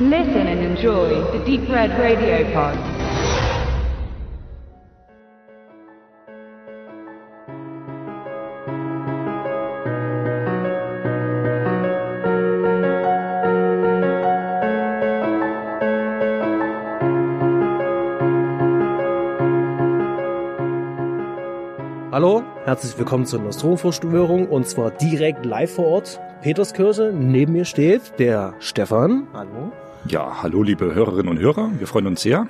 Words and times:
Listen 0.00 0.48
and 0.48 0.58
enjoy 0.58 1.22
the 1.30 1.38
Deep 1.44 1.68
Red 1.68 1.90
Radio 2.00 2.44
Pod. 2.52 2.76
Hallo, 22.10 22.42
herzlich 22.64 22.98
willkommen 22.98 23.26
zur 23.26 23.38
Nostromo-Verschwörung 23.42 24.48
und 24.48 24.66
zwar 24.66 24.90
direkt 24.90 25.46
live 25.46 25.72
vor 25.72 25.86
Ort. 25.86 26.20
Peterskirche, 26.42 27.12
neben 27.14 27.52
mir 27.52 27.64
steht 27.64 28.18
der 28.18 28.54
Stefan. 28.58 29.28
Hallo. 29.32 29.53
Ja, 30.06 30.42
hallo 30.42 30.62
liebe 30.62 30.94
Hörerinnen 30.94 31.28
und 31.28 31.38
Hörer, 31.38 31.70
wir 31.78 31.86
freuen 31.86 32.06
uns 32.06 32.20
sehr. 32.20 32.46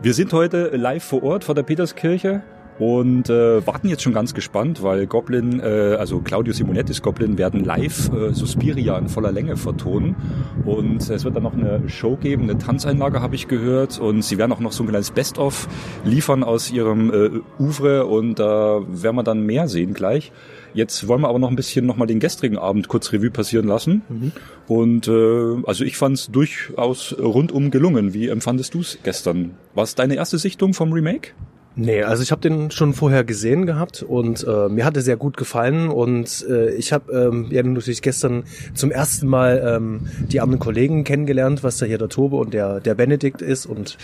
Wir 0.00 0.14
sind 0.14 0.32
heute 0.32 0.74
live 0.74 1.04
vor 1.04 1.22
Ort 1.22 1.44
vor 1.44 1.54
der 1.54 1.62
Peterskirche 1.62 2.42
und 2.78 3.28
äh, 3.28 3.66
warten 3.66 3.86
jetzt 3.88 4.02
schon 4.02 4.14
ganz 4.14 4.32
gespannt, 4.32 4.82
weil 4.82 5.06
Goblin, 5.06 5.60
äh, 5.60 5.96
also 5.98 6.20
Claudio 6.20 6.54
Simonettis 6.54 7.02
Goblin 7.02 7.36
werden 7.36 7.64
live 7.64 8.10
äh, 8.14 8.32
Suspiria 8.32 8.96
in 8.96 9.10
voller 9.10 9.30
Länge 9.30 9.58
vertonen 9.58 10.16
und 10.64 11.08
es 11.10 11.22
wird 11.24 11.36
dann 11.36 11.42
noch 11.42 11.52
eine 11.52 11.86
Show 11.90 12.16
geben, 12.16 12.44
eine 12.44 12.56
Tanzeinlage 12.56 13.20
habe 13.20 13.34
ich 13.34 13.46
gehört 13.46 13.98
und 13.98 14.22
sie 14.22 14.38
werden 14.38 14.52
auch 14.52 14.60
noch 14.60 14.72
so 14.72 14.84
ein 14.84 14.88
kleines 14.88 15.10
Best-of 15.10 15.68
liefern 16.02 16.44
aus 16.44 16.70
ihrem 16.70 17.12
äh, 17.12 17.62
Ouvre 17.62 18.06
und 18.06 18.38
da 18.38 18.78
äh, 18.78 19.02
werden 19.02 19.16
wir 19.16 19.22
dann 19.22 19.44
mehr 19.44 19.68
sehen 19.68 19.92
gleich. 19.92 20.32
Jetzt 20.74 21.06
wollen 21.08 21.20
wir 21.20 21.28
aber 21.28 21.38
noch 21.38 21.50
ein 21.50 21.56
bisschen 21.56 21.86
nochmal 21.86 22.06
den 22.06 22.20
gestrigen 22.20 22.58
Abend 22.58 22.88
kurz 22.88 23.12
Revue 23.12 23.30
passieren 23.30 23.66
lassen. 23.66 24.02
Mhm. 24.08 24.32
Und 24.68 25.08
äh, 25.08 25.62
also 25.66 25.84
ich 25.84 25.96
fand 25.96 26.16
es 26.16 26.28
durchaus 26.28 27.16
rundum 27.18 27.70
gelungen. 27.70 28.14
Wie 28.14 28.28
empfandest 28.28 28.74
du 28.74 28.80
es 28.80 28.98
gestern? 29.02 29.52
War 29.74 29.84
es 29.84 29.94
deine 29.94 30.14
erste 30.14 30.38
Sichtung 30.38 30.74
vom 30.74 30.92
Remake? 30.92 31.32
Nee, 31.74 32.02
also 32.02 32.22
ich 32.22 32.30
habe 32.32 32.42
den 32.42 32.70
schon 32.70 32.92
vorher 32.92 33.24
gesehen 33.24 33.64
gehabt 33.64 34.02
und 34.02 34.46
äh, 34.46 34.68
mir 34.68 34.84
hat 34.84 34.94
er 34.94 35.02
sehr 35.02 35.16
gut 35.16 35.38
gefallen 35.38 35.88
und 35.88 36.44
äh, 36.48 36.74
ich 36.74 36.92
habe 36.92 37.12
ähm, 37.12 37.46
ja 37.50 37.62
natürlich 37.62 38.02
gestern 38.02 38.44
zum 38.74 38.90
ersten 38.90 39.26
Mal 39.26 39.62
ähm, 39.76 40.08
die 40.28 40.42
anderen 40.42 40.60
Kollegen 40.60 41.04
kennengelernt, 41.04 41.62
was 41.64 41.78
da 41.78 41.86
hier 41.86 41.96
der 41.96 42.10
Tobe 42.10 42.36
und 42.36 42.52
der 42.52 42.80
der 42.80 42.94
Benedikt 42.94 43.40
ist 43.40 43.64
und 43.64 43.96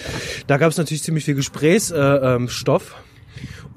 da 0.47 0.57
gab 0.57 0.70
es 0.70 0.79
natürlich 0.79 1.03
ziemlich 1.03 1.27
viel 1.27 1.35
Gesprächsstoff. 1.35 2.23
Äh, 2.23 2.35
ähm, 2.37 2.48
Stoff 2.48 2.95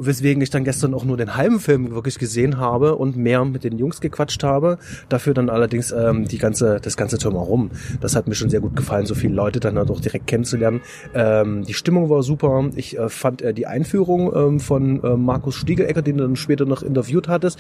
weswegen 0.06 0.42
ich 0.42 0.50
dann 0.50 0.64
gestern 0.64 0.94
auch 0.94 1.06
nur 1.06 1.18
den 1.18 1.36
halben 1.36 1.60
Film 1.60 1.92
wirklich 1.92 2.18
gesehen 2.20 2.58
habe 2.58 2.96
und 2.96 3.16
mehr 3.16 3.46
mit 3.46 3.64
den 3.64 3.78
Jungs 3.78 4.02
gequatscht 4.02 4.44
habe. 4.44 4.78
Dafür 5.10 5.34
dann 5.34 5.50
allerdings 5.50 5.92
ähm, 5.92 6.28
die 6.28 6.38
ganze, 6.38 6.80
das 6.82 6.98
ganze 6.98 7.18
Drumherum. 7.18 7.72
Das 8.00 8.16
hat 8.16 8.28
mir 8.28 8.36
schon 8.36 8.50
sehr 8.50 8.60
gut 8.60 8.76
gefallen, 8.76 9.06
so 9.06 9.16
viele 9.16 9.34
Leute 9.34 9.60
dann 9.60 9.76
doch 9.76 10.00
direkt 10.00 10.28
kennenzulernen. 10.28 10.82
Ähm, 11.14 11.64
die 11.66 11.74
Stimmung 11.74 12.10
war 12.10 12.24
super. 12.24 12.70
Ich 12.76 12.98
äh, 12.98 13.10
fand 13.10 13.42
äh, 13.42 13.54
die 13.54 13.68
Einführung 13.68 14.34
ähm, 14.36 14.60
von 14.60 15.04
äh, 15.04 15.16
Markus 15.16 15.56
Stiegelecker, 15.56 16.02
den 16.02 16.18
du 16.18 16.24
dann 16.24 16.36
später 16.36 16.66
noch 16.66 16.84
interviewt 16.84 17.28
hattest, 17.28 17.60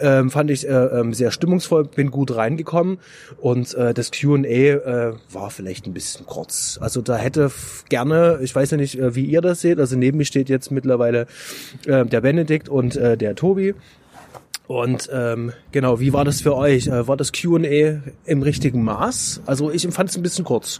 ähm, 0.00 0.30
fand 0.30 0.50
ich 0.50 0.68
äh, 0.68 0.72
ähm, 0.72 1.14
sehr 1.14 1.30
stimmungsvoll, 1.30 1.84
bin 1.84 2.10
gut 2.10 2.34
reingekommen 2.34 2.98
und 3.38 3.74
äh, 3.74 3.94
das 3.94 4.10
Q&A 4.10 4.46
äh, 4.46 5.12
war 5.30 5.50
vielleicht 5.50 5.86
ein 5.86 5.94
bisschen 5.94 6.26
kurz. 6.26 6.78
Also 6.80 7.02
da 7.02 7.16
hätte 7.16 7.50
gerne, 7.88 8.38
ich 8.42 8.54
weiß 8.54 8.70
ja 8.72 8.76
nicht, 8.76 8.98
äh, 8.98 9.14
wie 9.14 9.24
ihr 9.24 9.40
das 9.40 9.60
seht, 9.60 9.78
also 9.78 9.96
neben 9.96 10.18
mir 10.18 10.24
steht 10.24 10.48
jetzt 10.48 10.70
mittlerweile 10.70 11.26
äh, 11.86 12.04
der 12.04 12.20
Benedikt 12.20 12.68
und 12.68 12.96
äh, 12.96 13.16
der 13.16 13.34
Tobi. 13.34 13.74
Und 14.66 15.08
ähm, 15.12 15.52
genau, 15.72 15.98
wie 15.98 16.12
war 16.12 16.24
das 16.24 16.42
für 16.42 16.54
euch? 16.54 16.88
Äh, 16.88 17.08
war 17.08 17.16
das 17.16 17.32
Q&A 17.32 18.02
im 18.26 18.42
richtigen 18.42 18.84
Maß? 18.84 19.40
Also 19.46 19.70
ich 19.70 19.84
empfand 19.84 20.10
es 20.10 20.16
ein 20.16 20.22
bisschen 20.22 20.44
kurz. 20.44 20.78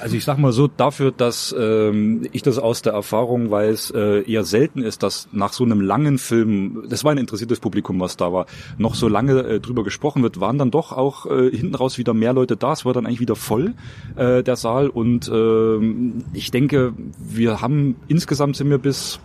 Also 0.00 0.16
ich 0.16 0.24
sag 0.24 0.38
mal 0.38 0.52
so, 0.52 0.66
dafür, 0.66 1.12
dass 1.12 1.54
ähm, 1.58 2.26
ich 2.32 2.42
das 2.42 2.58
aus 2.58 2.80
der 2.80 2.94
Erfahrung 2.94 3.50
weiß, 3.50 3.92
äh, 3.94 4.22
eher 4.30 4.44
selten 4.44 4.82
ist, 4.82 5.02
dass 5.02 5.28
nach 5.32 5.52
so 5.52 5.64
einem 5.64 5.80
langen 5.80 6.18
Film, 6.18 6.84
das 6.88 7.04
war 7.04 7.12
ein 7.12 7.18
interessiertes 7.18 7.60
Publikum, 7.60 8.00
was 8.00 8.16
da 8.16 8.32
war, 8.32 8.46
noch 8.78 8.94
so 8.94 9.08
lange 9.08 9.40
äh, 9.42 9.60
drüber 9.60 9.84
gesprochen 9.84 10.22
wird, 10.22 10.40
waren 10.40 10.56
dann 10.56 10.70
doch 10.70 10.92
auch 10.92 11.26
äh, 11.26 11.50
hinten 11.50 11.74
raus 11.74 11.98
wieder 11.98 12.14
mehr 12.14 12.32
Leute 12.32 12.56
da. 12.56 12.72
Es 12.72 12.84
war 12.84 12.94
dann 12.94 13.06
eigentlich 13.06 13.20
wieder 13.20 13.36
voll, 13.36 13.74
äh, 14.16 14.42
der 14.42 14.56
Saal. 14.56 14.88
Und 14.88 15.28
äh, 15.28 15.78
ich 16.32 16.50
denke, 16.50 16.94
wir 17.18 17.60
haben 17.60 17.96
insgesamt 18.08 18.56
sind 18.56 18.70
wir 18.70 18.78
bis, 18.78 19.20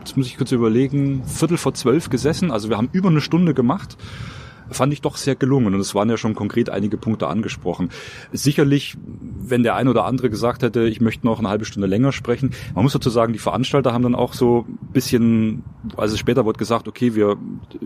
jetzt 0.00 0.16
muss 0.16 0.26
ich 0.26 0.36
kurz 0.36 0.52
überlegen, 0.52 1.24
Viertel 1.26 1.56
vor 1.56 1.74
zwölf 1.74 2.10
gesessen. 2.10 2.52
Also 2.52 2.68
wir 2.68 2.76
haben 2.76 2.90
über 2.92 3.08
eine 3.08 3.20
Stunde 3.20 3.54
gemacht 3.54 3.96
fand 4.72 4.92
ich 4.92 5.00
doch 5.00 5.16
sehr 5.16 5.34
gelungen 5.34 5.74
und 5.74 5.80
es 5.80 5.94
waren 5.94 6.08
ja 6.08 6.16
schon 6.16 6.34
konkret 6.34 6.70
einige 6.70 6.96
Punkte 6.96 7.28
angesprochen. 7.28 7.90
Sicherlich, 8.32 8.96
wenn 9.40 9.62
der 9.62 9.76
ein 9.76 9.88
oder 9.88 10.04
andere 10.04 10.30
gesagt 10.30 10.62
hätte, 10.62 10.82
ich 10.82 11.00
möchte 11.00 11.26
noch 11.26 11.38
eine 11.38 11.48
halbe 11.48 11.64
Stunde 11.64 11.86
länger 11.86 12.12
sprechen, 12.12 12.50
man 12.74 12.84
muss 12.84 12.92
dazu 12.92 13.10
sagen, 13.10 13.32
die 13.32 13.38
Veranstalter 13.38 13.92
haben 13.92 14.02
dann 14.02 14.14
auch 14.14 14.34
so 14.34 14.66
ein 14.68 14.92
bisschen, 14.92 15.64
also 15.96 16.16
später 16.16 16.44
wurde 16.44 16.58
gesagt, 16.58 16.88
okay, 16.88 17.14
wir 17.14 17.36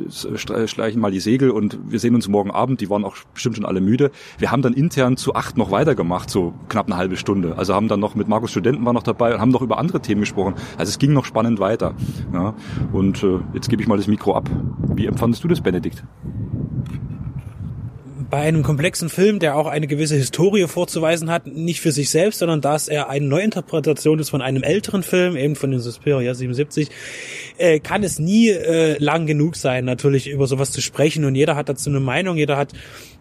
schleichen 0.09 1.01
mal 1.01 1.11
die 1.11 1.21
Segel 1.21 1.51
und 1.51 1.79
wir 1.89 1.99
sehen 1.99 2.15
uns 2.15 2.29
morgen 2.29 2.51
Abend, 2.51 2.81
die 2.81 2.91
waren 2.91 3.05
auch 3.05 3.17
bestimmt 3.35 3.57
schon 3.57 3.65
alle 3.65 3.81
müde. 3.81 4.11
Wir 4.39 4.51
haben 4.51 4.63
dann 4.63 4.73
intern 4.73 5.17
zu 5.17 5.35
acht 5.35 5.57
noch 5.57 5.71
weitergemacht, 5.71 6.31
so 6.31 6.55
knapp 6.69 6.87
eine 6.87 6.97
halbe 6.97 7.17
Stunde. 7.17 7.57
Also 7.57 7.75
haben 7.75 7.89
dann 7.89 8.01
noch 8.01 8.15
mit 8.15 8.29
Markus 8.29 8.51
Studenten 8.51 8.85
war 8.85 8.93
noch 8.93 9.03
dabei 9.03 9.35
und 9.35 9.41
haben 9.41 9.51
noch 9.51 9.63
über 9.63 9.79
andere 9.79 10.01
Themen 10.01 10.21
gesprochen. 10.21 10.55
Also 10.77 10.91
es 10.91 10.99
ging 10.99 11.13
noch 11.13 11.25
spannend 11.25 11.59
weiter. 11.59 11.95
Ja. 12.33 12.55
Und 12.93 13.23
äh, 13.23 13.41
jetzt 13.55 13.69
gebe 13.69 13.83
ich 13.83 13.89
mal 13.89 13.97
das 13.97 14.07
Mikro 14.07 14.35
ab. 14.35 14.49
Wie 14.95 15.07
empfandest 15.07 15.45
du 15.45 15.49
das, 15.49 15.61
Benedikt? 15.61 16.05
Bei 18.31 18.39
einem 18.39 18.63
komplexen 18.63 19.09
Film, 19.09 19.39
der 19.39 19.57
auch 19.57 19.67
eine 19.67 19.87
gewisse 19.87 20.17
Historie 20.17 20.67
vorzuweisen 20.67 21.31
hat, 21.31 21.47
nicht 21.47 21.81
für 21.81 21.93
sich 21.93 22.11
selbst, 22.11 22.41
sondern 22.41 22.61
dass 22.61 22.89
er 22.89 23.09
eine 23.09 23.27
Neuinterpretation 23.27 24.19
ist 24.19 24.31
von 24.31 24.43
einem 24.43 24.63
älteren 24.63 25.03
Film, 25.03 25.37
eben 25.37 25.55
von 25.55 25.71
den 25.71 25.81
Suspiria 25.81 26.35
77, 26.35 26.89
äh, 27.59 27.79
kann 27.79 28.03
es 28.03 28.19
nie 28.19 28.49
äh, 28.49 28.99
lang 28.99 29.27
genug 29.27 29.57
sein, 29.57 29.85
natürlich 29.85 30.29
über 30.29 30.47
sowas 30.47 30.73
zu 30.73 30.81
sprechen. 30.81 31.25
Und 31.25 31.35
jeder 31.35 31.55
hat 31.55 31.69
dazu 31.69 31.89
eine 31.91 32.01
Meinung, 32.01 32.37
jeder 32.37 32.57
hat, 32.57 32.73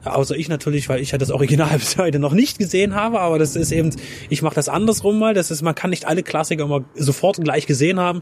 außer 0.03 0.35
ich 0.35 0.49
natürlich, 0.49 0.89
weil 0.89 1.01
ich 1.01 1.11
ja 1.11 1.17
das 1.17 1.31
Original 1.31 1.77
bis 1.77 1.97
heute 1.97 2.19
noch 2.19 2.33
nicht 2.33 2.57
gesehen 2.57 2.95
habe, 2.95 3.19
aber 3.19 3.37
das 3.37 3.55
ist 3.55 3.71
eben, 3.71 3.91
ich 4.29 4.41
mache 4.41 4.55
das 4.55 4.69
andersrum 4.69 5.19
mal. 5.19 5.33
Das 5.33 5.51
ist, 5.51 5.61
man 5.61 5.75
kann 5.75 5.91
nicht 5.91 6.05
alle 6.05 6.23
Klassiker 6.23 6.63
immer 6.63 6.83
sofort 6.95 7.37
gleich 7.43 7.67
gesehen 7.67 7.99
haben. 7.99 8.21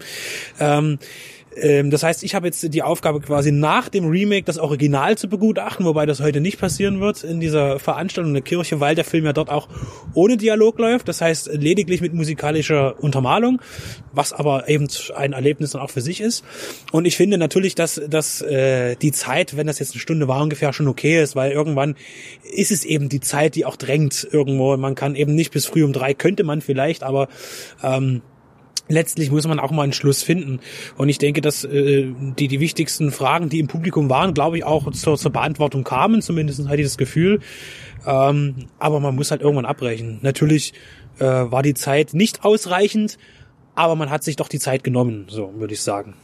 Ähm, 0.60 1.00
ähm, 1.56 1.90
das 1.92 2.04
heißt, 2.04 2.24
ich 2.24 2.36
habe 2.36 2.48
jetzt 2.48 2.74
die 2.74 2.82
Aufgabe 2.82 3.20
quasi 3.20 3.52
nach 3.52 3.90
dem 3.90 4.06
Remake 4.06 4.44
das 4.44 4.58
Original 4.58 5.18
zu 5.18 5.28
begutachten, 5.28 5.86
wobei 5.86 6.06
das 6.06 6.22
heute 6.22 6.42
nicht 6.42 6.60
passieren 6.60 7.00
wird 7.00 7.24
in 7.24 7.40
dieser 7.40 7.80
Veranstaltung 7.80 8.32
in 8.32 8.36
der 8.36 8.44
Kirche, 8.44 8.80
weil 8.80 8.96
der 8.96 9.04
Film 9.04 9.26
ja 9.26 9.34
dort 9.34 9.50
auch 9.50 9.68
ohne 10.14 10.38
Dialog 10.38 10.80
läuft. 10.80 11.08
Das 11.08 11.22
heißt, 11.22 11.52
lediglich 11.54 12.02
mit 12.02 12.14
musikalischer 12.14 13.02
Untermalung, 13.02 13.62
was 14.12 14.34
aber 14.34 14.70
eben 14.70 14.88
ein 15.16 15.34
Erlebnis 15.34 15.72
dann 15.72 15.82
auch 15.82 15.90
für 15.90 16.02
sich 16.02 16.22
ist. 16.22 16.44
Und 16.92 17.06
ich 17.06 17.18
finde 17.18 17.38
natürlich, 17.38 17.76
dass, 17.76 18.02
dass 18.08 18.42
äh, 18.42 18.96
die 18.96 19.12
Zeit, 19.12 19.58
wenn 19.58 19.68
das 19.68 19.80
jetzt 19.80 19.94
eine 19.94 20.00
Stunde 20.00 20.28
war, 20.28 20.42
ungefähr 20.42 20.74
schon 20.74 20.88
okay 20.88 21.22
ist, 21.22 21.36
weil 21.36 21.52
irgendwann 21.52 21.96
ist 22.44 22.72
es 22.72 22.86
eben 22.86 23.10
die 23.10 23.20
Zeit, 23.20 23.56
die 23.56 23.66
auch 23.66 23.76
drängt 23.76 24.28
irgendwo. 24.32 24.76
Man 24.78 24.96
kann 24.96 25.16
eben 25.16 25.36
nicht 25.36 25.52
bis 25.52 25.66
früh 25.66 25.84
um 25.84 25.94
drei, 25.94 26.14
könnte 26.14 26.44
man 26.44 26.62
vielleicht, 26.62 27.04
aber 27.04 27.28
ähm, 27.84 28.22
letztlich 28.88 29.32
muss 29.32 29.48
man 29.48 29.60
auch 29.60 29.72
mal 29.72 29.84
einen 29.84 29.94
Schluss 29.94 30.24
finden. 30.24 30.60
Und 30.98 31.10
ich 31.10 31.18
denke, 31.18 31.42
dass 31.42 31.64
äh, 31.64 32.14
die, 32.38 32.48
die 32.48 32.60
wichtigsten 32.60 33.12
Fragen, 33.12 33.50
die 33.50 33.60
im 33.60 33.68
Publikum 33.68 34.10
waren, 34.10 34.34
glaube 34.34 34.58
ich, 34.58 34.64
auch 34.64 34.92
zur, 34.92 35.18
zur 35.18 35.32
Beantwortung 35.32 35.84
kamen. 35.84 36.22
Zumindest 36.22 36.68
hatte 36.68 36.82
ich 36.82 36.88
das 36.88 36.98
Gefühl. 36.98 37.40
Ähm, 38.06 38.68
aber 38.80 39.00
man 39.00 39.16
muss 39.16 39.32
halt 39.32 39.42
irgendwann 39.42 39.66
abbrechen. 39.66 40.20
Natürlich 40.22 40.74
äh, 41.20 41.26
war 41.26 41.64
die 41.64 41.74
Zeit 41.74 42.14
nicht 42.14 42.44
ausreichend, 42.44 43.18
aber 43.76 43.96
man 43.96 44.10
hat 44.10 44.24
sich 44.24 44.36
doch 44.36 44.48
die 44.48 44.60
Zeit 44.60 44.84
genommen, 44.84 45.26
so 45.30 45.54
würde 45.56 45.74
ich 45.74 45.82
sagen. 45.82 46.16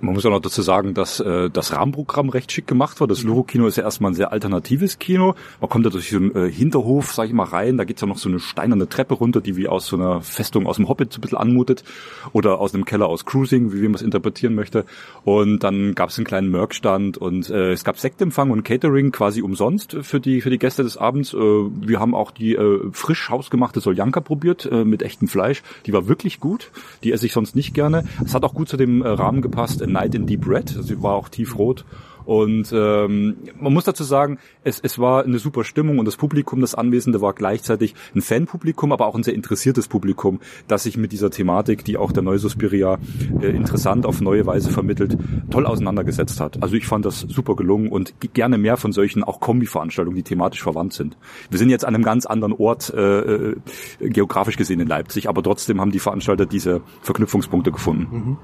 Man 0.00 0.14
muss 0.14 0.24
auch 0.26 0.30
noch 0.30 0.40
dazu 0.40 0.62
sagen, 0.62 0.94
dass 0.94 1.20
äh, 1.20 1.50
das 1.50 1.72
Rahmenprogramm 1.72 2.28
recht 2.28 2.52
schick 2.52 2.66
gemacht 2.66 3.00
war. 3.00 3.08
Das. 3.08 3.24
Luro-Kino 3.24 3.66
ist 3.66 3.76
ja 3.76 3.84
erstmal 3.84 4.12
ein 4.12 4.14
sehr 4.14 4.32
alternatives 4.32 4.98
Kino. 4.98 5.34
Man 5.60 5.70
kommt 5.70 5.86
da 5.86 5.90
durch 5.90 6.10
so 6.10 6.16
einen 6.16 6.34
äh, 6.34 6.50
Hinterhof, 6.50 7.12
sag 7.12 7.26
ich 7.26 7.32
mal, 7.32 7.44
rein. 7.44 7.76
Da 7.76 7.84
geht's 7.84 8.00
ja 8.00 8.06
noch 8.06 8.18
so 8.18 8.28
eine 8.28 8.38
steinerne 8.38 8.88
Treppe 8.88 9.14
runter, 9.14 9.40
die 9.40 9.56
wie 9.56 9.68
aus 9.68 9.86
so 9.86 9.96
einer 9.96 10.20
Festung 10.20 10.66
aus 10.66 10.76
dem 10.76 10.88
Hobbit 10.88 11.12
so 11.12 11.18
ein 11.18 11.20
bisschen 11.22 11.38
anmutet. 11.38 11.84
Oder 12.32 12.58
aus 12.60 12.74
einem 12.74 12.84
Keller 12.84 13.08
aus 13.08 13.24
Cruising, 13.24 13.72
wie 13.72 13.82
man 13.82 13.94
es 13.94 14.02
interpretieren 14.02 14.54
möchte. 14.54 14.84
Und 15.24 15.64
dann 15.64 15.94
gab's 15.94 16.18
einen 16.18 16.26
kleinen 16.26 16.50
Merkstand 16.50 17.18
und 17.18 17.50
äh, 17.50 17.72
es 17.72 17.84
gab 17.84 17.98
Sektempfang 17.98 18.50
und 18.50 18.62
Catering 18.62 19.10
quasi 19.12 19.42
umsonst 19.42 19.96
für 20.02 20.20
die 20.20 20.40
für 20.40 20.50
die 20.50 20.58
Gäste 20.58 20.82
des 20.82 20.96
Abends. 20.96 21.32
Äh, 21.32 21.38
wir 21.38 22.00
haben 22.00 22.14
auch 22.14 22.30
die 22.30 22.54
äh, 22.54 22.80
frisch 22.92 23.30
hausgemachte 23.30 23.80
Soljanka 23.80 24.20
probiert 24.20 24.66
äh, 24.70 24.84
mit 24.84 25.02
echtem 25.02 25.28
Fleisch. 25.28 25.62
Die 25.86 25.92
war 25.92 26.08
wirklich 26.08 26.40
gut. 26.40 26.70
Die 27.02 27.12
esse 27.12 27.26
ich 27.26 27.32
sonst 27.32 27.56
nicht 27.56 27.74
gerne. 27.74 28.04
Es 28.24 28.34
hat 28.34 28.44
auch 28.44 28.54
gut 28.54 28.68
zu 28.68 28.76
dem 28.76 29.02
äh, 29.02 29.08
Rahmen 29.08 29.42
gepasst. 29.42 29.73
A 29.82 29.86
Night 29.86 30.14
in 30.14 30.26
Deep 30.26 30.46
Red. 30.46 30.68
Sie 30.68 31.02
war 31.02 31.14
auch 31.14 31.28
tiefrot. 31.28 31.84
Und 32.24 32.72
ähm, 32.72 33.36
man 33.60 33.72
muss 33.72 33.84
dazu 33.84 34.04
sagen, 34.04 34.38
es, 34.62 34.80
es 34.80 34.98
war 34.98 35.24
eine 35.24 35.38
super 35.38 35.64
Stimmung 35.64 35.98
und 35.98 36.06
das 36.06 36.16
Publikum, 36.16 36.60
das 36.60 36.74
Anwesende, 36.74 37.20
war 37.20 37.32
gleichzeitig 37.34 37.94
ein 38.14 38.22
Fanpublikum, 38.22 38.92
aber 38.92 39.06
auch 39.06 39.14
ein 39.14 39.22
sehr 39.22 39.34
interessiertes 39.34 39.88
Publikum, 39.88 40.40
das 40.68 40.84
sich 40.84 40.96
mit 40.96 41.12
dieser 41.12 41.30
Thematik, 41.30 41.84
die 41.84 41.96
auch 41.96 42.12
der 42.12 42.22
neue 42.22 42.38
Suspiria 42.38 42.98
äh, 43.40 43.48
interessant 43.48 44.06
auf 44.06 44.20
neue 44.20 44.46
Weise 44.46 44.70
vermittelt, 44.70 45.18
toll 45.50 45.66
auseinandergesetzt 45.66 46.40
hat. 46.40 46.62
Also 46.62 46.76
ich 46.76 46.86
fand 46.86 47.04
das 47.04 47.20
super 47.20 47.56
gelungen 47.56 47.88
und 47.88 48.14
gerne 48.32 48.58
mehr 48.58 48.76
von 48.76 48.92
solchen 48.92 49.22
auch 49.22 49.40
Kombi-Veranstaltungen, 49.40 50.16
die 50.16 50.22
thematisch 50.22 50.62
verwandt 50.62 50.94
sind. 50.94 51.16
Wir 51.50 51.58
sind 51.58 51.70
jetzt 51.70 51.84
an 51.84 51.94
einem 51.94 52.04
ganz 52.04 52.26
anderen 52.26 52.52
Ort 52.52 52.92
äh, 52.94 53.20
äh 53.20 53.56
geografisch 54.00 54.56
gesehen 54.56 54.80
in 54.80 54.88
Leipzig, 54.88 55.28
aber 55.28 55.42
trotzdem 55.42 55.80
haben 55.80 55.90
die 55.90 55.98
Veranstalter 55.98 56.46
diese 56.46 56.80
Verknüpfungspunkte 57.02 57.72
gefunden. 57.72 58.38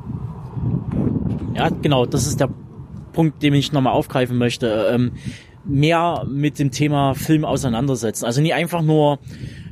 Ja, 1.55 1.69
genau, 1.69 2.07
das 2.07 2.27
ist 2.27 2.41
der 2.41 2.51
Punkt, 3.21 3.43
den 3.43 3.53
ich 3.53 3.71
nochmal 3.71 3.93
aufgreifen 3.93 4.39
möchte. 4.39 4.89
Ähm, 4.91 5.13
mehr 5.65 6.27
mit 6.29 6.59
dem 6.59 6.71
Thema 6.71 7.15
Film 7.15 7.45
auseinandersetzen. 7.45 8.25
Also 8.25 8.41
nicht 8.41 8.55
einfach 8.55 8.83
nur 8.83 9.19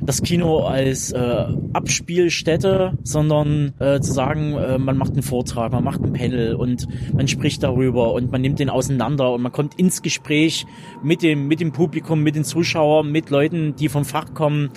das 0.01 0.21
Kino 0.21 0.59
als 0.59 1.11
äh, 1.11 1.45
Abspielstätte, 1.73 2.97
sondern 3.03 3.73
äh, 3.79 3.99
zu 3.99 4.13
sagen, 4.13 4.53
äh, 4.53 4.77
man 4.77 4.97
macht 4.97 5.13
einen 5.13 5.23
Vortrag, 5.23 5.71
man 5.71 5.83
macht 5.83 6.01
ein 6.01 6.13
Panel 6.13 6.55
und 6.55 6.87
man 7.13 7.27
spricht 7.27 7.63
darüber 7.63 8.13
und 8.13 8.31
man 8.31 8.41
nimmt 8.41 8.59
den 8.59 8.69
auseinander 8.69 9.33
und 9.33 9.41
man 9.41 9.51
kommt 9.51 9.77
ins 9.77 10.01
Gespräch 10.01 10.65
mit 11.03 11.21
dem, 11.21 11.47
mit 11.47 11.59
dem 11.59 11.71
Publikum, 11.71 12.23
mit 12.23 12.35
den 12.35 12.43
Zuschauern, 12.43 13.11
mit 13.11 13.29
Leuten, 13.29 13.75
die 13.75 13.89
vom 13.89 14.05
Fach 14.05 14.33
kommen 14.33 14.69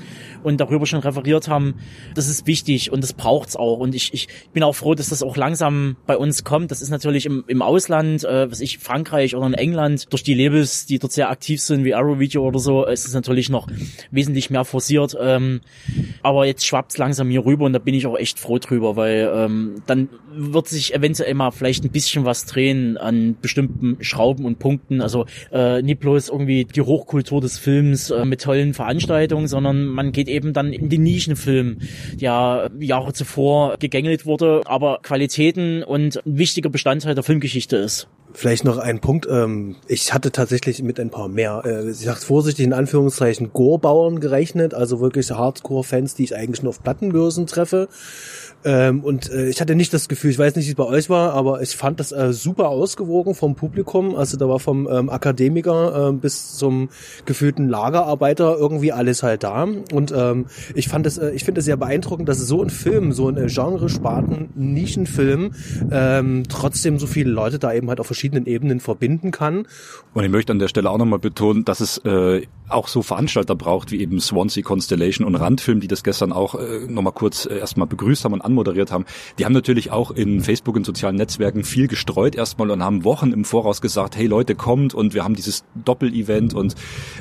und 0.42 0.60
darüber 0.60 0.86
schon 0.86 1.00
referiert 1.00 1.48
haben. 1.48 1.74
Das 2.14 2.28
ist 2.28 2.46
wichtig 2.46 2.90
und 2.90 3.02
das 3.02 3.12
braucht's 3.12 3.56
auch. 3.56 3.78
Und 3.78 3.94
ich, 3.94 4.12
ich 4.12 4.28
bin 4.52 4.62
auch 4.62 4.74
froh, 4.74 4.94
dass 4.94 5.08
das 5.08 5.22
auch 5.22 5.36
langsam 5.36 5.96
bei 6.06 6.16
uns 6.16 6.42
kommt. 6.42 6.70
Das 6.70 6.82
ist 6.82 6.90
natürlich 6.90 7.26
im, 7.26 7.44
im 7.46 7.62
Ausland, 7.62 8.24
äh, 8.24 8.50
was 8.50 8.60
ich, 8.60 8.78
Frankreich 8.78 9.36
oder 9.36 9.46
in 9.46 9.54
England, 9.54 10.12
durch 10.12 10.22
die 10.24 10.34
Labels, 10.34 10.86
die 10.86 10.98
dort 11.02 11.12
sehr 11.12 11.30
aktiv 11.30 11.60
sind, 11.60 11.84
wie 11.84 11.94
Arrow 11.94 12.18
Video 12.18 12.42
oder 12.42 12.58
so, 12.58 12.86
ist 12.86 13.06
es 13.06 13.14
natürlich 13.14 13.48
noch 13.48 13.66
wesentlich 14.10 14.50
mehr 14.50 14.64
forciert. 14.64 15.16
Ähm, 15.20 15.60
aber 16.22 16.46
jetzt 16.46 16.66
schwappt's 16.66 16.98
langsam 16.98 17.30
hier 17.30 17.44
rüber 17.44 17.64
und 17.64 17.72
da 17.72 17.78
bin 17.78 17.94
ich 17.94 18.06
auch 18.06 18.16
echt 18.16 18.38
froh 18.38 18.58
drüber, 18.58 18.96
weil 18.96 19.30
ähm, 19.34 19.82
dann 19.86 20.08
wird 20.34 20.68
sich 20.68 20.94
eventuell 20.94 21.34
mal 21.34 21.50
vielleicht 21.50 21.84
ein 21.84 21.90
bisschen 21.90 22.24
was 22.24 22.46
drehen 22.46 22.96
an 22.96 23.36
bestimmten 23.40 23.98
Schrauben 24.00 24.44
und 24.44 24.58
Punkten. 24.58 25.00
Also 25.00 25.26
äh, 25.52 25.82
nicht 25.82 26.00
bloß 26.00 26.28
irgendwie 26.28 26.64
die 26.64 26.80
Hochkultur 26.80 27.40
des 27.40 27.58
Films 27.58 28.10
äh, 28.10 28.24
mit 28.24 28.42
tollen 28.42 28.74
Veranstaltungen, 28.74 29.48
sondern 29.48 29.84
man 29.84 30.12
geht 30.12 30.28
eben 30.28 30.52
dann 30.52 30.72
in 30.72 30.88
den 30.88 31.02
Nischenfilm, 31.02 31.78
der 32.14 32.70
Jahre 32.78 33.12
zuvor 33.12 33.76
gegängelt 33.78 34.26
wurde, 34.26 34.62
aber 34.64 35.00
Qualitäten 35.02 35.82
und 35.82 36.24
ein 36.24 36.38
wichtiger 36.38 36.70
Bestandteil 36.70 37.14
der 37.14 37.24
Filmgeschichte 37.24 37.76
ist. 37.76 38.08
Vielleicht 38.34 38.64
noch 38.64 38.78
ein 38.78 39.00
Punkt. 39.00 39.26
Ähm, 39.30 39.76
ich 39.86 40.14
hatte 40.14 40.32
tatsächlich 40.32 40.82
mit 40.82 40.98
ein 40.98 41.10
paar 41.10 41.28
mehr, 41.28 41.62
äh, 41.64 41.90
ich 41.90 41.98
sag 41.98 42.18
vorsichtig 42.22 42.64
in 42.64 42.72
Anführungszeichen, 42.72 43.52
Gore-Bauern 43.52 44.20
gerechnet, 44.20 44.74
also 44.74 45.00
wirklich 45.00 45.30
Hardcore-Fans, 45.30 46.14
die 46.14 46.24
ich 46.24 46.36
eigentlich 46.36 46.62
nur 46.62 46.70
auf 46.70 46.82
Plattenbörsen 46.82 47.46
treffe. 47.46 47.88
Ähm, 48.64 49.00
und 49.00 49.30
äh, 49.30 49.48
ich 49.48 49.60
hatte 49.60 49.74
nicht 49.74 49.92
das 49.92 50.08
Gefühl, 50.08 50.30
ich 50.30 50.38
weiß 50.38 50.54
nicht, 50.54 50.66
wie 50.66 50.70
es 50.70 50.76
bei 50.76 50.84
euch 50.84 51.10
war, 51.10 51.32
aber 51.32 51.62
ich 51.62 51.76
fand 51.76 51.98
das 51.98 52.12
äh, 52.12 52.32
super 52.32 52.68
ausgewogen 52.68 53.34
vom 53.34 53.54
Publikum. 53.54 54.14
Also 54.14 54.36
da 54.36 54.48
war 54.48 54.60
vom 54.60 54.88
ähm, 54.90 55.10
Akademiker 55.10 56.10
äh, 56.10 56.12
bis 56.12 56.56
zum 56.56 56.88
gefühlten 57.24 57.68
Lagerarbeiter 57.68 58.56
irgendwie 58.56 58.92
alles 58.92 59.22
halt 59.22 59.42
da. 59.42 59.66
Und 59.92 60.12
ähm, 60.16 60.46
ich 60.74 60.88
fand 60.88 61.06
es, 61.06 61.18
äh, 61.18 61.30
ich 61.30 61.44
finde 61.44 61.58
es 61.58 61.64
sehr 61.64 61.76
beeindruckend, 61.76 62.28
dass 62.28 62.38
so 62.38 62.62
ein 62.62 62.70
Film, 62.70 63.12
so 63.12 63.28
ein 63.28 63.36
äh, 63.36 63.46
Genre-Sparten, 63.48 64.50
Nischenfilm, 64.54 65.54
ähm, 65.90 66.44
trotzdem 66.48 66.98
so 66.98 67.06
viele 67.06 67.30
Leute 67.30 67.58
da 67.58 67.72
eben 67.72 67.88
halt 67.88 67.98
auf 67.98 68.10
verschiedenen 68.22 68.46
Ebenen 68.46 68.78
verbinden 68.78 69.32
kann. 69.32 69.66
Und 70.14 70.24
ich 70.24 70.30
möchte 70.30 70.52
an 70.52 70.60
der 70.60 70.68
Stelle 70.68 70.90
auch 70.90 70.98
nochmal 70.98 71.18
betonen, 71.18 71.64
dass 71.64 71.80
es 71.80 71.98
äh, 71.98 72.42
auch 72.68 72.86
so 72.86 73.02
Veranstalter 73.02 73.54
braucht, 73.54 73.90
wie 73.90 74.00
eben 74.00 74.20
Swansea 74.20 74.62
Constellation 74.62 75.26
und 75.26 75.34
Randfilm, 75.34 75.80
die 75.80 75.88
das 75.88 76.04
gestern 76.04 76.32
auch 76.32 76.54
äh, 76.54 76.86
nochmal 76.88 77.12
kurz 77.12 77.46
äh, 77.46 77.58
erstmal 77.58 77.86
begrüßt 77.86 78.24
haben 78.24 78.32
und 78.32 78.40
anmoderiert 78.40 78.92
haben. 78.92 79.04
Die 79.38 79.44
haben 79.44 79.52
natürlich 79.52 79.90
auch 79.90 80.12
in 80.12 80.40
Facebook 80.40 80.76
und 80.76 80.86
sozialen 80.86 81.16
Netzwerken 81.16 81.64
viel 81.64 81.88
gestreut 81.88 82.36
erstmal 82.36 82.70
und 82.70 82.82
haben 82.82 83.04
Wochen 83.04 83.32
im 83.32 83.44
Voraus 83.44 83.80
gesagt, 83.80 84.16
hey 84.16 84.26
Leute, 84.26 84.54
kommt 84.54 84.94
und 84.94 85.14
wir 85.14 85.24
haben 85.24 85.34
dieses 85.34 85.64
Doppel-Event 85.74 86.54
und 86.54 86.76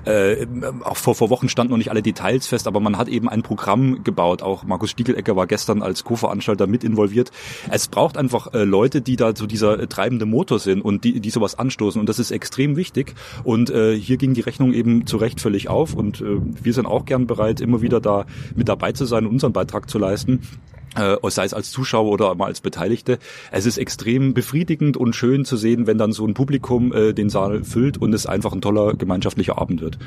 äh, 0.06 0.46
auch 0.84 0.98
vor, 0.98 1.16
vor 1.16 1.30
Wochen 1.32 1.50
standen 1.50 1.72
noch 1.72 1.78
nicht 1.78 1.90
alle 1.90 2.04
Details 2.04 2.46
fest, 2.46 2.68
aber 2.68 2.80
man 2.80 2.98
hat 2.98 3.08
eben 3.08 3.28
ein 3.28 3.42
Programm 3.42 4.04
gebaut. 4.04 4.44
Auch 4.44 4.64
Markus 4.64 4.92
Stiegelecker 4.92 5.36
war 5.36 5.48
gestern 5.48 5.82
als 5.82 6.04
Co-Veranstalter 6.04 6.68
mit 6.68 6.84
involviert. 6.84 7.32
Es 7.72 7.88
braucht 7.88 8.18
einfach 8.18 8.54
äh, 8.54 8.64
Leute, 8.64 9.02
die 9.02 9.16
da 9.16 9.36
so 9.36 9.48
dieser 9.48 9.80
äh, 9.80 9.88
treibende 9.88 10.26
Motor 10.26 10.60
sind 10.60 10.82
und 10.92 11.04
die, 11.04 11.20
die 11.20 11.30
sowas 11.30 11.58
anstoßen 11.58 12.00
und 12.00 12.08
das 12.08 12.20
ist 12.20 12.32
extrem 12.32 12.76
wichtig 12.76 13.16
und 13.44 13.70
äh, 13.70 13.98
hier 13.98 14.18
ging 14.18 14.34
die 14.34 14.42
Rechnung 14.42 14.74
eben 14.74 15.08
zu 15.08 15.18
Recht 15.18 15.42
völlig 15.42 15.70
auf 15.70 15.94
und 15.94 16.22
äh, 16.22 16.38
wir 16.62 16.74
sind 16.74 16.86
auch 16.86 17.06
gern 17.06 17.28
bereit, 17.28 17.62
immer 17.62 17.82
wieder 17.82 18.00
da 18.00 18.26
mit 18.56 18.68
dabei 18.68 18.92
zu 18.92 19.06
sein 19.06 19.26
und 19.26 19.32
unseren 19.32 19.54
Beitrag 19.54 19.90
zu 19.90 19.98
leisten 19.98 20.42
äh, 20.96 21.16
sei 21.30 21.46
es 21.46 21.54
als 21.54 21.72
Zuschauer 21.72 22.12
oder 22.12 22.36
mal 22.36 22.48
als 22.48 22.62
Beteiligte. 22.62 23.20
Es 23.52 23.66
ist 23.66 23.78
extrem 23.78 24.34
befriedigend 24.34 24.98
und 24.98 25.16
schön 25.16 25.46
zu 25.46 25.56
sehen, 25.58 25.88
wenn 25.88 25.98
dann 25.98 26.12
so 26.12 26.26
ein 26.26 26.34
Publikum 26.34 26.94
äh, 26.94 27.14
den 27.14 27.30
Saal 27.30 27.64
füllt 27.64 27.98
und 27.98 28.14
es 28.14 28.26
einfach 28.26 28.52
ein 28.52 28.62
toller 28.62 28.96
gemeinschaftlicher 28.96 29.58
Abend 29.58 29.82
wird. 29.82 29.98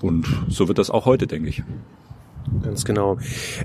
Und 0.00 0.26
so 0.48 0.68
wird 0.68 0.78
das 0.78 0.90
auch 0.90 1.06
heute, 1.06 1.26
denke 1.26 1.48
ich. 1.48 1.62
Ganz 2.62 2.84
genau. 2.84 3.18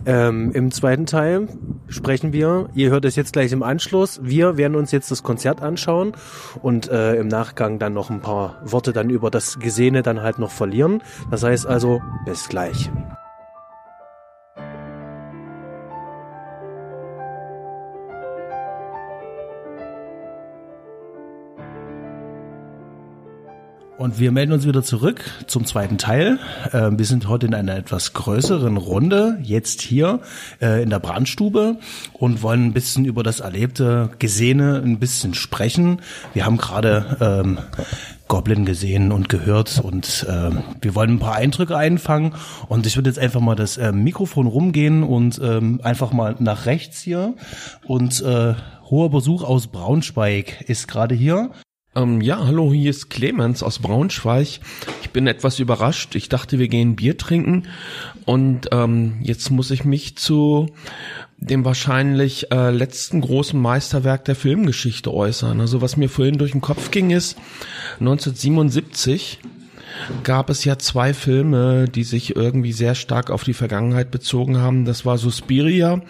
Ähm, 0.05 0.51
Im 0.53 0.71
zweiten 0.71 1.05
Teil 1.05 1.47
sprechen 1.87 2.33
wir, 2.33 2.69
ihr 2.73 2.89
hört 2.89 3.05
es 3.05 3.15
jetzt 3.15 3.33
gleich 3.33 3.51
im 3.51 3.63
Anschluss, 3.63 4.19
wir 4.23 4.57
werden 4.57 4.75
uns 4.75 4.91
jetzt 4.91 5.11
das 5.11 5.23
Konzert 5.23 5.61
anschauen 5.61 6.13
und 6.61 6.89
äh, 6.89 7.15
im 7.15 7.27
Nachgang 7.27 7.79
dann 7.79 7.93
noch 7.93 8.09
ein 8.09 8.21
paar 8.21 8.61
Worte 8.63 8.93
dann 8.93 9.09
über 9.09 9.29
das 9.31 9.59
Gesehene 9.59 10.03
dann 10.03 10.21
halt 10.21 10.39
noch 10.39 10.51
verlieren. 10.51 11.01
Das 11.31 11.43
heißt 11.43 11.65
also, 11.65 12.01
bis 12.25 12.49
gleich. 12.49 12.89
Und 24.03 24.19
wir 24.19 24.33
melden 24.33 24.51
uns 24.51 24.67
wieder 24.67 24.83
zurück 24.83 25.23
zum 25.47 25.65
zweiten 25.65 25.97
Teil. 25.97 26.37
Ähm, 26.73 26.99
wir 26.99 27.05
sind 27.05 27.29
heute 27.29 27.45
in 27.45 27.53
einer 27.53 27.77
etwas 27.77 28.11
größeren 28.11 28.75
Runde, 28.75 29.37
jetzt 29.43 29.79
hier 29.81 30.19
äh, 30.61 30.83
in 30.83 30.89
der 30.89 30.99
Brandstube 30.99 31.77
und 32.11 32.43
wollen 32.43 32.65
ein 32.65 32.73
bisschen 32.73 33.05
über 33.05 33.23
das 33.23 33.39
Erlebte, 33.39 34.09
Gesehene 34.19 34.81
ein 34.83 34.99
bisschen 34.99 35.33
sprechen. 35.33 36.01
Wir 36.33 36.45
haben 36.45 36.57
gerade 36.57 37.15
ähm, 37.21 37.59
Goblin 38.27 38.65
gesehen 38.65 39.13
und 39.13 39.29
gehört 39.29 39.79
und 39.81 40.25
äh, 40.27 40.51
wir 40.81 40.95
wollen 40.95 41.11
ein 41.11 41.19
paar 41.19 41.35
Eindrücke 41.35 41.77
einfangen 41.77 42.35
und 42.67 42.85
ich 42.85 42.97
würde 42.97 43.09
jetzt 43.09 43.19
einfach 43.19 43.39
mal 43.39 43.55
das 43.55 43.77
äh, 43.77 43.93
Mikrofon 43.93 44.47
rumgehen 44.47 45.03
und 45.03 45.39
ähm, 45.41 45.79
einfach 45.81 46.11
mal 46.11 46.35
nach 46.39 46.65
rechts 46.65 46.99
hier 46.99 47.35
und 47.87 48.21
äh, 48.21 48.55
hoher 48.89 49.09
Besuch 49.09 49.45
aus 49.45 49.67
Braunschweig 49.67 50.65
ist 50.67 50.89
gerade 50.89 51.15
hier. 51.15 51.51
Ähm, 51.95 52.21
ja, 52.21 52.43
hallo, 52.43 52.73
hier 52.73 52.89
ist 52.89 53.11
Clemens 53.11 53.61
aus 53.61 53.77
Braunschweig. 53.77 54.59
Ich 55.01 55.09
bin 55.11 55.27
etwas 55.27 55.59
überrascht. 55.59 56.15
Ich 56.15 56.27
dachte, 56.27 56.57
wir 56.57 56.67
gehen 56.67 56.95
Bier 56.95 57.17
trinken 57.17 57.67
und 58.25 58.69
ähm, 58.71 59.17
jetzt 59.21 59.51
muss 59.51 59.69
ich 59.69 59.85
mich 59.85 60.17
zu 60.17 60.69
dem 61.37 61.65
wahrscheinlich 61.65 62.51
äh, 62.51 62.71
letzten 62.71 63.21
großen 63.21 63.59
Meisterwerk 63.61 64.25
der 64.25 64.35
Filmgeschichte 64.35 65.13
äußern. 65.13 65.59
Also 65.61 65.81
was 65.81 65.97
mir 65.97 66.09
vorhin 66.09 66.39
durch 66.39 66.53
den 66.53 66.61
Kopf 66.61 66.89
ging 66.89 67.11
ist, 67.11 67.37
1977 67.99 69.39
gab 70.23 70.49
es 70.49 70.65
ja 70.65 70.79
zwei 70.79 71.13
Filme, 71.13 71.87
die 71.87 72.03
sich 72.03 72.35
irgendwie 72.35 72.73
sehr 72.73 72.95
stark 72.95 73.29
auf 73.29 73.43
die 73.43 73.53
Vergangenheit 73.53 74.09
bezogen 74.09 74.57
haben. 74.57 74.85
Das 74.85 75.05
war 75.05 75.19
Suspiria, 75.19 76.01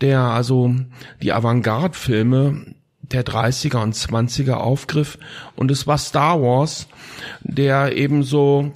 der 0.00 0.20
also 0.20 0.74
die 1.22 1.32
Avantgarde-Filme 1.32 2.74
der 3.02 3.24
30er 3.24 3.82
und 3.82 3.94
20er 3.94 4.54
aufgriff 4.54 5.18
und 5.56 5.70
es 5.70 5.86
war 5.86 5.98
Star 5.98 6.40
Wars, 6.40 6.88
der 7.42 7.96
ebenso 7.96 8.72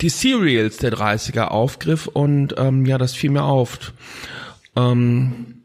die 0.00 0.10
Serials 0.10 0.76
der 0.76 0.92
30er 0.92 1.46
aufgriff 1.48 2.06
und 2.06 2.54
ähm, 2.56 2.86
ja, 2.86 2.98
das 2.98 3.14
fiel 3.14 3.30
mir 3.30 3.44
auf. 3.44 3.92
Ähm, 4.76 5.62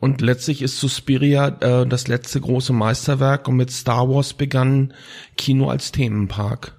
und 0.00 0.20
letztlich 0.20 0.62
ist 0.62 0.78
Suspiria 0.78 1.48
äh, 1.60 1.86
das 1.86 2.08
letzte 2.08 2.40
große 2.40 2.72
Meisterwerk 2.72 3.48
und 3.48 3.56
mit 3.56 3.70
Star 3.70 4.08
Wars 4.08 4.32
begann 4.32 4.94
Kino 5.36 5.68
als 5.68 5.92
Themenpark. 5.92 6.77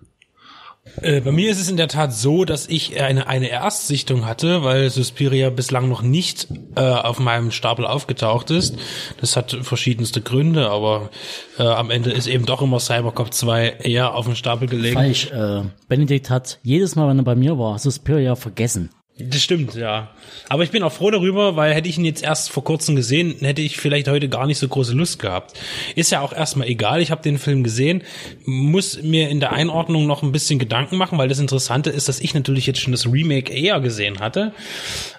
Äh, 1.02 1.22
bei 1.22 1.32
mir 1.32 1.50
ist 1.52 1.60
es 1.60 1.70
in 1.70 1.78
der 1.78 1.88
Tat 1.88 2.14
so, 2.14 2.46
dass 2.46 2.68
ich 2.68 3.00
eine, 3.02 3.28
eine 3.28 3.50
Erstsichtung 3.50 4.26
hatte, 4.26 4.64
weil 4.64 4.90
Suspiria 4.90 5.50
bislang 5.50 5.90
noch 5.90 6.02
nicht 6.02 6.48
äh, 6.76 6.82
auf 6.82 7.20
meinem 7.20 7.52
Stapel 7.52 7.86
aufgetaucht 7.86 8.52
ist. 8.52 8.76
Das 9.20 9.36
hat 9.36 9.58
verschiedenste 9.62 10.22
Gründe, 10.22 10.70
aber 10.70 11.10
äh, 11.58 11.64
am 11.64 11.90
Ende 11.92 12.12
ist 12.12 12.28
eben 12.28 12.46
doch 12.46 12.62
immer 12.62 12.80
Cybercop 12.80 13.34
2 13.34 13.78
eher 13.84 14.16
auf 14.16 14.26
den 14.26 14.36
Stapel 14.36 14.68
gelegt. 14.68 14.96
Falsch. 14.96 15.32
Äh, 15.32 15.64
Benedikt 15.88 16.30
hat 16.30 16.60
jedes 16.64 16.96
Mal, 16.96 17.10
wenn 17.10 17.20
er 17.20 17.24
bei 17.24 17.36
mir 17.36 17.58
war, 17.58 17.80
Suspiria 17.80 18.36
vergessen. 18.36 18.90
Das 19.22 19.44
stimmt, 19.44 19.76
ja. 19.76 20.12
Aber 20.48 20.64
ich 20.64 20.72
bin 20.72 20.82
auch 20.82 20.94
froh 20.94 21.12
darüber, 21.12 21.58
weil 21.58 21.74
hätte 21.74 21.90
ich 21.90 21.98
ihn 21.98 22.06
jetzt 22.06 22.24
erst 22.24 22.52
vor 22.52 22.64
kurzem 22.64 22.96
gesehen, 22.96 23.36
hätte 23.42 23.62
ich 23.62 23.78
vielleicht 23.78 24.08
heute 24.08 24.30
gar 24.30 24.48
nicht 24.48 24.58
so 24.58 24.68
große 24.68 24.94
Lust 24.94 25.20
gehabt. 25.20 25.60
Ist 25.96 26.12
ja 26.12 26.22
auch 26.22 26.32
erstmal 26.32 26.70
egal, 26.70 27.02
ich 27.02 27.12
habe 27.12 27.22
den 27.22 27.38
Film 27.38 27.64
gesehen, 27.64 28.04
muss 28.46 29.02
mir 29.04 29.30
in 29.30 29.42
der 29.42 29.52
Einordnung 29.52 30.08
noch 30.08 30.24
ein 30.24 30.32
bisschen 30.32 30.58
Gedanken 30.58 30.96
machen, 30.96 31.18
weil 31.18 31.28
das 31.28 31.40
Interessante 31.40 31.90
ist, 31.90 32.08
dass 32.08 32.22
ich 32.22 32.34
natürlich 32.34 32.66
jetzt 32.66 32.80
schon 32.80 32.94
das 32.94 33.12
Remake 33.12 33.52
eher 33.52 33.82
gesehen 33.82 34.22
hatte, 34.22 34.54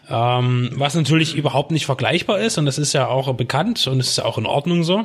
ähm, 0.08 0.70
was 0.74 0.94
natürlich 0.94 1.34
überhaupt 1.34 1.70
nicht 1.70 1.84
vergleichbar 1.84 2.40
ist 2.40 2.56
und 2.56 2.64
das 2.64 2.78
ist 2.78 2.94
ja 2.94 3.06
auch 3.06 3.30
bekannt 3.34 3.86
und 3.86 4.00
ist 4.00 4.16
ja 4.16 4.24
auch 4.24 4.38
in 4.38 4.46
Ordnung 4.46 4.82
so. 4.82 5.04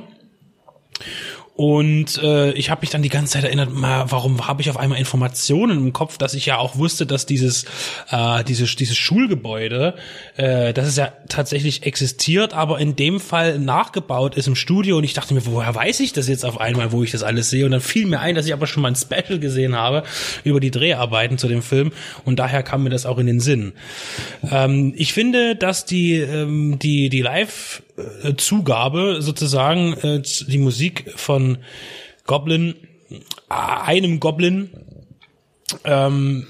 Und 1.56 2.22
äh, 2.22 2.52
ich 2.52 2.70
habe 2.70 2.82
mich 2.82 2.90
dann 2.90 3.02
die 3.02 3.10
ganze 3.10 3.34
Zeit 3.34 3.46
erinnert, 3.46 3.74
mal, 3.74 4.12
warum 4.12 4.46
habe 4.46 4.62
ich 4.62 4.70
auf 4.70 4.76
einmal 4.76 5.00
Informationen 5.00 5.78
im 5.78 5.94
Kopf, 5.94 6.18
dass 6.18 6.34
ich 6.34 6.46
ja 6.46 6.58
auch 6.58 6.76
wusste, 6.76 7.06
dass 7.06 7.26
dieses 7.26 7.64
äh, 8.12 8.44
dieses 8.44 8.76
dieses 8.76 8.98
Schulgebäude, 8.98 9.96
äh, 10.36 10.74
dass 10.74 10.86
es 10.86 10.98
ja 10.98 11.14
tatsächlich 11.30 11.84
existiert, 11.84 12.54
aber 12.54 12.80
in 12.80 12.98
dem 12.98 13.22
Fall 13.22 13.58
nachgebaut 13.58 14.36
ist 14.36 14.48
im 14.48 14.56
Studio. 14.56 14.98
Und 14.98 15.06
ich 15.06 15.14
dachte 15.14 15.34
mir, 15.34 15.46
woher 15.46 15.74
weiß 15.74 16.02
ich 16.02 16.12
das 16.12 16.28
jetzt 16.28 16.44
auf 16.44 16.60
einmal, 16.60 16.92
wo 16.92 17.04
ich 17.04 17.12
das 17.12 17.24
alles 17.24 17.50
sehe? 17.50 17.64
Und 17.64 17.72
dann 17.72 17.80
fiel 17.80 18.06
mir 18.06 18.20
ein, 18.20 18.36
dass 18.36 18.46
ich 18.46 18.54
aber 18.54 18.68
schon 18.68 18.84
mal 18.84 18.90
ein 18.90 18.96
Special 18.96 19.40
gesehen 19.40 19.78
habe 19.78 20.04
über 20.44 20.60
die 20.60 20.72
Dreharbeiten 20.72 21.38
zu 21.38 21.48
dem 21.48 21.62
Film. 21.62 21.94
Und 22.26 22.38
daher 22.38 22.64
kam 22.64 22.84
mir 22.84 22.90
das 22.90 23.06
auch 23.06 23.18
in 23.18 23.28
den 23.28 23.40
Sinn. 23.40 23.72
Ähm, 24.52 24.94
ich 24.98 25.14
finde, 25.14 25.56
dass 25.56 25.86
die 25.86 26.16
ähm, 26.16 26.80
die 26.80 27.08
die 27.08 27.22
Live 27.22 27.82
Zugabe 28.38 29.22
sozusagen 29.22 29.94
äh, 29.94 30.22
die 30.48 30.58
Musik 30.58 31.14
von 31.16 31.60
Goblin, 32.26 32.76
äh, 33.10 33.20
einem 33.50 34.20
Goblin, 34.20 34.70
ähm, 35.84 36.48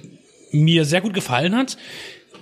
mir 0.52 0.86
sehr 0.86 1.02
gut 1.02 1.14
gefallen 1.14 1.56
hat. 1.56 1.78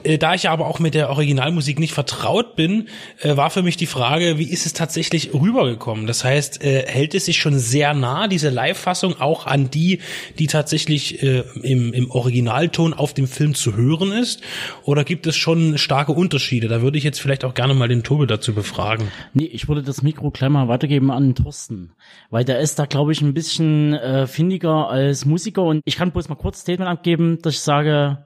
Äh, 0.03 0.17
da 0.17 0.33
ich 0.33 0.49
aber 0.49 0.67
auch 0.67 0.79
mit 0.79 0.93
der 0.93 1.09
Originalmusik 1.09 1.79
nicht 1.79 1.93
vertraut 1.93 2.55
bin, 2.55 2.87
äh, 3.21 3.35
war 3.37 3.49
für 3.49 3.63
mich 3.63 3.77
die 3.77 3.85
Frage, 3.85 4.37
wie 4.37 4.49
ist 4.49 4.65
es 4.65 4.73
tatsächlich 4.73 5.33
rübergekommen? 5.33 6.07
Das 6.07 6.23
heißt, 6.23 6.63
äh, 6.63 6.85
hält 6.87 7.15
es 7.15 7.25
sich 7.25 7.37
schon 7.37 7.57
sehr 7.59 7.93
nah, 7.93 8.27
diese 8.27 8.49
Live-Fassung, 8.49 9.19
auch 9.19 9.45
an 9.45 9.69
die, 9.69 9.99
die 10.39 10.47
tatsächlich 10.47 11.21
im, 11.23 11.93
im 11.93 12.11
Originalton 12.11 12.93
auf 12.93 13.13
dem 13.13 13.27
Film 13.27 13.55
zu 13.55 13.75
hören 13.75 14.11
ist? 14.11 14.41
Oder 14.83 15.03
gibt 15.03 15.27
es 15.27 15.35
schon 15.35 15.77
starke 15.77 16.11
Unterschiede? 16.11 16.67
Da 16.67 16.81
würde 16.81 16.97
ich 16.97 17.03
jetzt 17.03 17.19
vielleicht 17.19 17.45
auch 17.45 17.53
gerne 17.53 17.73
mal 17.73 17.87
den 17.87 18.03
Tobe 18.03 18.27
dazu 18.27 18.53
befragen. 18.53 19.07
Nee, 19.33 19.45
ich 19.45 19.67
würde 19.67 19.83
das 19.83 20.01
Mikro 20.01 20.31
gleich 20.31 20.49
mal 20.49 20.67
weitergeben 20.67 21.11
an 21.11 21.35
Thorsten, 21.35 21.91
weil 22.29 22.43
der 22.43 22.59
ist 22.59 22.79
da, 22.79 22.85
glaube 22.85 23.11
ich, 23.11 23.21
ein 23.21 23.33
bisschen 23.33 23.93
äh, 23.93 24.27
findiger 24.27 24.89
als 24.89 25.25
Musiker 25.25 25.63
und 25.63 25.81
ich 25.85 25.95
kann 25.95 26.11
bloß 26.11 26.29
mal 26.29 26.35
kurz 26.35 26.61
Statement 26.61 26.89
abgeben, 26.89 27.39
dass 27.41 27.55
ich 27.55 27.59
sage, 27.61 28.23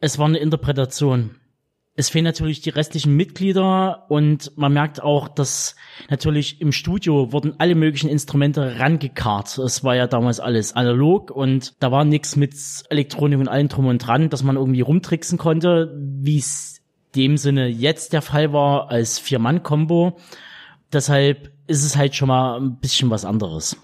es 0.00 0.18
war 0.18 0.26
eine 0.26 0.38
Interpretation. 0.38 1.36
Es 1.98 2.10
fehlen 2.10 2.24
natürlich 2.26 2.60
die 2.60 2.70
restlichen 2.70 3.16
Mitglieder 3.16 4.04
und 4.10 4.52
man 4.58 4.74
merkt 4.74 5.02
auch, 5.02 5.28
dass 5.28 5.76
natürlich 6.10 6.60
im 6.60 6.70
Studio 6.70 7.32
wurden 7.32 7.54
alle 7.56 7.74
möglichen 7.74 8.10
Instrumente 8.10 8.78
rangekarrt. 8.78 9.56
Es 9.56 9.82
war 9.82 9.96
ja 9.96 10.06
damals 10.06 10.38
alles 10.38 10.74
analog 10.74 11.30
und 11.30 11.74
da 11.82 11.90
war 11.90 12.04
nichts 12.04 12.36
mit 12.36 12.54
Elektronik 12.90 13.38
und 13.38 13.48
allem 13.48 13.68
drum 13.68 13.86
und 13.86 14.06
dran, 14.06 14.28
dass 14.28 14.42
man 14.42 14.56
irgendwie 14.56 14.82
rumtricksen 14.82 15.38
konnte, 15.38 15.96
wie 15.98 16.36
es 16.38 16.82
dem 17.14 17.38
Sinne 17.38 17.66
jetzt 17.66 18.12
der 18.12 18.20
Fall 18.20 18.52
war 18.52 18.90
als 18.90 19.18
Vier-Mann-Kombo. 19.18 20.18
Deshalb 20.92 21.50
ist 21.66 21.82
es 21.82 21.96
halt 21.96 22.14
schon 22.14 22.28
mal 22.28 22.60
ein 22.60 22.78
bisschen 22.78 23.08
was 23.08 23.24
anderes. 23.24 23.76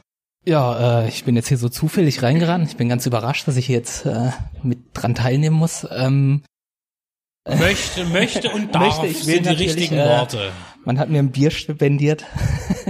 Ja, 0.44 1.02
äh, 1.02 1.08
ich 1.08 1.24
bin 1.24 1.36
jetzt 1.36 1.48
hier 1.48 1.58
so 1.58 1.68
zufällig 1.68 2.22
reingerannt. 2.22 2.68
Ich 2.68 2.76
bin 2.76 2.88
ganz 2.88 3.06
überrascht, 3.06 3.46
dass 3.46 3.56
ich 3.56 3.68
jetzt 3.68 4.06
äh, 4.06 4.30
mit 4.62 4.78
dran 4.92 5.14
teilnehmen 5.14 5.56
muss. 5.56 5.86
Ähm, 5.96 6.42
möchte, 7.46 8.04
möchte 8.06 8.50
und 8.50 8.74
darf 8.74 9.02
möchte, 9.02 9.06
ich 9.06 9.22
sind 9.22 9.46
die 9.46 9.50
richtigen 9.50 9.98
äh, 9.98 10.08
Worte. 10.08 10.50
Man 10.84 10.98
hat 10.98 11.10
mir 11.10 11.20
ein 11.20 11.30
Bier 11.30 11.52
spendiert. 11.52 12.24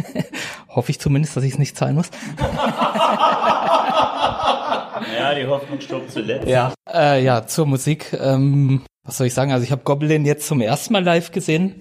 Hoffe 0.69 0.91
ich 0.93 0.99
zumindest, 0.99 1.37
dass 1.37 1.45
ich 1.45 1.53
es 1.53 1.59
nicht 1.59 1.77
zahlen 1.77 1.97
muss. 1.97 2.11
ja, 5.19 5.35
die 5.35 5.47
Hoffnung 5.47 5.79
stirbt 5.79 6.11
zuletzt. 6.11 6.49
Ja, 6.49 6.73
äh, 6.91 7.23
ja 7.23 7.47
zur 7.47 7.67
Musik. 7.67 8.17
Ähm, 8.19 8.83
was 9.05 9.19
soll 9.19 9.27
ich 9.27 9.35
sagen? 9.35 9.53
Also 9.53 9.65
ich 9.65 9.73
habe 9.73 9.83
Goblin 9.83 10.25
jetzt 10.25 10.47
zum 10.47 10.63
ersten 10.63 10.95
Mal 10.95 11.05
live 11.05 11.33
gesehen. 11.33 11.75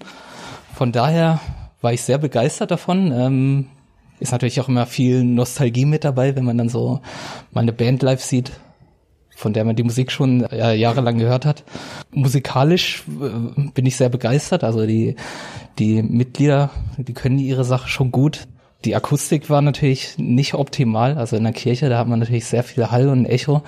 Von 0.74 0.92
daher 0.92 1.40
war 1.80 1.94
ich 1.94 2.02
sehr 2.02 2.18
begeistert 2.18 2.70
davon. 2.70 3.10
Ähm, 3.10 3.70
ist 4.22 4.32
natürlich 4.32 4.60
auch 4.60 4.68
immer 4.68 4.86
viel 4.86 5.24
Nostalgie 5.24 5.84
mit 5.84 6.04
dabei, 6.04 6.36
wenn 6.36 6.44
man 6.44 6.56
dann 6.56 6.68
so 6.68 7.00
mal 7.50 7.60
eine 7.62 7.72
Band 7.72 8.02
live 8.02 8.22
sieht, 8.22 8.52
von 9.30 9.52
der 9.52 9.64
man 9.64 9.76
die 9.76 9.82
Musik 9.82 10.12
schon 10.12 10.44
äh, 10.44 10.74
jahrelang 10.74 11.18
gehört 11.18 11.44
hat. 11.44 11.64
Musikalisch 12.12 13.04
äh, 13.20 13.70
bin 13.70 13.86
ich 13.86 13.96
sehr 13.96 14.08
begeistert. 14.08 14.64
Also 14.64 14.86
die, 14.86 15.16
die 15.78 16.02
Mitglieder, 16.02 16.70
die 16.96 17.12
können 17.14 17.38
ihre 17.38 17.64
Sache 17.64 17.88
schon 17.88 18.12
gut. 18.12 18.46
Die 18.84 18.94
Akustik 18.96 19.50
war 19.50 19.60
natürlich 19.62 20.16
nicht 20.18 20.54
optimal. 20.54 21.18
Also 21.18 21.36
in 21.36 21.44
der 21.44 21.52
Kirche, 21.52 21.88
da 21.88 21.98
hat 21.98 22.08
man 22.08 22.20
natürlich 22.20 22.46
sehr 22.46 22.62
viel 22.62 22.90
Hall 22.90 23.08
und 23.08 23.26
Echo. 23.26 23.62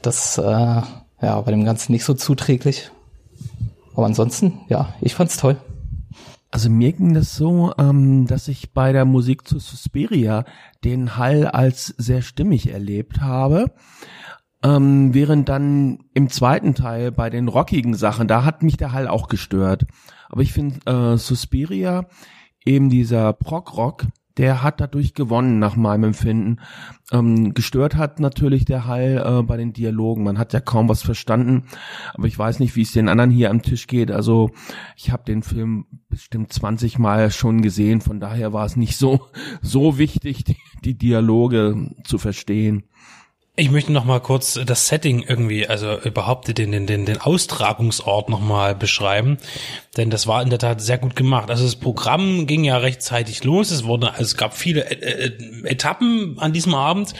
Das 0.00 0.38
äh, 0.38 0.42
ja 1.22 1.40
bei 1.40 1.50
dem 1.50 1.64
Ganzen 1.64 1.92
nicht 1.92 2.04
so 2.04 2.14
zuträglich. 2.14 2.90
Aber 3.94 4.06
ansonsten, 4.06 4.60
ja, 4.68 4.94
ich 5.00 5.14
fand's 5.14 5.36
toll. 5.36 5.56
Also 6.52 6.68
mir 6.68 6.92
ging 6.92 7.14
das 7.14 7.34
so, 7.34 7.72
ähm, 7.78 8.26
dass 8.26 8.46
ich 8.46 8.74
bei 8.74 8.92
der 8.92 9.06
Musik 9.06 9.48
zu 9.48 9.58
Suspiria 9.58 10.44
den 10.84 11.16
Hall 11.16 11.46
als 11.46 11.86
sehr 11.86 12.20
stimmig 12.20 12.70
erlebt 12.70 13.22
habe. 13.22 13.72
Ähm, 14.62 15.14
während 15.14 15.48
dann 15.48 16.04
im 16.12 16.28
zweiten 16.28 16.74
Teil 16.74 17.10
bei 17.10 17.30
den 17.30 17.48
rockigen 17.48 17.94
Sachen, 17.94 18.28
da 18.28 18.44
hat 18.44 18.62
mich 18.62 18.76
der 18.76 18.92
Hall 18.92 19.08
auch 19.08 19.28
gestört. 19.28 19.86
Aber 20.28 20.42
ich 20.42 20.52
finde 20.52 20.80
äh, 20.84 21.16
Suspiria, 21.16 22.06
eben 22.66 22.90
dieser 22.90 23.32
Prog-Rock, 23.32 24.06
der 24.36 24.62
hat 24.62 24.80
dadurch 24.80 25.14
gewonnen, 25.14 25.58
nach 25.58 25.76
meinem 25.76 26.04
Empfinden. 26.04 26.60
Ähm, 27.10 27.54
gestört 27.54 27.96
hat 27.96 28.20
natürlich 28.20 28.64
der 28.64 28.86
Hall 28.86 29.22
äh, 29.24 29.42
bei 29.42 29.56
den 29.56 29.72
Dialogen. 29.72 30.24
Man 30.24 30.38
hat 30.38 30.52
ja 30.52 30.60
kaum 30.60 30.88
was 30.88 31.02
verstanden, 31.02 31.64
aber 32.14 32.26
ich 32.26 32.38
weiß 32.38 32.58
nicht, 32.58 32.74
wie 32.76 32.82
es 32.82 32.92
den 32.92 33.08
anderen 33.08 33.30
hier 33.30 33.50
am 33.50 33.62
Tisch 33.62 33.86
geht. 33.86 34.10
Also 34.10 34.50
ich 34.96 35.10
habe 35.10 35.24
den 35.24 35.42
Film 35.42 35.86
bestimmt 36.08 36.52
20 36.52 36.98
Mal 36.98 37.30
schon 37.30 37.62
gesehen, 37.62 38.00
von 38.00 38.20
daher 38.20 38.52
war 38.52 38.64
es 38.64 38.76
nicht 38.76 38.96
so 38.96 39.28
so 39.62 39.98
wichtig, 39.98 40.44
die, 40.44 40.56
die 40.84 40.94
Dialoge 40.96 41.90
zu 42.04 42.18
verstehen. 42.18 42.84
Ich 43.54 43.70
möchte 43.70 43.92
noch 43.92 44.06
mal 44.06 44.20
kurz 44.20 44.58
das 44.64 44.88
Setting 44.88 45.24
irgendwie, 45.28 45.66
also 45.66 46.00
überhaupt 46.00 46.56
den, 46.56 46.72
den, 46.72 46.86
den, 46.86 47.04
den 47.04 47.20
Austragungsort 47.20 48.30
noch 48.30 48.40
mal 48.40 48.74
beschreiben, 48.74 49.36
denn 49.98 50.08
das 50.08 50.26
war 50.26 50.42
in 50.42 50.48
der 50.48 50.58
Tat 50.58 50.80
sehr 50.80 50.96
gut 50.96 51.16
gemacht. 51.16 51.50
Also 51.50 51.64
das 51.64 51.76
Programm 51.76 52.46
ging 52.46 52.64
ja 52.64 52.78
rechtzeitig 52.78 53.44
los. 53.44 53.70
Es 53.70 53.84
wurde, 53.84 54.12
also 54.12 54.22
es 54.22 54.38
gab 54.38 54.56
viele 54.56 54.90
äh, 54.90 55.26
äh, 55.26 55.66
Etappen 55.68 56.38
an 56.38 56.54
diesem 56.54 56.74
Abend. 56.74 57.12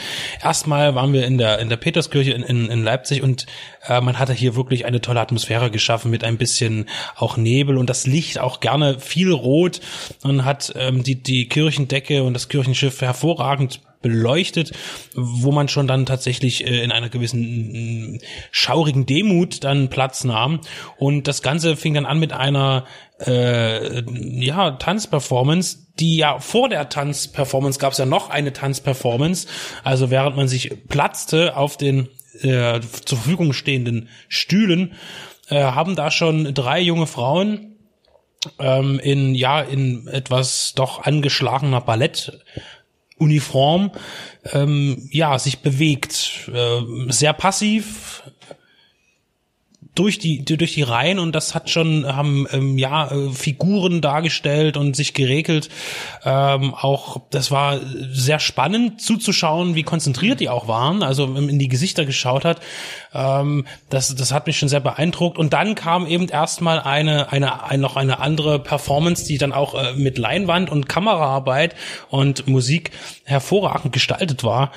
Erstmal 0.43 0.95
waren 0.95 1.13
wir 1.13 1.27
in 1.27 1.37
der 1.37 1.59
in 1.59 1.69
der 1.69 1.77
Peterskirche 1.77 2.31
in, 2.31 2.45
in, 2.45 2.71
in 2.71 2.83
Leipzig 2.83 3.23
und 3.23 3.45
äh, 3.87 4.01
man 4.01 4.19
hatte 4.19 4.33
hier 4.33 4.57
wirklich 4.57 4.87
eine 4.87 5.03
tolle 5.03 5.21
Atmosphäre 5.21 5.71
geschaffen 5.71 6.11
mit 6.11 6.25
ein 6.25 6.39
bisschen 6.39 6.89
auch 7.15 7.37
Nebel 7.37 7.77
und 7.77 7.91
das 7.91 8.07
Licht 8.07 8.39
auch 8.39 8.61
gerne 8.61 9.01
viel 9.01 9.33
rot 9.33 9.83
und 10.23 10.47
hat 10.47 10.73
ähm, 10.77 11.03
die 11.03 11.23
die 11.23 11.47
Kirchendecke 11.47 12.23
und 12.23 12.33
das 12.33 12.49
Kirchenschiff 12.49 13.03
hervorragend 13.03 13.81
beleuchtet, 14.03 14.73
wo 15.15 15.53
man 15.53 15.69
schon 15.69 15.87
dann 15.87 16.07
tatsächlich 16.07 16.67
äh, 16.67 16.83
in 16.83 16.93
einer 16.93 17.09
gewissen 17.09 18.21
schaurigen 18.51 19.07
Demut 19.07 19.65
dann 19.65 19.89
Platz 19.89 20.25
nahm. 20.25 20.61
Und 20.99 21.29
das 21.29 21.43
Ganze 21.43 21.77
fing 21.77 21.95
dann 21.95 22.07
an 22.07 22.19
mit 22.19 22.33
einer 22.33 22.85
äh, 23.27 24.03
ja, 24.45 24.73
Tanzperformance, 24.73 25.79
die 25.99 26.17
ja 26.17 26.39
vor 26.39 26.69
der 26.69 26.89
Tanzperformance 26.89 27.79
gab 27.79 27.93
es 27.93 27.99
ja 27.99 28.07
noch 28.07 28.31
eine 28.31 28.53
Tanzperformance. 28.53 29.47
Also 29.85 30.11
während 30.11 30.37
man 30.37 30.49
sich 30.49 30.89
platzte 30.89 31.57
auf 31.57 31.77
den 31.77 32.09
äh, 32.41 32.81
zur 33.05 33.19
Verfügung 33.19 33.53
stehenden 33.53 34.09
Stühlen, 34.29 34.95
äh, 35.49 35.63
haben 35.63 35.97
da 35.97 36.11
schon 36.11 36.55
drei 36.55 36.81
junge 36.81 37.07
Frauen 37.07 37.77
ähm, 38.59 38.99
in 38.99 39.35
ja 39.35 39.61
in 39.61 40.09
etwas 40.09 40.73
doch 40.75 41.03
angeschlagener 41.03 41.81
Ballett 41.81 42.41
Uniform 43.23 43.91
ähm, 44.53 45.09
ja 45.13 45.39
sich 45.39 45.61
bewegt, 45.61 46.51
äh, 46.53 46.81
sehr 47.09 47.33
passiv 47.33 48.23
durch 49.95 50.19
die 50.19 50.43
durch 50.45 50.73
die 50.73 50.83
Reihen 50.83 51.19
und 51.19 51.33
das 51.33 51.55
hat 51.55 51.69
schon 51.69 52.07
haben 52.07 52.47
ähm, 52.51 52.79
ja 52.79 53.11
äh, 53.11 53.31
Figuren 53.31 54.01
dargestellt 54.01 54.79
und 54.79 54.97
sich 54.97 55.13
geregelt. 55.13 55.69
Ähm, 56.25 56.75
auch 56.75 57.21
das 57.31 57.51
war 57.51 57.79
sehr 58.11 58.39
spannend 58.39 59.03
zuzuschauen 59.03 59.75
wie 59.75 59.83
konzentriert 59.83 60.41
die 60.41 60.49
auch 60.49 60.67
waren 60.67 61.03
also 61.03 61.25
in 61.37 61.59
die 61.59 61.69
Gesichter 61.69 62.07
geschaut 62.07 62.47
hat. 62.47 62.61
Ähm, 63.13 63.67
das 63.91 64.15
das 64.15 64.33
hat 64.33 64.47
mich 64.47 64.59
schon 64.59 64.71
sehr 64.71 64.81
beeindruckt. 64.81 65.37
Und 65.37 65.53
dann 65.53 65.75
kam 65.75 66.07
eben 66.07 66.29
erstmal 66.29 66.81
eine 66.81 67.31
eine 67.31 67.65
ein, 67.65 67.81
noch 67.81 67.97
eine 67.97 68.19
andere 68.21 68.61
Performance 68.61 69.27
die 69.27 69.37
dann 69.37 69.53
auch 69.53 69.75
äh, 69.75 69.93
mit 69.93 70.17
Leinwand 70.17 70.71
und 70.71 70.89
Kameraarbeit 70.89 71.75
und 72.09 72.47
Musik 72.49 72.93
hervorragend 73.25 73.93
gestaltet 73.93 74.43
war 74.43 74.73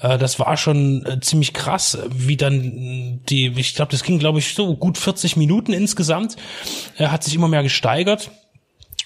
äh, 0.00 0.18
das 0.18 0.38
war 0.38 0.56
schon 0.56 1.04
äh, 1.06 1.20
ziemlich 1.20 1.52
krass 1.52 1.98
wie 2.10 2.36
dann 2.36 3.20
die 3.28 3.52
ich 3.56 3.74
glaube 3.74 3.92
das 3.92 4.02
ging 4.02 4.18
glaube 4.18 4.38
ich 4.38 4.54
so 4.54 4.76
gut 4.76 4.98
40 4.98 5.36
Minuten 5.36 5.72
insgesamt. 5.72 6.36
Er 6.96 7.12
hat 7.12 7.24
sich 7.24 7.34
immer 7.34 7.48
mehr 7.48 7.62
gesteigert. 7.62 8.30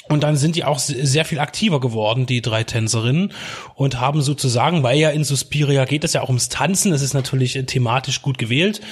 Und 0.08 0.22
dann 0.22 0.36
sind 0.36 0.54
die 0.54 0.64
auch 0.64 0.78
sehr 0.78 1.24
viel 1.24 1.38
aktiver 1.38 1.80
geworden, 1.80 2.26
die 2.26 2.42
drei 2.42 2.62
Tänzerinnen, 2.62 3.32
und 3.74 4.00
haben 4.00 4.20
sozusagen, 4.20 4.82
weil 4.82 4.98
ja 4.98 5.08
in 5.08 5.24
Suspiria 5.24 5.86
geht 5.86 6.04
es 6.04 6.12
ja 6.12 6.20
auch 6.20 6.28
ums 6.28 6.50
Tanzen, 6.50 6.90
das 6.90 7.00
ist 7.00 7.14
natürlich 7.14 7.56
äh, 7.56 7.64
thematisch 7.64 8.20
gut 8.20 8.36
gewählt. 8.36 8.82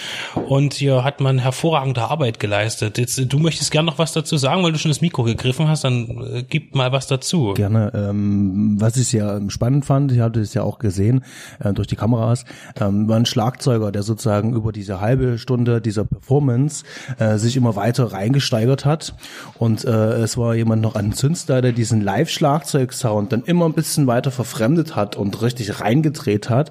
Und 0.49 0.73
hier 0.73 1.05
hat 1.05 1.21
man 1.21 1.39
hervorragende 1.39 2.03
Arbeit 2.03 2.41
geleistet. 2.41 2.97
Jetzt, 2.97 3.19
äh, 3.19 3.27
du 3.27 3.39
möchtest 3.39 3.71
gerne 3.71 3.87
noch 3.87 3.99
was 3.99 4.13
dazu 4.13 4.39
sagen, 4.39 4.63
weil 4.63 4.73
du 4.73 4.79
schon 4.79 4.91
das 4.91 5.03
Mikro 5.03 5.23
gegriffen 5.25 5.69
hast, 5.69 5.85
dann 5.85 6.09
äh, 6.33 6.45
gib 6.49 6.75
mal 6.75 6.93
was 6.93 7.09
dazu. 7.09 7.53
Gerne. 7.55 7.93
Ähm, 7.95 8.77
was 8.81 8.97
ich 8.97 9.09
sehr 9.09 9.43
spannend 9.49 9.85
fand, 9.85 10.13
ich 10.13 10.21
hatte 10.21 10.41
es 10.41 10.55
ja 10.55 10.63
auch 10.63 10.79
gesehen 10.79 11.25
äh, 11.63 11.75
durch 11.75 11.89
die 11.89 11.97
Kameras, 11.97 12.47
ähm, 12.81 13.07
war 13.07 13.17
ein 13.17 13.27
Schlagzeuger, 13.27 13.93
der 13.93 14.03
sozusagen 14.03 14.55
über 14.55 14.73
diese 14.73 15.03
halbe 15.03 15.37
Stunde 15.37 15.83
dieser 15.83 16.05
Performance 16.05 16.85
äh, 17.19 17.37
sich 17.37 17.57
immer 17.57 17.77
weiter 17.77 18.13
reingesteigert 18.13 18.87
hat. 18.87 19.15
Und 19.59 19.85
äh, 19.85 20.15
es 20.15 20.39
war 20.39 20.55
jemand 20.55 20.81
noch 20.81 21.02
an 21.03 21.13
Zünstar, 21.13 21.63
der 21.63 21.73
diesen 21.73 22.01
Live-Schlagzeug-Sound 22.01 23.33
dann 23.33 23.43
immer 23.45 23.67
ein 23.67 23.73
bisschen 23.73 24.07
weiter 24.07 24.31
verfremdet 24.31 24.97
hat 24.97 25.17
und 25.17 25.43
richtig 25.43 25.81
reingedreht 25.81 26.51
hat 26.51 26.71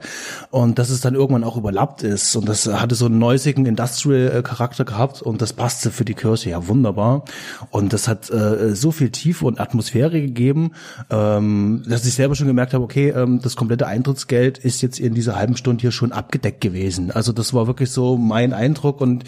und 0.49 0.79
dass 0.79 0.89
es 0.89 1.01
dann 1.01 1.15
irgendwann 1.15 1.43
auch 1.43 1.57
überlappt 1.57 2.03
ist 2.03 2.35
und 2.35 2.47
das 2.47 2.67
hatte 2.67 2.95
so 2.95 3.05
einen 3.05 3.19
neusigen 3.19 3.65
Industrial-Charakter 3.65 4.85
gehabt 4.85 5.21
und 5.21 5.41
das 5.41 5.53
passte 5.53 5.91
für 5.91 6.05
die 6.05 6.13
Kirche 6.13 6.51
ja 6.51 6.67
wunderbar 6.67 7.25
und 7.69 7.93
das 7.93 8.07
hat 8.07 8.29
äh, 8.29 8.75
so 8.75 8.91
viel 8.91 9.09
Tiefe 9.09 9.45
und 9.45 9.59
Atmosphäre 9.59 10.21
gegeben, 10.21 10.71
ähm, 11.09 11.83
dass 11.87 12.05
ich 12.05 12.13
selber 12.13 12.35
schon 12.35 12.47
gemerkt 12.47 12.73
habe, 12.73 12.83
okay, 12.83 13.09
ähm, 13.09 13.39
das 13.41 13.55
komplette 13.55 13.87
Eintrittsgeld 13.87 14.57
ist 14.57 14.81
jetzt 14.81 14.99
in 14.99 15.13
dieser 15.13 15.35
halben 15.35 15.57
Stunde 15.57 15.81
hier 15.81 15.91
schon 15.91 16.11
abgedeckt 16.11 16.61
gewesen. 16.61 17.11
Also 17.11 17.31
das 17.31 17.53
war 17.53 17.67
wirklich 17.67 17.91
so 17.91 18.17
mein 18.17 18.53
Eindruck 18.53 19.01
und 19.01 19.23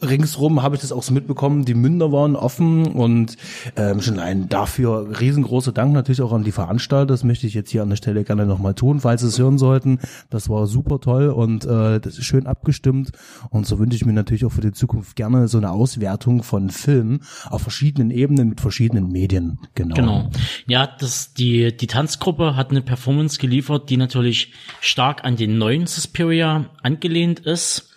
ringsrum 0.00 0.62
habe 0.62 0.76
ich 0.76 0.80
das 0.80 0.92
auch 0.92 1.02
so 1.02 1.12
mitbekommen, 1.12 1.64
die 1.64 1.74
Münder 1.74 2.12
waren 2.12 2.36
offen 2.36 2.86
und 2.86 3.36
ähm, 3.76 4.00
schon 4.00 4.18
allein 4.18 4.48
dafür 4.48 5.20
riesengroßer 5.20 5.72
Dank 5.72 5.92
natürlich 5.92 6.22
auch 6.22 6.32
an 6.32 6.44
die 6.44 6.52
Veranstalter. 6.52 7.06
Das 7.06 7.24
möchte 7.24 7.46
ich 7.46 7.54
jetzt 7.54 7.70
hier 7.70 7.82
an 7.82 7.90
der 7.90 7.96
Stelle 7.96 8.22
gerne 8.22 8.46
nochmal 8.46 8.74
tun, 8.74 9.00
falls 9.00 9.22
Sie 9.22 9.28
es 9.28 9.38
hören 9.38 9.58
sollten. 9.58 9.98
Das 10.30 10.48
war 10.48 10.66
super 10.66 11.00
toll 11.00 11.28
und 11.28 11.64
äh, 11.64 11.98
das 12.00 12.18
ist 12.18 12.24
schön 12.24 12.46
abgestimmt. 12.46 13.10
Und 13.50 13.66
so 13.66 13.78
wünsche 13.78 13.96
ich 13.96 14.06
mir 14.06 14.12
natürlich 14.12 14.44
auch 14.44 14.52
für 14.52 14.60
die 14.60 14.72
Zukunft 14.72 15.16
gerne 15.16 15.48
so 15.48 15.58
eine 15.58 15.70
Auswertung 15.70 16.44
von 16.44 16.70
Filmen 16.70 17.22
auf 17.50 17.62
verschiedenen 17.62 18.10
Ebenen 18.10 18.50
mit 18.50 18.60
verschiedenen 18.60 19.08
Medien. 19.08 19.58
Genau. 19.74 19.96
Genau. 19.96 20.30
Ja, 20.66 20.86
das, 20.86 21.34
die, 21.34 21.76
die 21.76 21.86
Tanzgruppe 21.88 22.54
hat 22.54 22.70
eine 22.70 22.82
Performance 22.82 23.38
geliefert, 23.38 23.90
die 23.90 23.96
natürlich 23.96 24.52
stark 24.80 25.24
an 25.24 25.36
den 25.36 25.58
neuen 25.58 25.86
Suspiria 25.86 26.70
angelehnt 26.82 27.40
ist. 27.40 27.90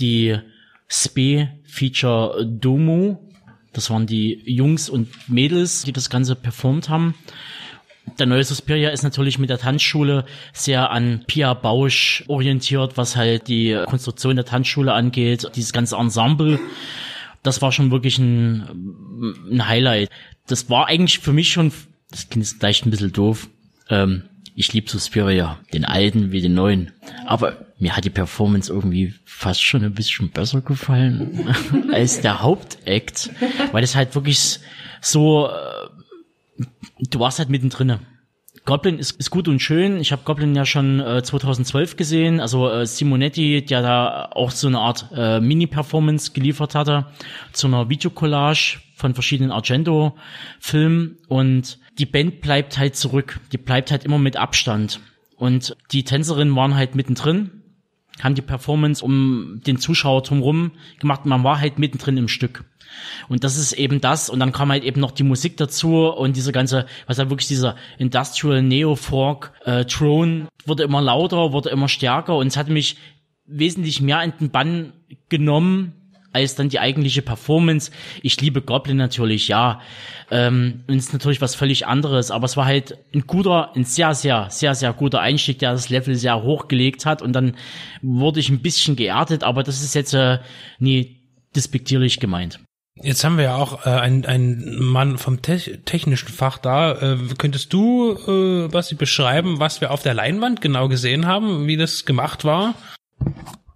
Die 0.00 0.36
Spe 0.88 1.48
Feature 1.64 2.46
Domo. 2.46 3.18
Das 3.72 3.90
waren 3.90 4.06
die 4.06 4.42
Jungs 4.44 4.88
und 4.88 5.08
Mädels, 5.28 5.84
die 5.84 5.92
das 5.92 6.10
Ganze 6.10 6.34
performt 6.34 6.88
haben. 6.88 7.14
Der 8.18 8.26
neue 8.26 8.42
Suspiria 8.42 8.90
ist 8.90 9.02
natürlich 9.02 9.38
mit 9.38 9.50
der 9.50 9.58
Tanzschule 9.58 10.24
sehr 10.52 10.90
an 10.90 11.24
Pia 11.26 11.52
Bausch 11.54 12.24
orientiert, 12.26 12.96
was 12.96 13.16
halt 13.16 13.48
die 13.48 13.78
Konstruktion 13.86 14.36
der 14.36 14.46
Tanzschule 14.46 14.94
angeht, 14.94 15.50
dieses 15.54 15.72
ganze 15.72 15.96
Ensemble. 15.96 16.58
Das 17.42 17.60
war 17.60 17.70
schon 17.70 17.90
wirklich 17.90 18.18
ein, 18.18 19.34
ein 19.50 19.68
Highlight. 19.68 20.10
Das 20.46 20.70
war 20.70 20.86
eigentlich 20.86 21.18
für 21.18 21.32
mich 21.32 21.52
schon, 21.52 21.70
das 22.10 22.28
klingt 22.28 22.46
jetzt 22.46 22.58
vielleicht 22.58 22.86
ein 22.86 22.90
bisschen 22.90 23.12
doof, 23.12 23.48
ähm, 23.90 24.24
ich 24.54 24.72
liebe 24.72 24.90
Suspiria, 24.90 25.60
den 25.72 25.84
alten 25.84 26.32
wie 26.32 26.40
den 26.40 26.54
neuen. 26.54 26.92
Aber 27.26 27.67
mir 27.78 27.96
hat 27.96 28.04
die 28.04 28.10
Performance 28.10 28.72
irgendwie 28.72 29.14
fast 29.24 29.62
schon 29.62 29.84
ein 29.84 29.94
bisschen 29.94 30.30
besser 30.30 30.60
gefallen 30.60 31.54
als 31.92 32.20
der 32.20 32.42
Hauptakt, 32.42 33.30
weil 33.72 33.84
es 33.84 33.94
halt 33.94 34.14
wirklich 34.14 34.58
so, 35.00 35.48
äh, 35.48 36.64
du 37.10 37.20
warst 37.20 37.38
halt 37.38 37.50
mittendrin. 37.50 37.98
Goblin 38.64 38.98
ist, 38.98 39.12
ist 39.12 39.30
gut 39.30 39.48
und 39.48 39.60
schön. 39.60 39.98
Ich 39.98 40.12
habe 40.12 40.22
Goblin 40.24 40.54
ja 40.54 40.66
schon 40.66 41.00
äh, 41.00 41.22
2012 41.22 41.96
gesehen. 41.96 42.38
Also 42.38 42.68
äh, 42.68 42.84
Simonetti, 42.84 43.64
der 43.64 43.80
da 43.80 44.28
auch 44.32 44.50
so 44.50 44.66
eine 44.66 44.80
Art 44.80 45.06
äh, 45.14 45.40
Mini-Performance 45.40 46.32
geliefert 46.32 46.74
hatte 46.74 47.06
zu 47.52 47.68
einer 47.68 47.88
Videocollage 47.88 48.80
von 48.94 49.14
verschiedenen 49.14 49.52
Argento-Filmen. 49.52 51.16
Und 51.28 51.78
die 51.98 52.04
Band 52.04 52.42
bleibt 52.42 52.76
halt 52.76 52.94
zurück. 52.94 53.40
Die 53.52 53.58
bleibt 53.58 53.90
halt 53.90 54.04
immer 54.04 54.18
mit 54.18 54.36
Abstand. 54.36 55.00
Und 55.36 55.74
die 55.92 56.04
Tänzerinnen 56.04 56.54
waren 56.54 56.74
halt 56.74 56.94
mittendrin 56.94 57.57
haben 58.22 58.34
die 58.34 58.42
Performance 58.42 59.04
um 59.04 59.60
den 59.66 59.78
Zuschauer 59.78 60.22
drumherum 60.22 60.72
gemacht. 60.98 61.26
Man 61.26 61.44
war 61.44 61.60
halt 61.60 61.78
mittendrin 61.78 62.16
im 62.16 62.28
Stück. 62.28 62.64
Und 63.28 63.44
das 63.44 63.56
ist 63.56 63.72
eben 63.72 64.00
das. 64.00 64.30
Und 64.30 64.40
dann 64.40 64.52
kam 64.52 64.70
halt 64.70 64.84
eben 64.84 65.00
noch 65.00 65.10
die 65.10 65.22
Musik 65.22 65.56
dazu 65.56 66.08
und 66.08 66.36
diese 66.36 66.52
ganze, 66.52 66.86
was 67.06 67.18
halt 67.18 67.30
wirklich 67.30 67.48
dieser 67.48 67.76
Industrial 67.98 68.62
Neo 68.62 68.96
Folk 68.96 69.52
äh, 69.64 69.84
Drone 69.84 70.48
wurde 70.64 70.82
immer 70.82 71.00
lauter, 71.00 71.52
wurde 71.52 71.70
immer 71.70 71.88
stärker 71.88 72.36
und 72.36 72.46
es 72.46 72.56
hat 72.56 72.68
mich 72.68 72.96
wesentlich 73.46 74.00
mehr 74.00 74.22
in 74.22 74.32
den 74.38 74.50
Bann 74.50 74.92
genommen 75.28 75.94
als 76.32 76.54
dann 76.54 76.68
die 76.68 76.78
eigentliche 76.78 77.22
Performance. 77.22 77.90
Ich 78.22 78.40
liebe 78.40 78.62
Goblin 78.62 78.96
natürlich, 78.96 79.48
ja. 79.48 79.80
Ähm, 80.30 80.84
und 80.86 80.96
es 80.96 81.06
ist 81.06 81.12
natürlich 81.12 81.40
was 81.40 81.54
völlig 81.54 81.86
anderes, 81.86 82.30
aber 82.30 82.44
es 82.44 82.56
war 82.56 82.66
halt 82.66 82.98
ein 83.14 83.26
guter, 83.26 83.74
ein 83.74 83.84
sehr, 83.84 84.14
sehr, 84.14 84.48
sehr, 84.50 84.74
sehr 84.74 84.92
guter 84.92 85.20
Einstieg, 85.20 85.58
der 85.58 85.72
das 85.72 85.88
Level 85.88 86.14
sehr 86.14 86.42
hochgelegt 86.42 87.06
hat 87.06 87.22
und 87.22 87.32
dann 87.32 87.56
wurde 88.02 88.40
ich 88.40 88.50
ein 88.50 88.60
bisschen 88.60 88.96
geerdet, 88.96 89.42
aber 89.42 89.62
das 89.62 89.82
ist 89.82 89.94
jetzt 89.94 90.14
äh, 90.14 90.38
nie 90.78 91.22
despektierlich 91.56 92.20
gemeint. 92.20 92.60
Jetzt 93.00 93.22
haben 93.22 93.36
wir 93.36 93.44
ja 93.44 93.56
auch 93.56 93.86
äh, 93.86 93.90
einen, 93.90 94.26
einen 94.26 94.82
Mann 94.84 95.18
vom 95.18 95.40
te 95.40 95.58
technischen 95.84 96.28
Fach 96.28 96.58
da. 96.58 96.92
Äh, 96.92 97.18
könntest 97.38 97.72
du, 97.72 98.16
äh, 98.26 98.68
Basti, 98.68 98.96
beschreiben, 98.96 99.60
was 99.60 99.80
wir 99.80 99.92
auf 99.92 100.02
der 100.02 100.14
Leinwand 100.14 100.60
genau 100.60 100.88
gesehen 100.88 101.26
haben, 101.26 101.66
wie 101.66 101.76
das 101.76 102.04
gemacht 102.04 102.44
war? 102.44 102.74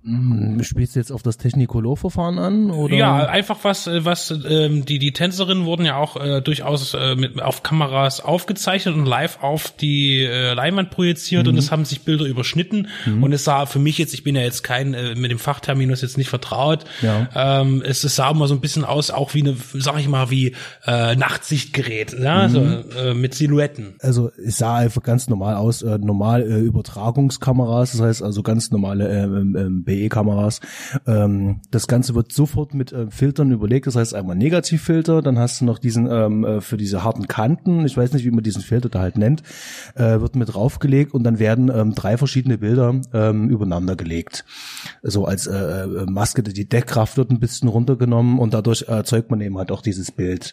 Hm, 0.04 0.60
Spielst 0.64 0.96
du 0.96 1.00
jetzt 1.00 1.12
auf 1.12 1.22
das 1.22 1.38
Technicolor-Verfahren 1.38 2.38
an? 2.38 2.70
Oder? 2.72 2.96
Ja, 2.96 3.26
einfach 3.26 3.58
was, 3.62 3.86
äh, 3.86 4.04
was 4.04 4.34
ähm, 4.48 4.84
die 4.84 4.98
die 4.98 5.12
Tänzerinnen 5.12 5.64
wurden 5.64 5.86
ja 5.86 5.96
auch 5.96 6.16
äh, 6.16 6.40
durchaus 6.40 6.94
äh, 6.94 7.14
mit 7.14 7.40
auf 7.40 7.62
Kameras 7.62 8.20
aufgezeichnet 8.20 8.96
und 8.96 9.06
live 9.06 9.38
auf 9.42 9.70
die 9.70 10.24
äh, 10.24 10.54
Leinwand 10.54 10.90
projiziert 10.90 11.44
mhm. 11.44 11.50
und 11.50 11.58
es 11.58 11.70
haben 11.70 11.84
sich 11.84 12.02
Bilder 12.02 12.24
überschnitten 12.24 12.88
mhm. 13.06 13.22
und 13.22 13.32
es 13.32 13.44
sah 13.44 13.66
für 13.66 13.78
mich 13.78 13.96
jetzt, 13.98 14.12
ich 14.12 14.24
bin 14.24 14.34
ja 14.34 14.42
jetzt 14.42 14.64
kein 14.64 14.92
äh, 14.94 15.14
mit 15.14 15.30
dem 15.30 15.38
Fachterminus 15.38 16.02
jetzt 16.02 16.18
nicht 16.18 16.28
vertraut, 16.28 16.84
ja. 17.00 17.60
ähm, 17.60 17.80
es, 17.86 18.02
es 18.02 18.16
sah 18.16 18.30
immer 18.30 18.48
so 18.48 18.54
ein 18.54 18.60
bisschen 18.60 18.84
aus, 18.84 19.10
auch 19.10 19.34
wie 19.34 19.42
eine, 19.42 19.56
sag 19.74 20.00
ich 20.00 20.08
mal, 20.08 20.30
wie 20.30 20.56
äh, 20.84 21.14
Nachtsichtgerät, 21.14 22.16
ja, 22.18 22.48
mhm. 22.48 22.50
so, 22.50 22.60
äh, 22.98 23.14
mit 23.14 23.34
Silhouetten. 23.34 23.94
Also 24.00 24.32
es 24.44 24.58
sah 24.58 24.76
einfach 24.76 25.02
ganz 25.04 25.28
normal 25.28 25.54
aus, 25.54 25.82
äh, 25.82 25.98
normal 25.98 26.42
äh, 26.42 26.58
Übertragungskameras, 26.58 27.92
das 27.92 28.00
heißt 28.00 28.22
also 28.24 28.42
ganz 28.42 28.72
normale 28.72 29.08
äh, 29.08 29.22
äh, 29.22 29.68
BE-Kameras. 29.92 30.60
Ähm, 31.06 31.60
das 31.70 31.86
Ganze 31.86 32.14
wird 32.14 32.32
sofort 32.32 32.74
mit 32.74 32.92
äh, 32.92 33.10
Filtern 33.10 33.50
überlegt. 33.50 33.86
Das 33.86 33.96
heißt 33.96 34.14
einmal 34.14 34.36
Negativfilter, 34.36 35.22
dann 35.22 35.38
hast 35.38 35.60
du 35.60 35.64
noch 35.64 35.78
diesen 35.78 36.08
ähm, 36.10 36.44
äh, 36.44 36.60
für 36.60 36.76
diese 36.76 37.04
harten 37.04 37.28
Kanten. 37.28 37.84
Ich 37.84 37.96
weiß 37.96 38.12
nicht, 38.12 38.24
wie 38.24 38.30
man 38.30 38.42
diesen 38.42 38.62
Filter 38.62 38.88
da 38.88 39.00
halt 39.00 39.18
nennt. 39.18 39.42
Äh, 39.94 40.20
wird 40.20 40.36
mit 40.36 40.54
draufgelegt 40.54 41.12
und 41.14 41.24
dann 41.24 41.38
werden 41.38 41.70
ähm, 41.74 41.94
drei 41.94 42.16
verschiedene 42.16 42.58
Bilder 42.58 43.00
ähm, 43.12 43.48
übereinander 43.48 43.96
gelegt. 43.96 44.44
So 45.02 45.26
als 45.26 45.46
äh, 45.46 45.52
äh 45.52 46.06
Maske. 46.06 46.42
Die 46.42 46.68
Deckkraft 46.68 47.16
wird 47.16 47.30
ein 47.30 47.40
bisschen 47.40 47.68
runtergenommen 47.68 48.38
und 48.38 48.54
dadurch 48.54 48.82
erzeugt 48.88 49.30
man 49.30 49.40
eben 49.40 49.58
halt 49.58 49.70
auch 49.70 49.82
dieses 49.82 50.10
Bild. 50.10 50.52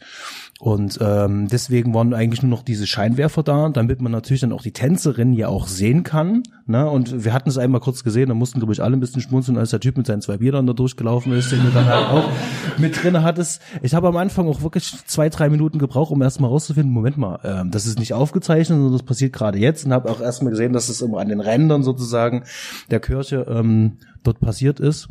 Und 0.61 0.99
ähm, 1.01 1.47
deswegen 1.47 1.93
waren 1.93 2.13
eigentlich 2.13 2.43
nur 2.43 2.49
noch 2.49 2.63
diese 2.63 2.85
Scheinwerfer 2.85 3.43
da, 3.43 3.69
damit 3.69 4.01
man 4.01 4.11
natürlich 4.11 4.41
dann 4.41 4.51
auch 4.51 4.61
die 4.61 4.73
Tänzerin 4.73 5.31
ja 5.31 5.47
auch 5.47 5.67
sehen 5.67 6.03
kann. 6.03 6.43
Ne? 6.65 6.85
Und 6.89 7.23
wir 7.23 7.31
hatten 7.31 7.47
es 7.47 7.57
einmal 7.57 7.79
kurz 7.79 8.03
gesehen, 8.03 8.27
da 8.27 8.35
mussten, 8.35 8.59
glaube 8.59 8.73
ich, 8.73 8.83
alle 8.83 8.97
ein 8.97 8.99
bisschen 8.99 9.21
schmunzeln, 9.21 9.57
als 9.57 9.69
der 9.69 9.79
Typ 9.79 9.95
mit 9.95 10.05
seinen 10.05 10.21
zwei 10.21 10.35
Bierdern 10.35 10.67
da 10.67 10.73
durchgelaufen 10.73 11.31
ist, 11.31 11.53
den 11.53 11.63
du 11.63 11.69
dann 11.69 11.85
halt 11.85 12.07
auch 12.07 12.29
mit 12.77 13.01
drin 13.01 13.23
hattest. 13.23 13.61
Ich 13.81 13.93
habe 13.93 14.09
am 14.09 14.17
Anfang 14.17 14.49
auch 14.49 14.61
wirklich 14.61 14.93
zwei, 15.05 15.29
drei 15.29 15.49
Minuten 15.49 15.79
gebraucht, 15.79 16.11
um 16.11 16.21
erstmal 16.21 16.49
rauszufinden, 16.49 16.91
Moment 16.91 17.17
mal, 17.17 17.39
ähm, 17.45 17.71
das 17.71 17.85
ist 17.85 17.97
nicht 17.97 18.13
aufgezeichnet, 18.13 18.79
sondern 18.79 18.91
das 18.91 19.03
passiert 19.03 19.31
gerade 19.31 19.59
jetzt 19.59 19.85
und 19.85 19.93
habe 19.93 20.11
auch 20.11 20.19
erstmal 20.19 20.51
gesehen, 20.51 20.73
dass 20.73 20.89
es 20.89 21.01
immer 21.01 21.19
an 21.19 21.29
den 21.29 21.39
Rändern 21.39 21.83
sozusagen 21.83 22.43
der 22.91 22.99
Kirche 22.99 23.45
ähm, 23.49 23.93
dort 24.23 24.41
passiert 24.41 24.81
ist. 24.81 25.07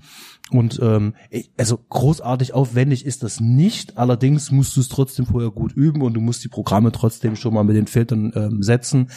Und 0.51 0.81
ähm, 0.83 1.15
also 1.57 1.77
großartig 1.77 2.55
aufwendig 2.55 3.05
ist 3.05 3.23
das 3.23 3.41
nicht. 3.41 3.99
Allerdings 3.99 4.51
musst 4.51 4.77
du 4.77 4.81
es 4.81 4.89
trotzdem 4.89 5.27
vorher 5.27 5.51
gut 5.51 5.73
üben 5.73 6.03
und 6.03 6.15
du 6.15 6.21
musst 6.21 6.45
die 6.45 6.49
Programme 6.49 6.93
trotzdem 6.93 7.37
schon 7.37 7.55
mal 7.55 7.65
mit 7.65 7.77
den 7.77 7.87
Filtern 7.87 8.33
ähm, 8.35 8.63
setzen. 8.63 9.11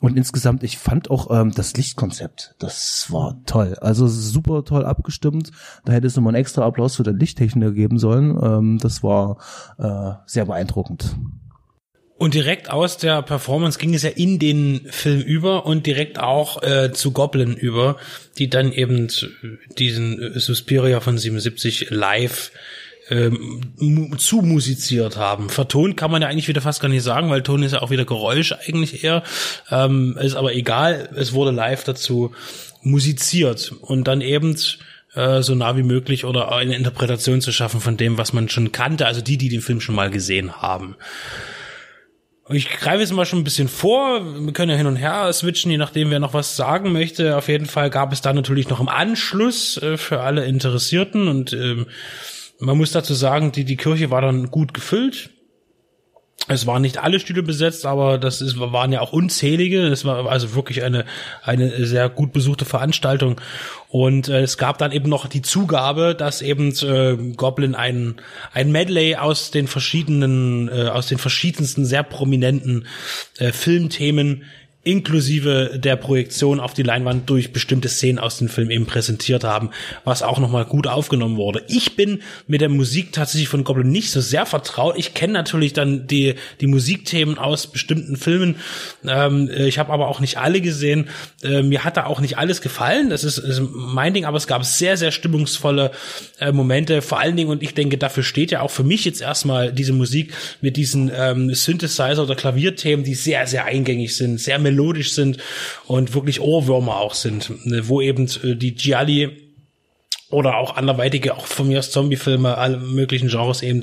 Und 0.00 0.16
insgesamt, 0.16 0.62
ich 0.62 0.78
fand 0.78 1.10
auch 1.10 1.30
ähm, 1.30 1.52
das 1.52 1.76
Lichtkonzept, 1.76 2.54
das 2.58 3.10
war 3.10 3.42
toll. 3.44 3.76
Also 3.80 4.08
super 4.08 4.64
toll 4.64 4.84
abgestimmt. 4.84 5.50
Da 5.84 5.92
hätte 5.92 6.06
es 6.06 6.16
nochmal 6.16 6.34
einen 6.34 6.40
extra 6.40 6.64
Applaus 6.64 6.96
für 6.96 7.02
den 7.02 7.18
Lichttechniker 7.18 7.72
geben 7.72 7.98
sollen. 7.98 8.38
Ähm, 8.42 8.78
das 8.78 9.02
war 9.02 9.38
äh, 9.78 10.12
sehr 10.26 10.46
beeindruckend. 10.46 11.16
Und 12.18 12.34
direkt 12.34 12.68
aus 12.68 12.96
der 12.98 13.22
Performance 13.22 13.78
ging 13.78 13.94
es 13.94 14.02
ja 14.02 14.10
in 14.10 14.40
den 14.40 14.86
Film 14.90 15.20
über 15.20 15.66
und 15.66 15.86
direkt 15.86 16.18
auch 16.18 16.60
äh, 16.64 16.92
zu 16.92 17.12
Goblin 17.12 17.54
über, 17.54 17.96
die 18.38 18.50
dann 18.50 18.72
eben 18.72 19.06
diesen 19.78 20.20
äh, 20.20 20.40
Suspiria 20.40 20.98
von 21.00 21.16
77 21.16 21.90
live 21.90 22.50
ähm, 23.08 23.60
mu- 23.76 24.16
zu 24.16 24.42
musiziert 24.42 25.16
haben. 25.16 25.48
Vertont 25.48 25.96
kann 25.96 26.10
man 26.10 26.20
ja 26.20 26.28
eigentlich 26.28 26.48
wieder 26.48 26.60
fast 26.60 26.80
gar 26.80 26.88
nicht 26.88 27.04
sagen, 27.04 27.30
weil 27.30 27.42
Ton 27.44 27.62
ist 27.62 27.72
ja 27.72 27.82
auch 27.82 27.90
wieder 27.90 28.04
Geräusch 28.04 28.52
eigentlich 28.52 29.04
eher. 29.04 29.22
Ähm, 29.70 30.18
ist 30.20 30.34
aber 30.34 30.54
egal, 30.54 31.08
es 31.14 31.32
wurde 31.32 31.52
live 31.52 31.84
dazu 31.84 32.32
musiziert 32.82 33.72
und 33.80 34.08
dann 34.08 34.20
eben 34.22 34.56
äh, 35.14 35.40
so 35.42 35.54
nah 35.54 35.76
wie 35.76 35.82
möglich 35.84 36.24
oder 36.24 36.50
eine 36.52 36.74
Interpretation 36.76 37.40
zu 37.40 37.52
schaffen 37.52 37.80
von 37.80 37.96
dem, 37.96 38.18
was 38.18 38.32
man 38.32 38.48
schon 38.48 38.72
kannte, 38.72 39.06
also 39.06 39.20
die, 39.20 39.38
die 39.38 39.48
den 39.48 39.62
Film 39.62 39.80
schon 39.80 39.94
mal 39.94 40.10
gesehen 40.10 40.60
haben. 40.60 40.96
Ich 42.50 42.70
greife 42.70 43.00
jetzt 43.00 43.12
mal 43.12 43.26
schon 43.26 43.40
ein 43.40 43.44
bisschen 43.44 43.68
vor. 43.68 44.22
Wir 44.46 44.52
können 44.52 44.70
ja 44.70 44.76
hin 44.76 44.86
und 44.86 44.96
her 44.96 45.30
switchen, 45.32 45.70
je 45.70 45.76
nachdem, 45.76 46.10
wer 46.10 46.18
noch 46.18 46.32
was 46.32 46.56
sagen 46.56 46.92
möchte. 46.92 47.36
Auf 47.36 47.48
jeden 47.48 47.66
Fall 47.66 47.90
gab 47.90 48.12
es 48.12 48.22
da 48.22 48.32
natürlich 48.32 48.68
noch 48.68 48.80
im 48.80 48.88
Anschluss 48.88 49.76
äh, 49.82 49.98
für 49.98 50.20
alle 50.20 50.46
Interessierten 50.46 51.28
und 51.28 51.52
ähm, 51.52 51.86
man 52.58 52.76
muss 52.76 52.92
dazu 52.92 53.14
sagen, 53.14 53.52
die, 53.52 53.64
die 53.64 53.76
Kirche 53.76 54.10
war 54.10 54.20
dann 54.22 54.50
gut 54.50 54.74
gefüllt. 54.74 55.30
Es 56.46 56.66
waren 56.66 56.82
nicht 56.82 56.98
alle 56.98 57.18
Stühle 57.20 57.42
besetzt, 57.42 57.84
aber 57.84 58.16
das 58.16 58.40
ist, 58.40 58.58
waren 58.58 58.92
ja 58.92 59.00
auch 59.00 59.12
unzählige. 59.12 59.86
Es 59.88 60.04
war 60.04 60.30
also 60.30 60.54
wirklich 60.54 60.82
eine, 60.82 61.04
eine 61.42 61.84
sehr 61.84 62.08
gut 62.08 62.32
besuchte 62.32 62.64
Veranstaltung. 62.64 63.40
Und 63.88 64.28
äh, 64.28 64.40
es 64.40 64.56
gab 64.56 64.78
dann 64.78 64.92
eben 64.92 65.10
noch 65.10 65.26
die 65.26 65.42
Zugabe, 65.42 66.14
dass 66.14 66.40
eben 66.40 66.72
äh, 66.82 67.34
Goblin 67.34 67.74
ein, 67.74 68.16
ein 68.52 68.70
Medley 68.70 69.16
aus 69.16 69.50
den 69.50 69.66
verschiedenen, 69.66 70.68
äh, 70.68 70.88
aus 70.88 71.08
den 71.08 71.18
verschiedensten 71.18 71.84
sehr 71.84 72.02
prominenten 72.02 72.86
äh, 73.38 73.52
Filmthemen 73.52 74.44
inklusive 74.88 75.78
der 75.78 75.96
Projektion 75.96 76.60
auf 76.60 76.72
die 76.72 76.82
Leinwand 76.82 77.28
durch 77.28 77.52
bestimmte 77.52 77.90
Szenen 77.90 78.18
aus 78.18 78.38
dem 78.38 78.48
Film 78.48 78.70
eben 78.70 78.86
präsentiert 78.86 79.44
haben, 79.44 79.68
was 80.04 80.22
auch 80.22 80.38
nochmal 80.38 80.64
gut 80.64 80.86
aufgenommen 80.86 81.36
wurde. 81.36 81.62
Ich 81.68 81.94
bin 81.94 82.22
mit 82.46 82.62
der 82.62 82.70
Musik 82.70 83.12
tatsächlich 83.12 83.50
von 83.50 83.64
Goblin 83.64 83.90
nicht 83.90 84.10
so 84.10 84.22
sehr 84.22 84.46
vertraut. 84.46 84.94
Ich 84.96 85.12
kenne 85.12 85.34
natürlich 85.34 85.74
dann 85.74 86.06
die, 86.06 86.36
die 86.62 86.66
Musikthemen 86.66 87.36
aus 87.36 87.66
bestimmten 87.66 88.16
Filmen. 88.16 88.56
Ähm, 89.06 89.50
ich 89.54 89.78
habe 89.78 89.92
aber 89.92 90.08
auch 90.08 90.20
nicht 90.20 90.38
alle 90.38 90.62
gesehen. 90.62 91.08
Äh, 91.42 91.62
mir 91.62 91.84
hat 91.84 91.98
da 91.98 92.06
auch 92.06 92.20
nicht 92.20 92.38
alles 92.38 92.62
gefallen. 92.62 93.10
Das 93.10 93.24
ist, 93.24 93.36
ist 93.36 93.60
mein 93.70 94.14
Ding, 94.14 94.24
aber 94.24 94.38
es 94.38 94.46
gab 94.46 94.64
sehr, 94.64 94.96
sehr 94.96 95.10
stimmungsvolle 95.10 95.90
äh, 96.40 96.50
Momente. 96.50 97.02
Vor 97.02 97.20
allen 97.20 97.36
Dingen, 97.36 97.50
und 97.50 97.62
ich 97.62 97.74
denke, 97.74 97.98
dafür 97.98 98.22
steht 98.22 98.52
ja 98.52 98.62
auch 98.62 98.70
für 98.70 98.84
mich 98.84 99.04
jetzt 99.04 99.20
erstmal 99.20 99.70
diese 99.70 99.92
Musik 99.92 100.32
mit 100.62 100.78
diesen 100.78 101.10
ähm, 101.14 101.50
Synthesizer- 101.50 102.22
oder 102.22 102.36
Klavierthemen, 102.36 103.04
die 103.04 103.14
sehr, 103.14 103.46
sehr 103.46 103.66
eingängig 103.66 104.16
sind, 104.16 104.40
sehr 104.40 104.58
melodisch 104.58 104.77
sind 105.14 105.38
und 105.86 106.14
wirklich 106.14 106.40
Ohrwürmer 106.40 106.96
auch 106.96 107.14
sind, 107.14 107.50
ne, 107.66 107.88
wo 107.88 108.00
eben 108.00 108.28
äh, 108.42 108.56
die 108.56 108.74
Gialli 108.74 109.48
oder 110.30 110.56
auch 110.58 110.76
anderweitige, 110.76 111.36
auch 111.36 111.46
von 111.46 111.68
mir 111.68 111.78
aus 111.78 111.90
Zombie-Filme, 111.90 112.58
alle 112.58 112.78
möglichen 112.78 113.28
Genres 113.28 113.62
eben 113.62 113.82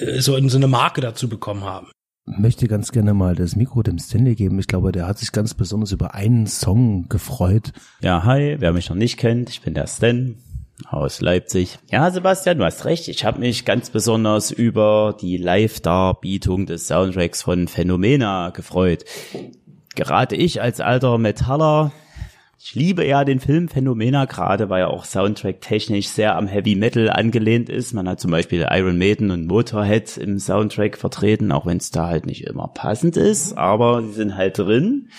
äh, 0.00 0.20
so, 0.20 0.36
so 0.48 0.56
eine 0.56 0.66
Marke 0.66 1.00
dazu 1.00 1.28
bekommen 1.28 1.64
haben. 1.64 1.88
möchte 2.24 2.68
ganz 2.68 2.90
gerne 2.90 3.14
mal 3.14 3.34
das 3.34 3.56
Mikro 3.56 3.82
dem 3.82 3.98
Stanley 3.98 4.34
geben. 4.34 4.58
Ich 4.58 4.66
glaube, 4.66 4.92
der 4.92 5.06
hat 5.06 5.18
sich 5.18 5.32
ganz 5.32 5.54
besonders 5.54 5.92
über 5.92 6.14
einen 6.14 6.46
Song 6.46 7.08
gefreut. 7.08 7.72
Ja, 8.00 8.24
hi, 8.24 8.56
wer 8.58 8.72
mich 8.72 8.88
noch 8.88 8.96
nicht 8.96 9.18
kennt, 9.18 9.50
ich 9.50 9.60
bin 9.60 9.74
der 9.74 9.86
Stan 9.86 10.36
aus 10.88 11.20
Leipzig. 11.20 11.78
Ja, 11.90 12.10
Sebastian, 12.10 12.58
du 12.58 12.64
hast 12.64 12.84
recht. 12.84 13.08
Ich 13.08 13.24
habe 13.24 13.40
mich 13.40 13.64
ganz 13.64 13.90
besonders 13.90 14.50
über 14.50 15.16
die 15.20 15.36
Live-Darbietung 15.36 16.66
des 16.66 16.88
Soundtracks 16.88 17.42
von 17.42 17.68
Phänomena 17.68 18.50
gefreut. 18.50 19.04
Gerade 19.94 20.36
ich 20.36 20.60
als 20.60 20.80
alter 20.80 21.18
Metaller, 21.18 21.92
ich 22.58 22.74
liebe 22.74 23.06
ja 23.06 23.24
den 23.24 23.40
Film 23.40 23.68
Phänomena, 23.68 24.24
gerade 24.24 24.70
weil 24.70 24.82
er 24.82 24.90
auch 24.90 25.04
Soundtrack-technisch 25.04 26.08
sehr 26.08 26.34
am 26.34 26.46
Heavy 26.46 26.74
Metal 26.74 27.10
angelehnt 27.10 27.68
ist. 27.68 27.92
Man 27.92 28.08
hat 28.08 28.20
zum 28.20 28.30
Beispiel 28.30 28.66
Iron 28.70 28.98
Maiden 28.98 29.30
und 29.30 29.46
Motorhead 29.46 30.16
im 30.16 30.38
Soundtrack 30.38 30.96
vertreten, 30.96 31.52
auch 31.52 31.66
wenn 31.66 31.76
es 31.76 31.90
da 31.90 32.08
halt 32.08 32.26
nicht 32.26 32.44
immer 32.44 32.68
passend 32.68 33.16
ist, 33.16 33.56
aber 33.58 34.02
sie 34.02 34.14
sind 34.14 34.36
halt 34.36 34.58
drin. 34.58 35.10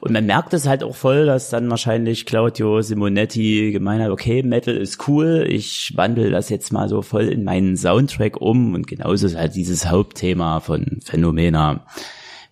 Und 0.00 0.12
man 0.12 0.26
merkt 0.26 0.52
es 0.52 0.66
halt 0.66 0.82
auch 0.82 0.96
voll, 0.96 1.26
dass 1.26 1.50
dann 1.50 1.70
wahrscheinlich 1.70 2.26
Claudio 2.26 2.82
Simonetti 2.82 3.72
gemeint 3.72 4.02
hat, 4.02 4.10
okay, 4.10 4.42
Metal 4.42 4.76
ist 4.76 5.06
cool, 5.08 5.46
ich 5.48 5.92
wandle 5.96 6.30
das 6.30 6.48
jetzt 6.48 6.72
mal 6.72 6.88
so 6.88 7.02
voll 7.02 7.28
in 7.28 7.44
meinen 7.44 7.76
Soundtrack 7.76 8.40
um 8.40 8.74
und 8.74 8.86
genauso 8.86 9.26
ist 9.26 9.36
halt 9.36 9.54
dieses 9.54 9.88
Hauptthema 9.88 10.60
von 10.60 11.00
Phänomena. 11.04 11.84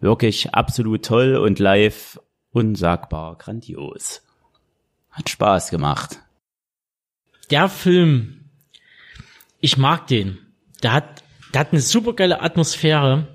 Wirklich 0.00 0.54
absolut 0.54 1.04
toll 1.04 1.36
und 1.36 1.58
live 1.58 2.20
unsagbar 2.52 3.36
grandios. 3.36 4.22
Hat 5.10 5.28
Spaß 5.28 5.70
gemacht. 5.70 6.20
Der 7.50 7.68
Film, 7.68 8.50
ich 9.60 9.76
mag 9.76 10.06
den. 10.06 10.38
Der 10.82 10.92
hat, 10.92 11.24
der 11.52 11.60
hat 11.60 11.72
eine 11.72 11.80
super 11.80 12.12
geile 12.12 12.42
Atmosphäre. 12.42 13.26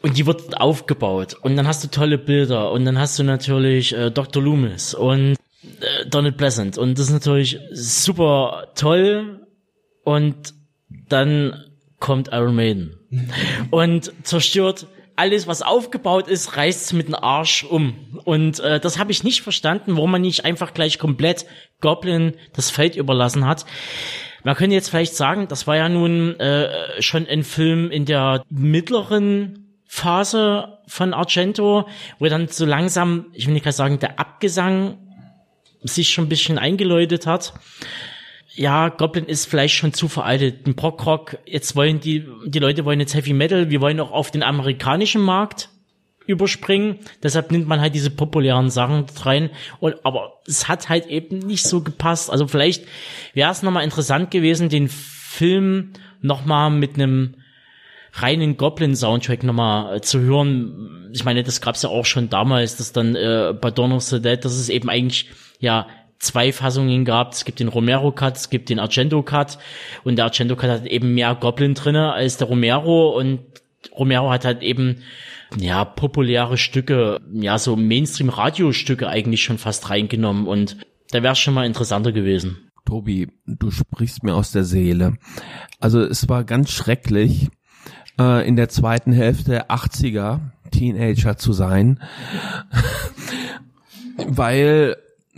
Und 0.00 0.16
die 0.16 0.26
wird 0.26 0.60
aufgebaut. 0.60 1.34
Und 1.34 1.56
dann 1.56 1.66
hast 1.66 1.84
du 1.84 1.88
tolle 1.88 2.18
Bilder. 2.18 2.72
Und 2.72 2.84
dann 2.84 2.98
hast 2.98 3.18
du 3.18 3.24
natürlich 3.24 3.94
äh, 3.94 4.10
Dr. 4.10 4.42
Loomis 4.42 4.94
und 4.94 5.36
äh, 5.80 6.06
Donald 6.06 6.36
Pleasant. 6.36 6.78
Und 6.78 6.98
das 6.98 7.06
ist 7.06 7.12
natürlich 7.12 7.58
super 7.72 8.68
toll. 8.74 9.46
Und 10.04 10.54
dann 11.08 11.67
kommt 11.98 12.28
Iron 12.32 12.54
Maiden. 12.54 12.98
Und 13.70 14.12
zerstört 14.22 14.86
alles, 15.16 15.48
was 15.48 15.62
aufgebaut 15.62 16.28
ist, 16.28 16.56
reißt 16.56 16.92
mit 16.92 17.08
dem 17.08 17.16
Arsch 17.16 17.64
um. 17.64 18.20
Und 18.24 18.60
äh, 18.60 18.78
das 18.78 18.98
habe 18.98 19.10
ich 19.10 19.24
nicht 19.24 19.42
verstanden, 19.42 19.96
warum 19.96 20.12
man 20.12 20.22
nicht 20.22 20.44
einfach 20.44 20.74
gleich 20.74 20.98
komplett 20.98 21.44
Goblin 21.80 22.34
das 22.52 22.70
Feld 22.70 22.94
überlassen 22.94 23.44
hat. 23.44 23.66
Man 24.44 24.54
könnte 24.54 24.76
jetzt 24.76 24.90
vielleicht 24.90 25.16
sagen, 25.16 25.48
das 25.48 25.66
war 25.66 25.76
ja 25.76 25.88
nun 25.88 26.38
äh, 26.38 27.02
schon 27.02 27.26
ein 27.26 27.42
Film 27.42 27.90
in 27.90 28.04
der 28.04 28.44
mittleren 28.48 29.80
Phase 29.86 30.78
von 30.86 31.12
Argento, 31.12 31.88
wo 32.20 32.26
dann 32.26 32.46
so 32.46 32.64
langsam, 32.64 33.26
ich 33.32 33.46
will 33.46 33.54
nicht 33.54 33.64
gerade 33.64 33.76
sagen, 33.76 33.98
der 33.98 34.20
Abgesang 34.20 34.98
sich 35.82 36.10
schon 36.10 36.26
ein 36.26 36.28
bisschen 36.28 36.58
eingeläutet 36.58 37.26
hat. 37.26 37.54
Ja, 38.58 38.88
Goblin 38.88 39.26
ist 39.26 39.46
vielleicht 39.46 39.76
schon 39.76 39.92
zu 39.92 40.08
veraltet. 40.08 40.66
Ein 40.66 40.74
Prog-Rock, 40.74 41.38
jetzt 41.46 41.76
wollen 41.76 42.00
die, 42.00 42.26
die 42.44 42.58
Leute 42.58 42.84
wollen 42.84 42.98
jetzt 42.98 43.14
Heavy 43.14 43.32
Metal, 43.32 43.70
wir 43.70 43.80
wollen 43.80 44.00
auch 44.00 44.10
auf 44.10 44.32
den 44.32 44.42
amerikanischen 44.42 45.22
Markt 45.22 45.68
überspringen. 46.26 46.98
Deshalb 47.22 47.52
nimmt 47.52 47.68
man 47.68 47.80
halt 47.80 47.94
diese 47.94 48.10
populären 48.10 48.68
Sachen 48.68 49.06
rein. 49.22 49.50
Und, 49.78 50.04
aber 50.04 50.40
es 50.44 50.66
hat 50.66 50.88
halt 50.88 51.06
eben 51.06 51.38
nicht 51.38 51.62
so 51.62 51.82
gepasst. 51.82 52.32
Also 52.32 52.48
vielleicht 52.48 52.84
wäre 53.32 53.52
es 53.52 53.62
nochmal 53.62 53.84
interessant 53.84 54.32
gewesen, 54.32 54.68
den 54.68 54.88
Film 54.88 55.92
nochmal 56.20 56.70
mit 56.70 56.96
einem 56.96 57.36
reinen 58.14 58.56
Goblin-Soundtrack 58.56 59.44
nochmal 59.44 59.98
äh, 59.98 60.00
zu 60.00 60.18
hören. 60.18 61.10
Ich 61.12 61.24
meine, 61.24 61.44
das 61.44 61.60
gab's 61.60 61.82
ja 61.82 61.90
auch 61.90 62.06
schon 62.06 62.28
damals, 62.28 62.76
dass 62.76 62.90
dann 62.90 63.14
äh, 63.14 63.54
bei 63.58 63.70
Dawn 63.70 63.92
of 63.92 64.02
the 64.02 64.20
Dead, 64.20 64.44
dass 64.44 64.54
es 64.54 64.68
eben 64.68 64.90
eigentlich 64.90 65.30
ja 65.60 65.86
zwei 66.18 66.52
Fassungen 66.52 67.04
gab. 67.04 67.32
Es 67.32 67.44
gibt 67.44 67.60
den 67.60 67.68
Romero-Cut, 67.68 68.36
es 68.36 68.50
gibt 68.50 68.68
den 68.68 68.78
Argento-Cut 68.78 69.58
und 70.04 70.16
der 70.16 70.26
Argento-Cut 70.26 70.70
hat 70.70 70.86
eben 70.86 71.14
mehr 71.14 71.34
Goblin 71.34 71.74
drinne 71.74 72.12
als 72.12 72.36
der 72.36 72.48
Romero 72.48 73.16
und 73.18 73.40
Romero 73.96 74.30
hat 74.30 74.44
halt 74.44 74.62
eben 74.62 75.02
ja 75.56 75.84
populäre 75.84 76.58
Stücke, 76.58 77.20
ja 77.32 77.58
so 77.58 77.76
Mainstream-Radiostücke 77.76 79.08
eigentlich 79.08 79.42
schon 79.42 79.58
fast 79.58 79.90
reingenommen 79.90 80.46
und 80.46 80.76
da 81.10 81.22
wäre 81.22 81.32
es 81.32 81.38
schon 81.38 81.54
mal 81.54 81.66
interessanter 81.66 82.12
gewesen. 82.12 82.70
Tobi, 82.84 83.28
du 83.46 83.70
sprichst 83.70 84.22
mir 84.22 84.34
aus 84.34 84.50
der 84.50 84.64
Seele. 84.64 85.18
Also 85.78 86.00
es 86.00 86.28
war 86.28 86.44
ganz 86.44 86.70
schrecklich, 86.70 87.48
äh, 88.18 88.46
in 88.46 88.56
der 88.56 88.68
zweiten 88.68 89.12
Hälfte 89.12 89.50
der 89.50 89.70
80er 89.70 90.40
Teenager 90.70 91.36
zu 91.36 91.52
sein, 91.52 92.00
weil 94.26 94.96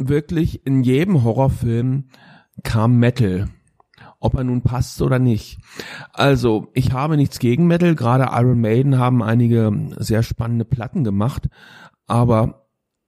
wirklich 0.08 0.66
in 0.66 0.82
jedem 0.82 1.22
Horrorfilm 1.22 2.08
kam 2.62 2.98
Metal, 2.98 3.48
ob 4.18 4.34
er 4.34 4.44
nun 4.44 4.62
passt 4.62 5.00
oder 5.02 5.18
nicht. 5.18 5.58
Also 6.12 6.68
ich 6.74 6.92
habe 6.92 7.16
nichts 7.16 7.38
gegen 7.38 7.66
Metal, 7.66 7.94
gerade 7.94 8.30
Iron 8.32 8.60
Maiden 8.60 8.98
haben 8.98 9.22
einige 9.22 9.72
sehr 9.98 10.22
spannende 10.22 10.64
Platten 10.64 11.04
gemacht, 11.04 11.48
aber 12.06 12.66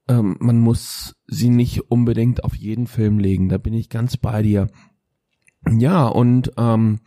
ähm, 0.09 0.37
man 0.41 0.59
muss 0.59 1.17
sie 1.27 1.51
nicht 1.51 1.91
unbedingt 1.91 2.45
auf 2.45 2.55
jeden 2.55 2.87
Film 2.87 3.19
legen, 3.19 3.49
da 3.49 3.59
bin 3.59 3.75
ich 3.75 3.89
ganz 3.89 4.17
bei 4.17 4.43
dir. 4.43 4.69
Ja, 5.69 6.07
und 6.07 6.53
ähm, 6.57 7.01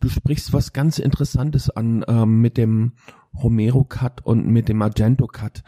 du 0.00 0.08
sprichst 0.08 0.52
was 0.52 0.72
ganz 0.72 0.98
Interessantes 0.98 1.70
an 1.70 2.04
ähm, 2.06 2.40
mit 2.40 2.56
dem 2.58 2.92
Romero-Cut 3.34 4.24
und 4.24 4.46
mit 4.46 4.68
dem 4.68 4.82
Argento-Cut. 4.82 5.62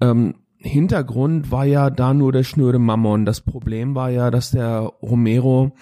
Ähm, 0.00 0.34
Hintergrund 0.58 1.50
war 1.50 1.64
ja 1.64 1.90
da 1.90 2.14
nur 2.14 2.32
der 2.32 2.42
schnöde 2.42 2.78
Mammon. 2.78 3.24
Das 3.24 3.40
Problem 3.40 3.94
war 3.94 4.10
ja, 4.10 4.30
dass 4.30 4.50
der 4.50 4.80
Romero 5.02 5.72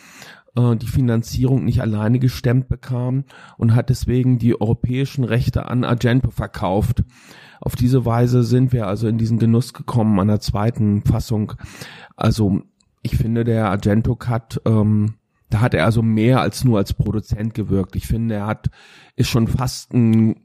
äh, 0.56 0.76
die 0.76 0.86
Finanzierung 0.86 1.64
nicht 1.64 1.80
alleine 1.80 2.18
gestemmt 2.18 2.68
bekam 2.68 3.24
und 3.56 3.74
hat 3.74 3.90
deswegen 3.90 4.38
die 4.38 4.60
europäischen 4.60 5.24
Rechte 5.24 5.66
an 5.66 5.84
Argento 5.84 6.30
verkauft. 6.30 7.04
Auf 7.60 7.76
diese 7.76 8.04
Weise 8.04 8.42
sind 8.42 8.72
wir 8.72 8.86
also 8.86 9.08
in 9.08 9.18
diesen 9.18 9.38
Genuss 9.38 9.72
gekommen 9.72 10.20
an 10.20 10.28
der 10.28 10.40
zweiten 10.40 11.02
Fassung. 11.02 11.54
Also 12.16 12.60
ich 13.02 13.16
finde, 13.16 13.44
der 13.44 13.70
Argento 13.70 14.16
Cut, 14.16 14.60
ähm, 14.66 15.14
da 15.50 15.60
hat 15.60 15.74
er 15.74 15.84
also 15.84 16.02
mehr 16.02 16.40
als 16.40 16.64
nur 16.64 16.78
als 16.78 16.94
Produzent 16.94 17.54
gewirkt. 17.54 17.96
Ich 17.96 18.06
finde, 18.06 18.34
er 18.34 18.46
hat, 18.46 18.70
ist 19.14 19.28
schon 19.28 19.46
fast 19.46 19.92
ein 19.94 20.36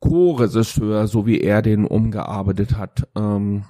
Co-Regisseur, 0.00 1.06
so 1.06 1.26
wie 1.26 1.40
er 1.40 1.62
den 1.62 1.84
umgearbeitet 1.84 2.76
hat. 2.76 3.08
Ähm, 3.16 3.64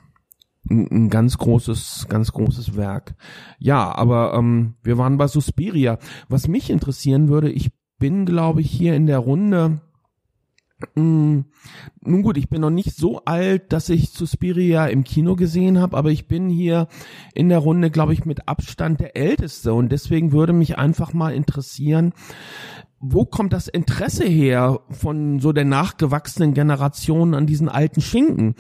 ein, 0.69 0.91
ein 0.91 1.11
ganz 1.11 1.39
großes, 1.39 2.07
ganz 2.09 2.33
großes 2.33 2.77
Werk. 2.77 3.15
Ja, 3.59 3.95
aber 3.95 4.35
ähm, 4.35 4.75
wir 4.83 4.99
waren 4.99 5.19
bei 5.19 5.29
Suspiria. 5.29 5.99
Was 6.29 6.49
mich 6.49 6.71
interessieren 6.71 7.29
würde, 7.29 7.51
ich 7.51 7.71
bin, 7.99 8.27
glaube 8.27 8.61
ich, 8.61 8.71
hier 8.71 8.95
in 8.95 9.07
der 9.07 9.19
Runde 9.19 9.81
nun 10.95 11.47
gut, 12.23 12.37
ich 12.37 12.51
bin 12.51 12.61
noch 12.61 12.71
nicht 12.71 12.95
so 12.95 13.25
alt, 13.25 13.73
dass 13.73 13.89
ich 13.89 14.11
Suspiria 14.11 14.87
im 14.87 15.05
Kino 15.05 15.35
gesehen 15.35 15.81
habe, 15.81 15.97
aber 15.97 16.11
ich 16.11 16.29
bin 16.29 16.51
hier 16.51 16.89
in 17.35 17.49
der 17.49 17.59
Runde, 17.59 17.91
glaube 17.91 18.12
ich, 18.12 18.27
mit 18.27 18.47
Abstand 18.47 19.01
der 19.01 19.17
Älteste 19.17 19.73
und 19.73 19.91
deswegen 19.91 20.33
würde 20.33 20.53
mich 20.53 20.77
einfach 20.77 21.15
mal 21.15 21.35
interessieren, 21.35 22.12
wo 22.99 23.25
kommt 23.25 23.53
das 23.53 23.69
Interesse 23.69 24.25
her 24.25 24.81
von 24.91 25.41
so 25.41 25.53
der 25.53 25.65
nachgewachsenen 25.65 26.55
Generation 26.55 27.35
an 27.35 27.47
diesen 27.47 27.69
alten 27.69 28.01
Schinken? 28.01 28.55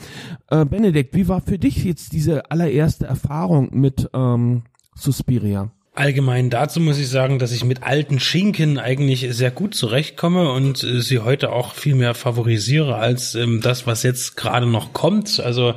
Äh, 0.48 0.64
Benedikt, 0.64 1.14
wie 1.14 1.28
war 1.28 1.40
für 1.40 1.58
dich 1.58 1.84
jetzt 1.84 2.12
diese 2.12 2.50
allererste 2.50 3.06
Erfahrung 3.06 3.70
mit 3.72 4.08
ähm, 4.14 4.62
Suspiria? 4.94 5.70
Allgemein 5.96 6.50
dazu 6.50 6.78
muss 6.78 6.98
ich 6.98 7.08
sagen, 7.08 7.38
dass 7.38 7.52
ich 7.52 7.64
mit 7.64 7.82
alten 7.82 8.20
Schinken 8.20 8.78
eigentlich 8.78 9.28
sehr 9.30 9.50
gut 9.50 9.74
zurechtkomme 9.74 10.52
und 10.52 10.84
äh, 10.84 11.00
sie 11.00 11.20
heute 11.20 11.50
auch 11.50 11.74
viel 11.74 11.94
mehr 11.94 12.12
favorisiere 12.14 12.96
als 12.96 13.34
ähm, 13.34 13.62
das, 13.62 13.86
was 13.86 14.02
jetzt 14.02 14.36
gerade 14.36 14.66
noch 14.66 14.92
kommt. 14.92 15.40
Also 15.40 15.72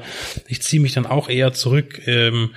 ich 0.46 0.62
ziehe 0.62 0.82
mich 0.82 0.92
dann 0.92 1.06
auch 1.06 1.30
eher 1.30 1.54
zurück 1.54 2.02
ähm, 2.06 2.50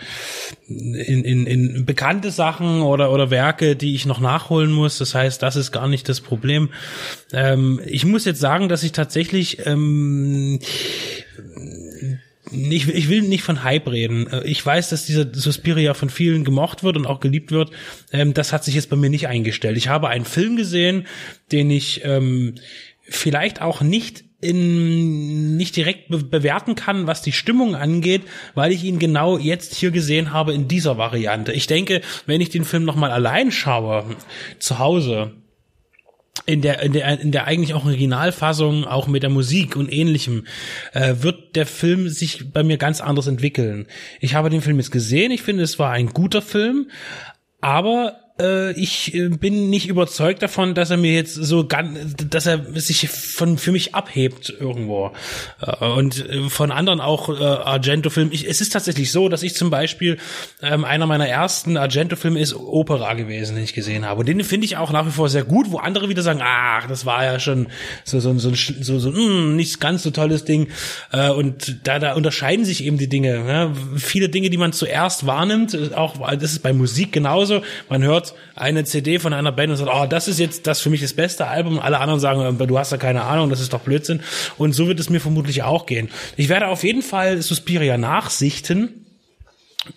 in, 0.66 1.24
in, 1.24 1.46
in 1.46 1.86
bekannte 1.86 2.32
Sachen 2.32 2.82
oder, 2.82 3.12
oder 3.12 3.30
Werke, 3.30 3.76
die 3.76 3.94
ich 3.94 4.06
noch 4.06 4.18
nachholen 4.18 4.72
muss. 4.72 4.98
Das 4.98 5.14
heißt, 5.14 5.40
das 5.40 5.54
ist 5.54 5.70
gar 5.70 5.86
nicht 5.86 6.08
das 6.08 6.20
Problem. 6.20 6.70
Ähm, 7.32 7.80
ich 7.86 8.04
muss 8.04 8.24
jetzt 8.24 8.40
sagen, 8.40 8.68
dass 8.68 8.82
ich 8.82 8.90
tatsächlich 8.90 9.64
ähm, 9.66 10.58
ich, 12.52 12.88
ich 12.88 13.08
will 13.08 13.22
nicht 13.22 13.42
von 13.42 13.64
Hype 13.64 13.88
reden. 13.88 14.26
Äh, 14.26 14.46
ich 14.46 14.64
weiß, 14.64 14.90
dass 14.90 15.06
dieser 15.06 15.32
Suspiria 15.32 15.94
von 15.94 16.10
vielen 16.10 16.44
gemocht 16.44 16.82
wird 16.82 16.96
und 16.96 17.06
auch 17.06 17.20
geliebt 17.20 17.50
wird. 17.50 17.70
Ähm, 18.12 18.34
das 18.34 18.52
hat 18.52 18.64
sich 18.64 18.74
jetzt 18.74 18.90
bei 18.90 18.96
mir 18.96 19.10
nicht 19.10 19.28
eingestellt. 19.28 19.76
Ich 19.76 19.88
habe 19.88 20.08
einen 20.08 20.24
Film 20.24 20.56
gesehen, 20.56 21.06
den 21.50 21.70
ich 21.70 22.02
ähm, 22.04 22.54
vielleicht 23.02 23.60
auch 23.60 23.80
nicht 23.80 24.24
in, 24.40 25.56
nicht 25.56 25.76
direkt 25.76 26.08
be 26.08 26.18
bewerten 26.18 26.74
kann, 26.74 27.06
was 27.06 27.22
die 27.22 27.32
Stimmung 27.32 27.76
angeht, 27.76 28.22
weil 28.54 28.72
ich 28.72 28.82
ihn 28.82 28.98
genau 28.98 29.38
jetzt 29.38 29.74
hier 29.74 29.92
gesehen 29.92 30.32
habe 30.32 30.52
in 30.52 30.66
dieser 30.66 30.98
Variante. 30.98 31.52
Ich 31.52 31.68
denke, 31.68 32.00
wenn 32.26 32.40
ich 32.40 32.50
den 32.50 32.64
Film 32.64 32.84
nochmal 32.84 33.12
allein 33.12 33.52
schaue, 33.52 34.16
zu 34.58 34.80
Hause, 34.80 35.32
in 36.46 36.62
der, 36.62 36.82
in 36.82 36.92
der, 36.92 37.20
in 37.20 37.30
der 37.30 37.46
eigentlich 37.46 37.74
auch 37.74 37.84
Originalfassung, 37.84 38.84
auch 38.84 39.06
mit 39.06 39.22
der 39.22 39.30
Musik 39.30 39.76
und 39.76 39.92
ähnlichem, 39.92 40.46
äh, 40.92 41.16
wird 41.20 41.56
der 41.56 41.66
Film 41.66 42.08
sich 42.08 42.52
bei 42.52 42.62
mir 42.62 42.78
ganz 42.78 43.00
anders 43.00 43.26
entwickeln. 43.26 43.86
Ich 44.20 44.34
habe 44.34 44.50
den 44.50 44.62
Film 44.62 44.78
jetzt 44.78 44.90
gesehen, 44.90 45.30
ich 45.30 45.42
finde, 45.42 45.62
es 45.62 45.78
war 45.78 45.92
ein 45.92 46.08
guter 46.08 46.42
Film, 46.42 46.90
aber 47.60 48.21
äh, 48.42 48.72
ich 48.72 49.14
äh, 49.14 49.28
bin 49.28 49.70
nicht 49.70 49.88
überzeugt 49.88 50.42
davon, 50.42 50.74
dass 50.74 50.90
er 50.90 50.96
mir 50.96 51.12
jetzt 51.12 51.34
so 51.34 51.66
ganz, 51.66 52.14
dass 52.28 52.46
er 52.46 52.60
sich 52.74 53.08
von 53.08 53.58
für 53.58 53.72
mich 53.72 53.94
abhebt 53.94 54.52
irgendwo. 54.58 55.12
Äh, 55.60 55.86
und 55.86 56.28
äh, 56.28 56.48
von 56.48 56.70
anderen 56.72 57.00
auch 57.00 57.28
äh, 57.28 57.42
Argento-Filmen. 57.42 58.32
Es 58.32 58.60
ist 58.60 58.72
tatsächlich 58.72 59.12
so, 59.12 59.28
dass 59.28 59.42
ich 59.42 59.54
zum 59.54 59.70
Beispiel 59.70 60.18
ähm, 60.62 60.84
einer 60.84 61.06
meiner 61.06 61.28
ersten 61.28 61.76
Argento-Filme 61.76 62.40
ist 62.40 62.54
Opera 62.54 63.14
gewesen, 63.14 63.54
den 63.54 63.64
ich 63.64 63.74
gesehen 63.74 64.04
habe. 64.04 64.20
Und 64.20 64.26
den 64.26 64.42
finde 64.44 64.64
ich 64.64 64.76
auch 64.76 64.90
nach 64.90 65.06
wie 65.06 65.10
vor 65.10 65.28
sehr 65.28 65.44
gut, 65.44 65.70
wo 65.70 65.78
andere 65.78 66.08
wieder 66.08 66.22
sagen, 66.22 66.40
ach, 66.42 66.86
das 66.88 67.06
war 67.06 67.24
ja 67.24 67.38
schon 67.38 67.68
so 68.04 68.20
so 68.20 68.36
so 68.38 68.52
so, 68.54 68.98
so 68.98 69.10
mh, 69.10 69.16
hm, 69.16 69.56
nicht 69.56 69.80
ganz 69.80 70.02
so 70.02 70.10
tolles 70.10 70.44
Ding. 70.44 70.68
Äh, 71.12 71.30
und 71.30 71.86
da 71.86 71.98
da 71.98 72.14
unterscheiden 72.14 72.64
sich 72.64 72.84
eben 72.84 72.98
die 72.98 73.08
Dinge. 73.08 73.40
Ne? 73.40 73.72
Viele 73.96 74.28
Dinge, 74.28 74.50
die 74.50 74.56
man 74.58 74.72
zuerst 74.72 75.26
wahrnimmt, 75.26 75.92
auch 75.94 76.16
das 76.36 76.52
ist 76.52 76.62
bei 76.62 76.72
Musik 76.72 77.12
genauso. 77.12 77.62
Man 77.88 78.02
hört 78.02 78.31
eine 78.54 78.84
CD 78.84 79.18
von 79.18 79.32
einer 79.32 79.52
Band 79.52 79.70
und 79.70 79.76
sagt, 79.76 79.90
oh, 79.92 80.06
das 80.06 80.28
ist 80.28 80.38
jetzt 80.38 80.66
das 80.66 80.80
für 80.80 80.90
mich 80.90 81.00
das 81.00 81.14
beste 81.14 81.46
Album. 81.46 81.78
Alle 81.78 82.00
anderen 82.00 82.20
sagen, 82.20 82.58
du 82.58 82.78
hast 82.78 82.92
ja 82.92 82.98
keine 82.98 83.22
Ahnung, 83.22 83.50
das 83.50 83.60
ist 83.60 83.72
doch 83.72 83.80
Blödsinn. 83.80 84.20
Und 84.58 84.72
so 84.72 84.88
wird 84.88 85.00
es 85.00 85.10
mir 85.10 85.20
vermutlich 85.20 85.62
auch 85.62 85.86
gehen. 85.86 86.08
Ich 86.36 86.48
werde 86.48 86.68
auf 86.68 86.84
jeden 86.84 87.02
Fall 87.02 87.42
Suspiria 87.42 87.98
nachsichten 87.98 89.02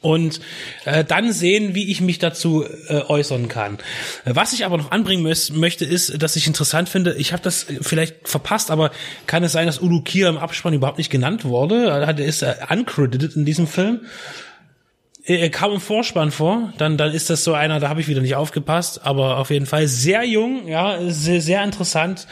und 0.02 0.41
äh, 0.86 1.04
dann 1.04 1.32
sehen, 1.32 1.76
wie 1.76 1.91
ich 1.91 2.02
mich 2.02 2.17
dazu 2.17 2.65
äh, 2.88 3.02
äußern 3.02 3.48
kann. 3.48 3.78
Was 4.26 4.54
ich 4.54 4.65
aber 4.65 4.78
noch 4.78 4.91
anbringen 4.91 5.21
möchte, 5.24 5.86
ist, 5.86 6.21
dass 6.21 6.36
ich 6.36 6.48
interessant 6.48 6.89
finde, 6.89 7.13
ich 7.15 7.34
habe 7.34 7.43
das 7.43 7.67
vielleicht 7.82 8.28
verpasst, 8.28 8.71
aber 8.71 8.91
kann 9.28 9.43
es 9.43 9.52
sein, 9.52 9.67
dass 9.67 9.80
Ulu 9.80 10.02
Kier 10.02 10.28
im 10.28 10.38
Abspann 10.38 10.74
überhaupt 10.74 10.98
nicht 10.98 11.12
genannt 11.12 11.45
wurde? 11.45 11.86
Er 11.86 12.17
ist 12.17 12.41
äh, 12.41 12.56
uncredited 12.67 13.36
in 13.36 13.45
diesem 13.45 13.67
Film. 13.67 14.02
Er 15.27 15.49
kam 15.49 15.71
im 15.71 15.81
Vorspann 15.81 16.29
vor, 16.29 16.71
dann, 16.77 16.97
dann 16.97 17.11
ist 17.11 17.31
das 17.31 17.43
so 17.43 17.53
einer, 17.53 17.79
da 17.79 17.89
habe 17.89 17.99
ich 17.99 18.07
wieder 18.07 18.21
nicht 18.21 18.35
aufgepasst, 18.35 19.03
aber 19.03 19.39
auf 19.39 19.49
jeden 19.49 19.65
Fall 19.65 19.88
sehr 19.88 20.23
jung, 20.23 20.67
ja, 20.67 20.99
sehr, 21.07 21.41
sehr 21.41 21.63
interessant. 21.63 22.27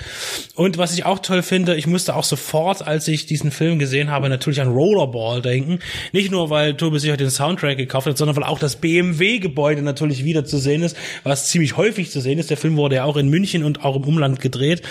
Und 0.53 0.77
was 0.77 0.93
ich 0.93 1.03
auch 1.03 1.17
toll 1.17 1.41
finde, 1.41 1.75
ich 1.75 1.88
musste 1.88 2.15
auch 2.15 2.23
sofort, 2.23 2.86
als 2.86 3.08
ich 3.08 3.25
diesen 3.25 3.49
Film 3.49 3.79
gesehen 3.79 4.12
habe, 4.12 4.29
natürlich 4.29 4.62
an 4.62 4.67
Rollerball 4.67 5.41
denken. 5.41 5.79
Nicht 6.12 6.29
nur, 6.29 6.51
weil 6.51 6.75
Tobi 6.75 6.99
sich 6.99 7.12
den 7.17 7.32
Soundtrack 7.32 7.77
gekauft 7.77 8.06
hat, 8.06 8.15
sondern 8.15 8.36
weil 8.36 8.43
auch 8.43 8.60
das 8.60 8.75
BMW-Gebäude 8.75 9.82
natürlich 9.82 10.23
wieder 10.23 10.45
zu 10.45 10.60
sehen 10.60 10.84
ist, 10.84 10.95
was 11.23 11.49
ziemlich 11.49 11.75
häufig 11.77 12.12
zu 12.12 12.21
sehen 12.21 12.38
ist. 12.38 12.51
Der 12.51 12.58
Film 12.58 12.77
wurde 12.77 12.97
ja 12.97 13.06
auch 13.06 13.17
in 13.17 13.27
München 13.27 13.63
und 13.63 13.84
auch 13.84 13.95
im 13.95 14.03
Umland 14.03 14.39
gedreht. 14.39 14.84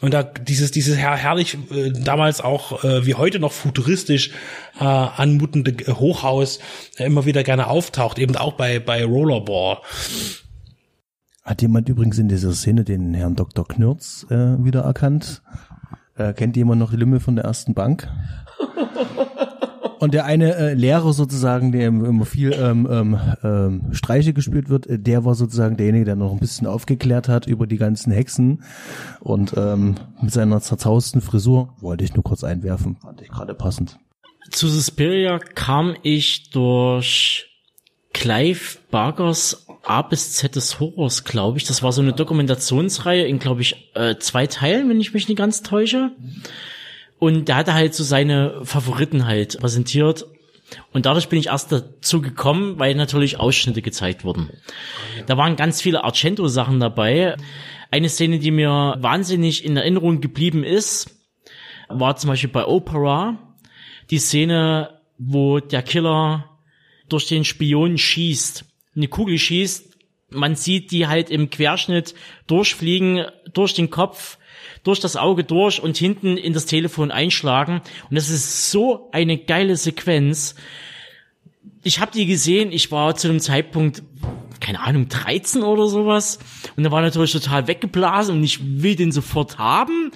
Und 0.00 0.14
da 0.14 0.22
dieses, 0.22 0.70
dieses 0.70 0.96
her 0.96 1.16
herrlich, 1.16 1.58
äh, 1.72 1.90
damals 1.90 2.40
auch 2.40 2.84
äh, 2.84 3.04
wie 3.04 3.16
heute 3.16 3.40
noch 3.40 3.50
futuristisch 3.50 4.30
äh, 4.78 4.84
anmutende 4.84 5.74
Hochhaus 5.98 6.60
äh, 6.98 7.06
immer 7.06 7.26
wieder 7.26 7.42
gerne 7.48 7.68
auftaucht, 7.68 8.18
eben 8.18 8.36
auch 8.36 8.52
bei, 8.52 8.78
bei 8.78 9.02
Rollerball. 9.02 9.78
Hat 11.42 11.62
jemand 11.62 11.88
übrigens 11.88 12.18
in 12.18 12.28
dieser 12.28 12.52
Szene 12.52 12.84
den 12.84 13.14
Herrn 13.14 13.36
Dr. 13.36 13.66
Knürz 13.66 14.26
äh, 14.28 14.62
wiedererkannt? 14.62 15.40
Äh, 16.18 16.34
kennt 16.34 16.58
jemand 16.58 16.78
noch 16.78 16.90
die 16.90 16.98
Lümme 16.98 17.20
von 17.20 17.36
der 17.36 17.46
ersten 17.46 17.72
Bank? 17.72 18.06
Und 19.98 20.12
der 20.12 20.26
eine 20.26 20.56
äh, 20.56 20.74
Lehrer 20.74 21.14
sozusagen, 21.14 21.72
der 21.72 21.88
immer 21.88 22.26
viel 22.26 22.52
ähm, 22.52 22.86
ähm, 22.90 23.18
ähm, 23.42 23.94
Streiche 23.94 24.34
gespielt 24.34 24.68
wird, 24.68 24.86
äh, 24.86 24.98
der 24.98 25.24
war 25.24 25.34
sozusagen 25.34 25.78
derjenige, 25.78 26.04
der 26.04 26.16
noch 26.16 26.32
ein 26.32 26.40
bisschen 26.40 26.66
aufgeklärt 26.66 27.28
hat 27.28 27.46
über 27.46 27.66
die 27.66 27.78
ganzen 27.78 28.12
Hexen. 28.12 28.62
Und 29.20 29.54
ähm, 29.56 29.94
mit 30.20 30.32
seiner 30.34 30.60
zerzausten 30.60 31.22
Frisur 31.22 31.70
wollte 31.80 32.04
ich 32.04 32.14
nur 32.14 32.24
kurz 32.24 32.44
einwerfen, 32.44 32.96
fand 32.96 33.22
ich 33.22 33.30
gerade 33.30 33.54
passend. 33.54 33.98
Zu 34.50 34.68
Suspiria 34.68 35.38
kam 35.38 35.96
ich 36.02 36.50
durch 36.50 37.48
Clive 38.12 38.78
Bargers 38.90 39.66
A 39.84 40.02
bis 40.02 40.34
Z 40.34 40.56
des 40.56 40.80
Horrors, 40.80 41.24
glaube 41.24 41.58
ich. 41.58 41.64
Das 41.64 41.82
war 41.82 41.92
so 41.92 42.02
eine 42.02 42.12
Dokumentationsreihe 42.12 43.26
in, 43.26 43.38
glaube 43.38 43.62
ich, 43.62 43.90
äh, 43.94 44.16
zwei 44.18 44.46
Teilen, 44.46 44.88
wenn 44.88 45.00
ich 45.00 45.14
mich 45.14 45.28
nicht 45.28 45.38
ganz 45.38 45.62
täusche. 45.62 46.12
Und 47.18 47.48
der 47.48 47.56
hatte 47.56 47.74
halt 47.74 47.94
so 47.94 48.04
seine 48.04 48.60
Favoriten 48.64 49.26
halt 49.26 49.58
präsentiert. 49.60 50.26
Und 50.92 51.06
dadurch 51.06 51.28
bin 51.28 51.38
ich 51.38 51.46
erst 51.46 51.72
dazu 51.72 52.20
gekommen, 52.20 52.78
weil 52.78 52.94
natürlich 52.94 53.40
Ausschnitte 53.40 53.82
gezeigt 53.82 54.24
wurden. 54.24 54.50
Da 55.26 55.36
waren 55.36 55.56
ganz 55.56 55.80
viele 55.80 56.04
Argento-Sachen 56.04 56.80
dabei. 56.80 57.36
Eine 57.90 58.08
Szene, 58.08 58.38
die 58.38 58.50
mir 58.50 58.96
wahnsinnig 58.98 59.64
in 59.64 59.76
Erinnerung 59.76 60.20
geblieben 60.20 60.64
ist, 60.64 61.10
war 61.88 62.16
zum 62.16 62.28
Beispiel 62.28 62.50
bei 62.50 62.66
Opera 62.66 63.47
die 64.10 64.18
Szene, 64.18 65.00
wo 65.18 65.60
der 65.60 65.82
Killer 65.82 66.58
durch 67.08 67.26
den 67.26 67.44
Spion 67.44 67.98
schießt, 67.98 68.64
eine 68.96 69.08
Kugel 69.08 69.38
schießt, 69.38 69.96
man 70.30 70.56
sieht 70.56 70.90
die 70.90 71.06
halt 71.06 71.30
im 71.30 71.50
Querschnitt 71.50 72.14
durchfliegen, 72.46 73.24
durch 73.52 73.74
den 73.74 73.90
Kopf, 73.90 74.38
durch 74.82 75.00
das 75.00 75.16
Auge 75.16 75.44
durch 75.44 75.82
und 75.82 75.96
hinten 75.96 76.36
in 76.36 76.52
das 76.52 76.66
Telefon 76.66 77.10
einschlagen. 77.10 77.80
Und 78.10 78.16
das 78.16 78.28
ist 78.28 78.70
so 78.70 79.08
eine 79.12 79.38
geile 79.38 79.76
Sequenz. 79.76 80.54
Ich 81.82 82.00
habe 82.00 82.12
die 82.12 82.26
gesehen, 82.26 82.72
ich 82.72 82.90
war 82.90 83.14
zu 83.16 83.28
dem 83.28 83.40
Zeitpunkt, 83.40 84.02
keine 84.60 84.80
Ahnung, 84.80 85.08
13 85.08 85.62
oder 85.62 85.86
sowas. 85.86 86.38
Und 86.76 86.84
da 86.84 86.90
war 86.90 87.00
natürlich 87.00 87.32
total 87.32 87.66
weggeblasen 87.66 88.36
und 88.36 88.44
ich 88.44 88.82
will 88.82 88.96
den 88.96 89.12
sofort 89.12 89.58
haben 89.58 90.12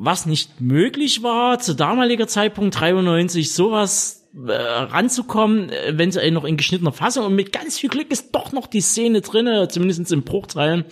was 0.00 0.26
nicht 0.26 0.60
möglich 0.60 1.24
war, 1.24 1.58
zu 1.58 1.74
damaliger 1.74 2.28
Zeitpunkt 2.28 2.78
93 2.78 3.52
sowas 3.52 4.28
äh, 4.46 4.52
ranzukommen, 4.52 5.70
äh, 5.70 5.94
wenn 5.96 6.12
sie 6.12 6.30
noch 6.30 6.44
in 6.44 6.56
geschnittener 6.56 6.92
Fassung 6.92 7.26
und 7.26 7.34
mit 7.34 7.52
ganz 7.52 7.78
viel 7.78 7.90
Glück 7.90 8.12
ist 8.12 8.30
doch 8.32 8.52
noch 8.52 8.68
die 8.68 8.80
Szene 8.80 9.22
drinne, 9.22 9.66
zumindest 9.66 10.12
in 10.12 10.22
Bruchteilen. 10.22 10.84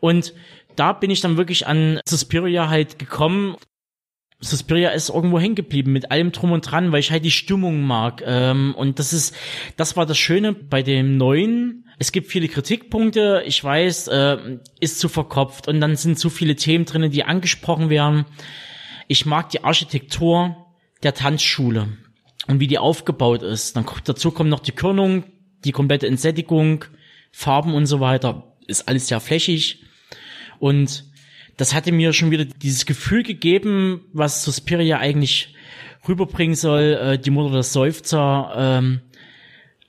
Und 0.00 0.34
da 0.76 0.92
bin 0.92 1.10
ich 1.10 1.22
dann 1.22 1.38
wirklich 1.38 1.66
an 1.66 2.00
Suspiria 2.06 2.68
halt 2.68 2.98
gekommen. 2.98 3.56
Suspiria 4.44 4.90
ist 4.90 5.08
irgendwo 5.08 5.38
hängen 5.38 5.54
geblieben 5.54 5.92
mit 5.92 6.10
allem 6.10 6.32
drum 6.32 6.52
und 6.52 6.70
dran, 6.70 6.92
weil 6.92 7.00
ich 7.00 7.10
halt 7.10 7.24
die 7.24 7.30
Stimmung 7.30 7.82
mag. 7.82 8.22
Ähm, 8.26 8.74
und 8.76 8.98
das 8.98 9.12
ist, 9.12 9.34
das 9.76 9.96
war 9.96 10.06
das 10.06 10.18
Schöne 10.18 10.52
bei 10.52 10.82
dem 10.82 11.16
neuen. 11.16 11.86
Es 11.98 12.12
gibt 12.12 12.30
viele 12.30 12.48
Kritikpunkte. 12.48 13.42
Ich 13.46 13.62
weiß, 13.62 14.08
äh, 14.08 14.58
ist 14.80 14.98
zu 14.98 15.08
verkopft 15.08 15.68
und 15.68 15.80
dann 15.80 15.96
sind 15.96 16.18
zu 16.18 16.30
viele 16.30 16.56
Themen 16.56 16.84
drinnen, 16.84 17.10
die 17.10 17.24
angesprochen 17.24 17.90
werden. 17.90 18.26
Ich 19.08 19.26
mag 19.26 19.50
die 19.50 19.64
Architektur 19.64 20.56
der 21.02 21.14
Tanzschule 21.14 21.88
und 22.46 22.60
wie 22.60 22.66
die 22.66 22.78
aufgebaut 22.78 23.42
ist. 23.42 23.76
Dann 23.76 23.86
dazu 24.04 24.30
kommt 24.30 24.50
noch 24.50 24.60
die 24.60 24.72
Körnung, 24.72 25.24
die 25.64 25.72
komplette 25.72 26.06
Entsättigung, 26.06 26.84
Farben 27.30 27.74
und 27.74 27.86
so 27.86 28.00
weiter. 28.00 28.56
Ist 28.66 28.88
alles 28.88 29.08
sehr 29.08 29.20
flächig 29.20 29.82
und 30.58 31.04
das 31.56 31.74
hatte 31.74 31.92
mir 31.92 32.12
schon 32.12 32.30
wieder 32.30 32.44
dieses 32.44 32.86
Gefühl 32.86 33.22
gegeben, 33.22 34.02
was 34.12 34.44
Suspiria 34.44 34.98
eigentlich 34.98 35.54
rüberbringen 36.08 36.56
soll, 36.56 36.98
äh, 37.00 37.18
die 37.18 37.30
Mutter 37.30 37.56
des 37.56 37.72
Seufzer, 37.72 38.52
ähm, 38.56 39.00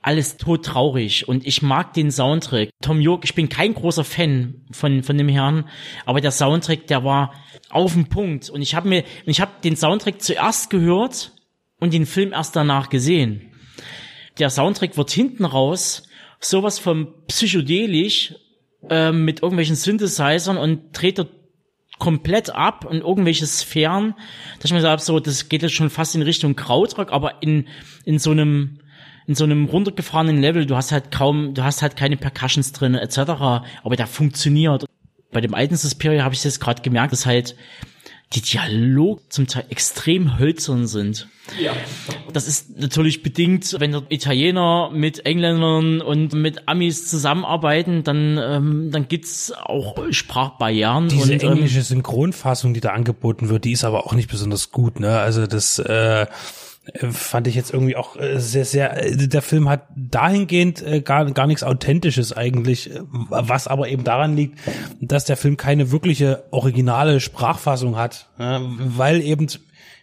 alles 0.02 0.38
todtraurig 0.38 1.28
und 1.28 1.48
ich 1.48 1.64
mag 1.64 1.94
den 1.94 2.12
Soundtrack. 2.12 2.70
Tom 2.82 3.02
York, 3.02 3.24
ich 3.24 3.34
bin 3.34 3.50
kein 3.50 3.74
großer 3.74 4.04
Fan 4.04 4.62
von 4.70 5.02
von 5.02 5.18
dem 5.18 5.28
Herrn, 5.28 5.68
aber 6.06 6.22
der 6.22 6.30
Soundtrack, 6.30 6.86
der 6.88 7.04
war 7.04 7.34
auf 7.72 7.94
dem 7.94 8.06
Punkt 8.06 8.50
und 8.52 8.62
ich 8.62 8.76
habe 8.76 8.88
mir 8.88 9.04
ich 9.26 9.42
habe 9.42 9.52
den 9.64 9.76
Soundtrack 9.76 10.22
zuerst 10.22 10.70
gehört 10.70 11.32
und 11.80 11.92
den 11.92 12.06
Film 12.06 12.34
erst 12.34 12.56
danach 12.56 12.90
gesehen. 12.90 13.52
Der 14.38 14.52
Soundtrack 14.52 14.96
wird 14.96 15.10
hinten 15.10 15.44
raus 15.44 16.08
sowas 16.40 16.78
von 16.78 17.08
psychedelisch 17.28 18.36
äh, 18.90 19.12
mit 19.12 19.42
irgendwelchen 19.42 19.76
Synthesizern 19.76 20.58
und 20.58 20.92
dreht 20.94 21.18
dort 21.18 21.35
komplett 22.00 22.50
ab 22.50 22.86
und 22.86 23.02
irgendwelche 23.02 23.46
Sphären, 23.46 24.16
dass 24.60 24.66
ich 24.66 24.74
mir 24.74 24.82
sage, 24.82 25.02
so, 25.02 25.20
das 25.20 25.50
geht 25.50 25.62
jetzt 25.62 25.74
schon 25.74 25.90
fast 25.90 26.16
in 26.16 26.22
Richtung 26.22 26.56
Krautrock, 26.56 27.12
aber 27.12 27.42
in, 27.42 27.68
in 28.04 28.20
so 28.20 28.32
einem, 28.32 28.80
in 29.28 29.36
so 29.36 29.44
einem 29.44 29.66
runtergefahrenen 29.66 30.40
Level, 30.40 30.66
du 30.66 30.76
hast 30.76 30.92
halt 30.92 31.12
kaum, 31.12 31.54
du 31.54 31.64
hast 31.64 31.82
halt 31.82 31.96
keine 31.96 32.18
Percussions 32.18 32.72
drin, 32.74 32.96
etc., 32.96 33.20
aber 33.20 33.96
der 33.96 34.08
funktioniert. 34.08 34.86
Bei 35.32 35.42
dem 35.42 35.54
alten 35.54 35.76
Suspiria 35.76 36.24
habe 36.24 36.36
ich 36.36 36.44
jetzt 36.44 36.60
gerade 36.60 36.82
gemerkt, 36.82 37.12
dass 37.12 37.26
halt 37.26 37.56
die 38.36 38.42
Dialog 38.42 39.22
zum 39.32 39.48
Teil 39.48 39.66
extrem 39.70 40.38
hölzern 40.38 40.88
sind. 40.88 41.28
Ja. 41.60 41.74
Das 42.34 42.48
ist 42.48 42.78
natürlich 42.78 43.24
bedingt, 43.24 43.76
wenn 43.80 43.94
Italiener 44.10 44.90
mit 44.92 45.26
Engländern 45.26 46.02
und 46.02 46.34
mit 46.34 46.68
Amis 46.68 47.08
zusammenarbeiten, 47.08 48.04
dann, 48.04 48.38
ähm, 48.42 48.92
dann 48.92 49.08
gibt's 49.08 49.54
auch 49.54 49.98
Sprachbarrieren. 50.10 51.08
Diese 51.08 51.34
und, 51.34 51.44
ähm, 51.44 51.52
englische 51.54 51.82
Synchronfassung, 51.82 52.74
die 52.74 52.82
da 52.82 52.90
angeboten 52.90 53.50
wird, 53.50 53.66
die 53.66 53.72
ist 53.72 53.84
aber 53.84 54.06
auch 54.06 54.14
nicht 54.14 54.30
besonders 54.30 54.72
gut. 54.72 55.00
Ne? 55.00 55.20
Also 55.20 55.48
das 55.48 55.80
äh, 55.80 56.26
fand 57.12 57.48
ich 57.48 57.56
jetzt 57.56 57.74
irgendwie 57.74 57.96
auch 57.96 58.16
äh, 58.16 58.40
sehr, 58.40 58.66
sehr, 58.66 59.04
äh, 59.04 59.28
der 59.28 59.42
Film 59.42 59.70
hat 59.70 59.88
dahingehend 59.96 60.86
äh, 60.86 61.02
gar, 61.02 61.26
gar 61.32 61.48
nichts 61.48 61.64
Authentisches 61.64 62.34
eigentlich, 62.34 62.92
was 63.30 63.68
aber 63.68 63.90
eben 63.90 64.04
daran 64.04 64.36
liegt, 64.36 64.60
dass 65.02 65.26
der 65.26 65.38
Film 65.38 65.58
keine 65.58 65.92
wirkliche 65.92 66.44
originale 66.52 67.20
Sprachfassung 67.20 67.96
hat, 67.98 68.30
weil 68.38 69.22
eben 69.22 69.48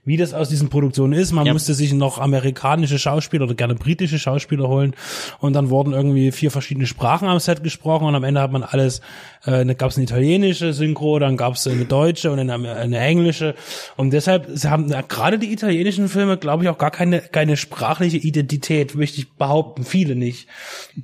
wie 0.04 0.16
das 0.16 0.34
aus 0.34 0.48
diesen 0.48 0.68
Produktionen 0.68 1.12
ist. 1.12 1.30
Man 1.32 1.46
Ja. 1.46 1.52
musste 1.52 1.74
sich 1.74 1.92
noch 1.92 2.18
amerikanische 2.18 2.98
Schauspieler 2.98 3.44
oder 3.44 3.54
gerne 3.54 3.76
britische 3.76 4.18
Schauspieler 4.18 4.68
holen 4.68 4.94
und 5.38 5.52
dann 5.52 5.70
wurden 5.70 5.92
irgendwie 5.92 6.32
vier 6.32 6.50
verschiedene 6.50 6.86
Sprachen 6.86 7.28
am 7.28 7.38
Set 7.38 7.62
gesprochen 7.62 8.06
und 8.06 8.14
am 8.16 8.24
Ende 8.24 8.40
hat 8.40 8.50
man 8.50 8.64
alles, 8.64 9.00
äh, 9.44 9.64
dann 9.64 9.76
gab 9.76 9.90
es 9.90 9.96
eine 9.96 10.04
italienische 10.04 10.72
Synchro, 10.72 11.20
dann 11.20 11.36
gab 11.36 11.54
es 11.54 11.66
eine 11.68 11.84
deutsche 11.84 12.32
und 12.32 12.40
eine, 12.40 12.54
eine 12.54 12.98
englische 12.98 13.54
und 13.96 14.10
deshalb 14.12 14.48
haben 14.64 14.88
ja, 14.88 15.02
gerade 15.02 15.38
die 15.38 15.52
italienischen 15.52 16.08
Filme, 16.08 16.36
glaube 16.36 16.64
ich, 16.64 16.68
auch 16.68 16.78
gar 16.78 16.90
keine, 16.90 17.20
keine 17.20 17.56
sprachliche 17.56 18.16
Identität, 18.16 18.96
möchte 18.96 19.20
ich 19.20 19.30
behaupten, 19.32 19.84
viele 19.84 20.16
nicht. 20.16 20.48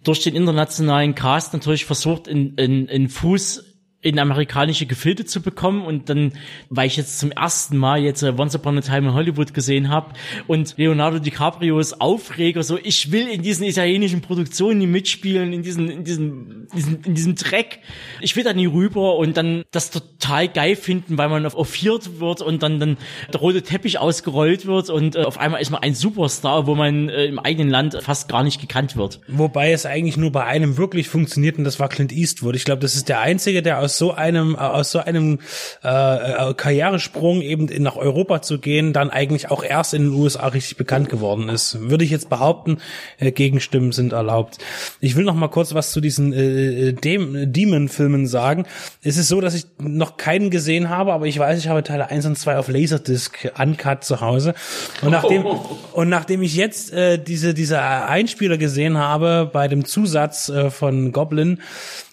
durch 0.03 0.23
den 0.25 0.35
internationalen 0.35 1.15
Cast 1.15 1.53
natürlich 1.53 1.85
versucht, 1.85 2.27
in, 2.27 2.55
in, 2.57 2.87
in 2.89 3.09
Fuß 3.09 3.68
in 4.01 4.21
amerikanische 4.21 4.87
Gefilde 4.87 5.25
zu 5.25 5.43
bekommen 5.43 5.85
und 5.85 6.09
dann, 6.09 6.33
weil 6.71 6.87
ich 6.87 6.97
jetzt 6.97 7.19
zum 7.19 7.33
ersten 7.33 7.77
Mal 7.77 8.01
jetzt 8.01 8.23
äh, 8.23 8.33
Once 8.37 8.55
Upon 8.55 8.79
a 8.79 8.81
Time 8.81 9.09
in 9.09 9.13
Hollywood 9.13 9.55
gesehen 9.55 9.89
habe 9.89 10.13
und 10.47 10.75
Leonardo 10.77 11.19
DiCaprios 11.19 12.01
Aufreger, 12.01 12.63
so 12.63 12.79
ich 12.81 13.11
will 13.11 13.27
in 13.27 13.43
diesen 13.43 13.65
italienischen 13.65 14.21
Produktionen 14.21 14.89
mitspielen, 14.89 15.53
in 15.53 15.63
diesen, 15.63 15.91
in 15.91 16.05
diesem, 16.05 16.69
diesen, 16.73 17.03
in 17.03 17.15
diesem 17.15 17.35
Dreck, 17.35 17.81
ich 18.21 18.37
will 18.37 18.45
da 18.45 18.53
nie 18.53 18.67
rüber 18.67 19.17
und 19.17 19.37
dann 19.37 19.65
das 19.73 19.91
total 19.91 20.47
geil 20.47 20.77
finden, 20.77 21.19
weil 21.19 21.29
man 21.29 21.45
auf, 21.45 21.69
viert 21.69 22.21
wird 22.21 22.41
und 22.41 22.63
dann, 22.63 22.79
dann 22.79 22.99
der 23.33 23.41
rote 23.41 23.63
Teppich 23.63 23.99
ausgerollt 23.99 24.65
wird 24.67 24.91
und 24.91 25.17
äh, 25.17 25.23
auf 25.23 25.39
einmal 25.39 25.61
ist 25.61 25.71
man 25.71 25.83
ein 25.83 25.97
Superstar, 25.97 26.69
wo 26.69 26.77
man 26.77 27.09
äh, 27.09 27.25
im 27.25 27.41
eigenen 27.41 27.69
Land 27.69 27.99
fast 28.01 28.29
gar 28.29 28.45
nicht 28.45 28.61
gekannt 28.61 28.97
wird. 28.97 29.21
Wobei 29.27 29.73
es 29.73 29.87
eigentlich 29.87 30.17
nur 30.17 30.31
bei 30.31 30.45
einem 30.45 30.77
wirklich 30.77 31.09
funktioniert 31.09 31.59
und 31.59 31.65
das 31.65 31.81
war 31.81 31.89
Clint 31.89 32.13
Eastwood. 32.13 32.55
Ich 32.55 32.65
glaube, 32.65 32.81
das 32.81 32.95
ist 32.95 33.09
der 33.09 33.21
einzige, 33.21 33.61
der 33.61 33.81
aus 33.81 33.98
so 33.99 34.13
einem 34.13 34.57
aus 34.57 34.93
so 34.93 35.01
einem 35.01 35.41
äh, 35.85 35.89
äh, 35.89 36.55
Karrieresprung 36.55 37.43
eben 37.43 37.69
in, 37.69 37.83
nach 37.83 37.97
Europa 37.97 38.43
zu 38.43 38.59
gehen, 38.59 38.93
dann 38.93 39.11
eigentlich 39.11 39.51
auch 39.51 39.63
erst 39.63 39.95
in 39.95 40.05
den 40.05 40.13
USA 40.13 40.49
richtig 40.49 40.77
bekannt 40.77 41.09
geworden 41.09 41.49
ist. 41.49 41.79
Würde 41.91 42.05
ich 42.05 42.11
jetzt 42.11 42.31
behaupten, 42.31 42.79
äh, 43.19 43.33
Gegenstimmen 43.33 43.93
sind 43.93 44.13
erlaubt. 44.13 44.59
Ich 45.01 45.17
will 45.17 45.25
noch 45.25 45.35
mal 45.35 45.49
kurz 45.49 45.75
was 45.75 45.93
zu 45.93 46.01
diesen 46.01 46.33
äh, 46.33 46.93
Dem 46.93 47.53
Demon-Filmen 47.53 48.27
sagen. 48.27 48.65
Es 49.03 49.17
ist 49.17 49.29
so, 49.29 49.41
dass 49.41 49.55
ich 49.55 49.67
noch 49.79 50.17
keinen 50.17 50.51
gesehen 50.51 50.89
habe, 50.89 51.13
aber 51.13 51.27
ich 51.27 51.39
weiß, 51.39 51.59
ich 51.59 51.69
habe 51.69 51.83
Teile 51.83 52.11
1 52.11 52.27
und 52.27 52.39
2 52.39 52.59
auf 52.59 52.69
Laserdisc 52.69 53.51
uncut 53.59 54.05
zu 54.05 54.21
Hause. 54.21 54.55
Und 55.03 55.11
nachdem 55.11 55.45
und 55.45 56.09
nachdem 56.09 56.43
ich 56.43 56.55
jetzt 56.55 56.93
äh, 56.93 57.19
diese 57.19 57.55
diese 57.55 57.81
Einspieler 57.83 58.59
gesehen 58.59 58.99
habe 58.99 59.51
bei 59.53 59.69
dem 59.69 59.85
Zusatz 59.85 60.49
äh, 60.49 60.71
von 60.71 61.13
Goblin, 61.13 61.61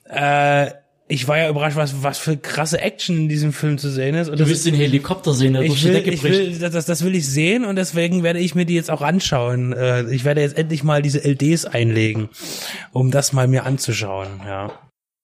äh, 0.09 0.71
ich 1.07 1.27
war 1.27 1.37
ja 1.37 1.49
überrascht, 1.49 1.77
was, 1.77 2.01
was 2.03 2.17
für 2.17 2.35
krasse 2.35 2.81
Action 2.81 3.15
in 3.17 3.29
diesem 3.29 3.53
Film 3.53 3.77
zu 3.77 3.89
sehen 3.91 4.15
ist. 4.15 4.27
Und 4.27 4.35
Du 4.39 4.43
das 4.43 4.49
willst 4.49 4.65
den 4.65 4.73
Helikopter 4.73 5.33
sehen, 5.33 5.53
der 5.53 5.63
durch 5.63 5.79
die 5.81 5.87
will, 5.87 5.93
Decke 5.93 6.11
ich 6.11 6.21
bricht. 6.21 6.33
will, 6.61 6.69
das, 6.69 6.85
das 6.85 7.03
will 7.03 7.13
ich 7.15 7.27
sehen 7.27 7.63
und 7.63 7.75
deswegen 7.75 8.23
werde 8.23 8.39
ich 8.39 8.55
mir 8.55 8.65
die 8.65 8.73
jetzt 8.73 8.89
auch 8.89 9.01
anschauen. 9.01 9.71
Äh, 9.73 10.11
Ich 10.13 10.25
werde 10.25 10.41
jetzt 10.41 10.57
endlich 10.57 10.83
mal 10.83 11.01
diese 11.03 11.23
LDs 11.23 11.65
einlegen, 11.65 12.29
um 12.91 13.11
das 13.11 13.33
mal 13.33 13.47
mir 13.47 13.65
anzuschauen. 13.65 14.27
Ja. 14.45 14.71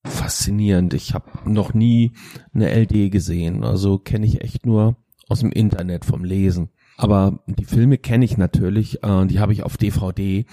Faszinierend. 0.06 0.94
Ich 0.94 1.13
habe 1.13 1.26
noch 1.46 1.74
nie 1.74 2.12
eine 2.54 2.70
LD 2.74 3.12
gesehen. 3.12 3.63
Also 3.63 3.98
kenne 3.98 4.26
ich 4.26 4.41
echt 4.41 4.65
nur 4.65 4.98
aus 5.30 5.39
dem 5.39 5.52
Internet 5.52 6.06
vom 6.06 6.24
Lesen. 6.24 6.70
Aber 7.01 7.39
die 7.47 7.65
Filme 7.65 7.97
kenne 7.97 8.23
ich 8.23 8.37
natürlich, 8.37 9.03
äh, 9.03 9.25
die 9.25 9.39
habe 9.39 9.53
ich 9.53 9.63
auf 9.63 9.75
DVD. 9.75 10.45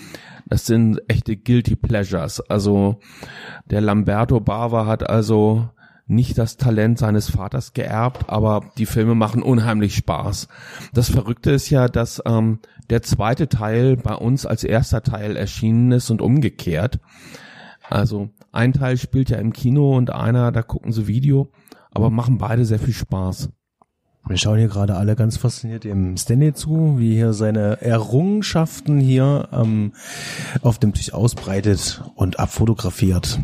Das 0.47 0.65
sind 0.65 0.99
echte 1.07 1.37
Guilty 1.37 1.77
Pleasures. 1.77 2.41
Also 2.41 3.01
der 3.67 3.83
Lamberto 3.83 4.41
Bava 4.41 4.87
hat 4.87 5.11
also 5.11 5.69
nicht 6.07 6.39
das 6.39 6.57
Talent 6.57 6.99
seines 6.99 7.29
Vaters 7.29 7.75
geerbt, 7.75 8.31
aber 8.31 8.63
die 8.79 8.87
Filme 8.87 9.15
machen 9.15 9.43
unheimlich 9.43 9.95
Spaß. 9.97 10.49
Das 10.95 11.11
Verrückte 11.11 11.51
ist 11.51 11.69
ja, 11.69 11.87
dass 11.87 12.23
ähm, 12.25 12.61
der 12.89 13.03
zweite 13.03 13.51
Teil 13.51 13.99
bei 13.99 14.15
uns 14.15 14.47
als 14.47 14.65
erster 14.65 15.03
Teil 15.03 15.37
erschienen 15.37 15.93
ist 15.93 16.09
und 16.09 16.23
umgekehrt. 16.23 16.99
Also 17.91 18.31
ein 18.53 18.73
Teil 18.73 18.97
spielt 18.97 19.29
ja 19.29 19.37
im 19.37 19.53
Kino 19.53 19.99
und 19.99 20.09
einer, 20.09 20.51
da 20.51 20.63
gucken 20.63 20.93
sie 20.93 21.09
Video, 21.09 21.53
aber 21.91 22.09
machen 22.09 22.39
beide 22.39 22.65
sehr 22.65 22.79
viel 22.79 22.95
Spaß. 22.95 23.51
Wir 24.27 24.37
schauen 24.37 24.59
hier 24.59 24.69
gerade 24.69 24.97
alle 24.97 25.17
ganz 25.17 25.37
fasziniert 25.37 25.85
dem 25.85 26.17
Stanley 26.17 26.53
zu, 26.53 26.97
wie 26.99 27.15
hier 27.15 27.33
seine 27.33 27.81
Errungenschaften 27.81 29.01
hier 29.01 29.49
ähm, 29.53 29.93
auf 30.63 30.79
dem 30.79 30.93
Tisch 30.93 31.15
ausbreitet 31.15 32.03
und 32.15 32.39
abfotografiert. 32.39 33.41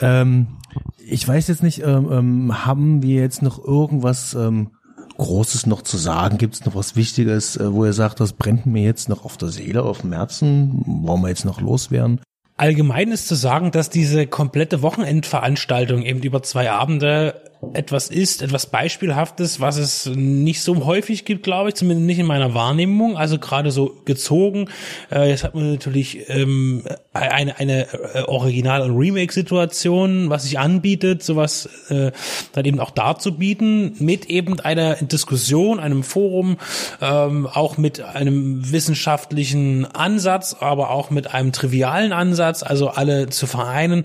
Ähm, 0.00 0.58
ich 0.98 1.26
weiß 1.26 1.48
jetzt 1.48 1.62
nicht, 1.62 1.82
ähm, 1.82 2.08
ähm, 2.12 2.64
haben 2.64 3.02
wir 3.02 3.20
jetzt 3.20 3.42
noch 3.42 3.62
irgendwas 3.62 4.34
ähm, 4.34 4.70
Großes 5.16 5.66
noch 5.66 5.82
zu 5.82 5.96
sagen? 5.96 6.38
Gibt 6.38 6.54
es 6.54 6.64
noch 6.64 6.74
was 6.74 6.94
Wichtiges, 6.94 7.56
äh, 7.56 7.72
wo 7.72 7.84
ihr 7.84 7.92
sagt, 7.92 8.20
das 8.20 8.34
brennt 8.34 8.66
mir 8.66 8.84
jetzt 8.84 9.08
noch 9.08 9.24
auf 9.24 9.36
der 9.36 9.48
Seele, 9.48 9.82
auf 9.82 10.02
dem 10.02 10.12
Herzen? 10.12 10.82
Wollen 10.86 11.22
wir 11.22 11.28
jetzt 11.28 11.44
noch 11.44 11.60
loswerden? 11.60 12.20
Allgemein 12.56 13.12
ist 13.12 13.28
zu 13.28 13.34
sagen, 13.34 13.70
dass 13.70 13.90
diese 13.90 14.26
komplette 14.26 14.82
Wochenendveranstaltung 14.82 16.02
eben 16.02 16.22
über 16.22 16.42
zwei 16.42 16.70
Abende 16.70 17.40
etwas 17.74 18.08
ist, 18.08 18.42
etwas 18.42 18.66
Beispielhaftes, 18.66 19.60
was 19.60 19.76
es 19.76 20.06
nicht 20.06 20.62
so 20.62 20.84
häufig 20.84 21.24
gibt, 21.24 21.42
glaube 21.42 21.70
ich, 21.70 21.74
zumindest 21.74 22.06
nicht 22.06 22.18
in 22.18 22.26
meiner 22.26 22.54
Wahrnehmung. 22.54 23.16
Also 23.16 23.38
gerade 23.38 23.70
so 23.70 23.96
gezogen. 24.04 24.68
Äh, 25.10 25.30
jetzt 25.30 25.44
hat 25.44 25.54
man 25.54 25.72
natürlich 25.72 26.28
ähm, 26.28 26.84
eine, 27.12 27.58
eine 27.58 27.86
äh, 28.14 28.22
Original- 28.22 28.82
und 28.82 28.96
Remake-Situation, 28.96 30.30
was 30.30 30.44
sich 30.44 30.58
anbietet, 30.58 31.22
sowas 31.22 31.68
äh, 31.88 32.12
dann 32.52 32.64
eben 32.64 32.78
auch 32.80 32.90
darzubieten, 32.90 33.94
mit 33.98 34.26
eben 34.26 34.60
einer 34.60 34.94
Diskussion, 34.96 35.80
einem 35.80 36.04
Forum, 36.04 36.58
ähm, 37.00 37.46
auch 37.46 37.76
mit 37.76 38.00
einem 38.00 38.70
wissenschaftlichen 38.70 39.84
Ansatz, 39.86 40.54
aber 40.60 40.90
auch 40.90 41.10
mit 41.10 41.34
einem 41.34 41.52
trivialen 41.52 42.12
Ansatz, 42.12 42.62
also 42.62 42.88
alle 42.88 43.28
zu 43.28 43.46
vereinen. 43.46 44.04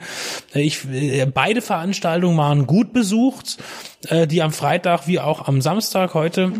Ich, 0.53 0.85
äh, 0.91 1.25
beide 1.25 1.61
Veranstaltungen 1.61 2.37
waren 2.37 2.65
gut 2.65 2.93
besucht, 2.93 3.42
äh, 4.07 4.27
die 4.27 4.41
am 4.41 4.51
Freitag 4.51 5.07
wie 5.07 5.19
auch 5.19 5.47
am 5.47 5.61
Samstag 5.61 6.13
heute. 6.13 6.51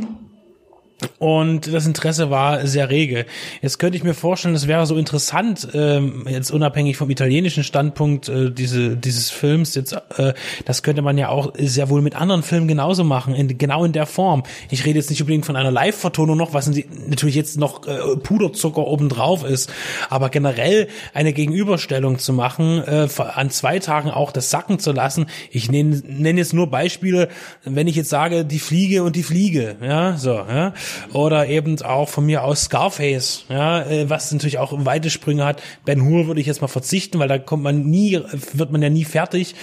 Und 1.20 1.74
das 1.74 1.86
Interesse 1.86 2.30
war 2.30 2.66
sehr 2.68 2.89
rege. 2.89 3.26
Jetzt 3.62 3.80
könnte 3.80 3.97
ich 3.97 4.04
mir 4.04 4.14
vorstellen, 4.14 4.56
es 4.56 4.68
wäre 4.68 4.86
so 4.86 4.97
interessant, 4.97 5.68
ähm, 5.74 6.26
jetzt 6.30 6.51
unabhängig 6.51 6.97
vom 6.97 7.10
italienischen 7.10 7.64
Standpunkt 7.64 8.30
äh, 8.30 8.51
diese, 8.51 8.97
dieses 8.97 9.30
Films, 9.30 9.76
jetzt, 9.76 9.93
äh, 10.18 10.34
das 10.66 10.84
könnte 10.84 11.01
man 11.01 11.18
ja 11.18 11.30
auch 11.30 11.54
sehr 11.58 11.89
wohl 11.89 12.01
mit 12.01 12.16
anderen 12.16 12.43
Filmen 12.43 12.68
genauso 12.68 13.04
machen, 13.04 13.36
in, 13.36 13.58
genau 13.58 13.86
in 13.86 13.93
der 13.93 14.06
Form. 14.06 14.43
Ich 14.70 14.86
rede 14.86 14.99
jetzt 14.99 15.10
nicht 15.10 15.22
unbedingt 15.22 15.45
von 15.45 15.56
einer 15.56 15.72
Live-Vertonung 15.72 16.38
noch, 16.38 16.54
was 16.54 16.70
natürlich 17.08 17.36
jetzt 17.36 17.58
noch 17.58 17.88
äh, 17.88 18.18
Puderzucker 18.18 18.86
obendrauf 18.86 19.43
ist, 19.43 19.72
aber 20.10 20.30
generell 20.30 20.88
eine 21.14 21.34
Gegenüberstellung 21.34 22.20
zu 22.20 22.34
machen, 22.34 22.84
äh, 22.86 23.08
an 23.18 23.49
zwei 23.49 23.80
Tagen 23.80 24.10
auch 24.12 24.32
das 24.32 24.49
sacken 24.49 24.80
zu 24.80 24.91
lassen. 24.91 25.28
Ich 25.51 25.72
nenne 25.72 26.01
nenn 26.08 26.38
jetzt 26.38 26.54
nur 26.54 26.70
Beispiele, 26.70 27.30
wenn 27.64 27.88
ich 27.88 27.95
jetzt 27.95 28.10
sage, 28.10 28.45
die 28.45 28.60
Fliege 28.60 29.04
und 29.04 29.16
die 29.16 29.24
Fliege, 29.24 29.76
ja, 29.82 30.18
so, 30.18 30.34
ja 30.34 30.74
oder 31.14 31.48
eben 31.48 31.82
auch 31.82 32.10
von 32.10 32.26
mir 32.26 32.44
aus 32.44 32.64
Scarface, 32.64 33.46
ja, 33.50 33.84
äh, 33.84 34.10
was 34.10 34.32
natürlich 34.32 34.58
auch 34.58 34.74
weite 34.86 35.10
Sprünge 35.10 35.46
hat. 35.46 35.62
Ben 35.86 36.04
Hur 36.04 36.28
würde 36.28 36.41
ich 36.41 36.48
jetzt 36.48 36.62
mal 36.62 36.68
verzichten, 36.68 37.20
weil 37.20 37.28
da 37.28 37.38
kommt 37.38 37.64
man 37.64 37.84
nie, 37.84 38.20
wird 38.54 38.72
man 38.72 38.82
ja 38.82 38.89
nie 38.89 39.06
fertig. 39.06 39.56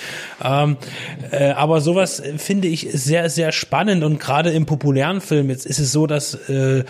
Ähm, 0.43 0.77
äh, 1.31 1.51
aber 1.51 1.81
sowas 1.81 2.23
finde 2.37 2.69
ich 2.69 2.89
sehr, 2.93 3.31
sehr 3.31 3.53
spannend 3.53 4.05
und 4.05 4.21
gerade 4.21 4.51
im 4.51 4.67
populären 4.67 5.21
Film, 5.21 5.51
jetzt 5.51 5.67
ist 5.67 5.79
es 5.79 5.93
so, 5.93 6.07
dass 6.07 6.35
äh, 6.49 6.85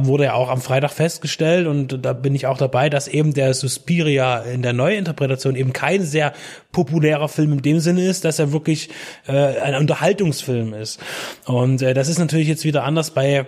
wurde 0.00 0.24
ja 0.24 0.34
auch 0.34 0.48
am 0.48 0.60
Freitag 0.60 0.90
festgestellt 0.90 1.66
und 1.66 2.04
da 2.04 2.12
bin 2.12 2.34
ich 2.34 2.46
auch 2.46 2.58
dabei, 2.58 2.90
dass 2.90 3.08
eben 3.08 3.34
der 3.34 3.54
Suspiria 3.54 4.38
in 4.38 4.62
der 4.62 4.72
Neuinterpretation 4.72 5.56
eben 5.56 5.72
kein 5.72 6.02
sehr 6.02 6.32
populärer 6.72 7.28
Film 7.28 7.52
in 7.52 7.62
dem 7.62 7.80
Sinne 7.80 8.06
ist, 8.06 8.24
dass 8.24 8.38
er 8.38 8.52
wirklich 8.52 8.90
äh, 9.26 9.32
ein 9.32 9.74
Unterhaltungsfilm 9.76 10.74
ist. 10.74 11.00
Und 11.44 11.82
äh, 11.82 11.94
das 11.94 12.08
ist 12.08 12.18
natürlich 12.18 12.48
jetzt 12.48 12.64
wieder 12.64 12.84
anders 12.84 13.10
bei 13.10 13.46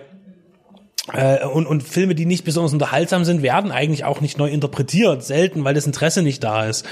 äh, 1.11 1.45
und, 1.45 1.65
und 1.67 1.83
Filme, 1.83 2.15
die 2.15 2.25
nicht 2.25 2.45
besonders 2.45 2.71
unterhaltsam 2.71 3.25
sind, 3.25 3.41
werden 3.41 3.71
eigentlich 3.71 4.05
auch 4.05 4.21
nicht 4.21 4.37
neu 4.37 4.49
interpretiert, 4.49 5.23
selten, 5.23 5.65
weil 5.65 5.73
das 5.73 5.85
Interesse 5.85 6.23
nicht 6.23 6.43
da 6.43 6.65
ist. 6.65 6.85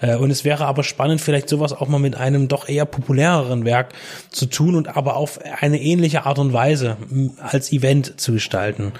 Äh, 0.00 0.16
und 0.16 0.30
es 0.30 0.44
wäre 0.44 0.64
aber 0.64 0.82
spannend, 0.82 1.20
vielleicht 1.20 1.50
sowas 1.50 1.74
auch 1.74 1.88
mal 1.88 1.98
mit 1.98 2.16
einem 2.16 2.48
doch 2.48 2.68
eher 2.68 2.86
populäreren 2.86 3.66
Werk 3.66 3.92
zu 4.30 4.46
tun 4.46 4.74
und 4.74 4.96
aber 4.96 5.16
auf 5.16 5.38
eine 5.60 5.80
ähnliche 5.80 6.24
Art 6.24 6.38
und 6.38 6.54
Weise 6.54 6.96
als 7.40 7.70
Event 7.70 8.18
zu 8.18 8.32
gestalten. 8.32 8.92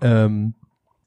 Ähm, 0.00 0.54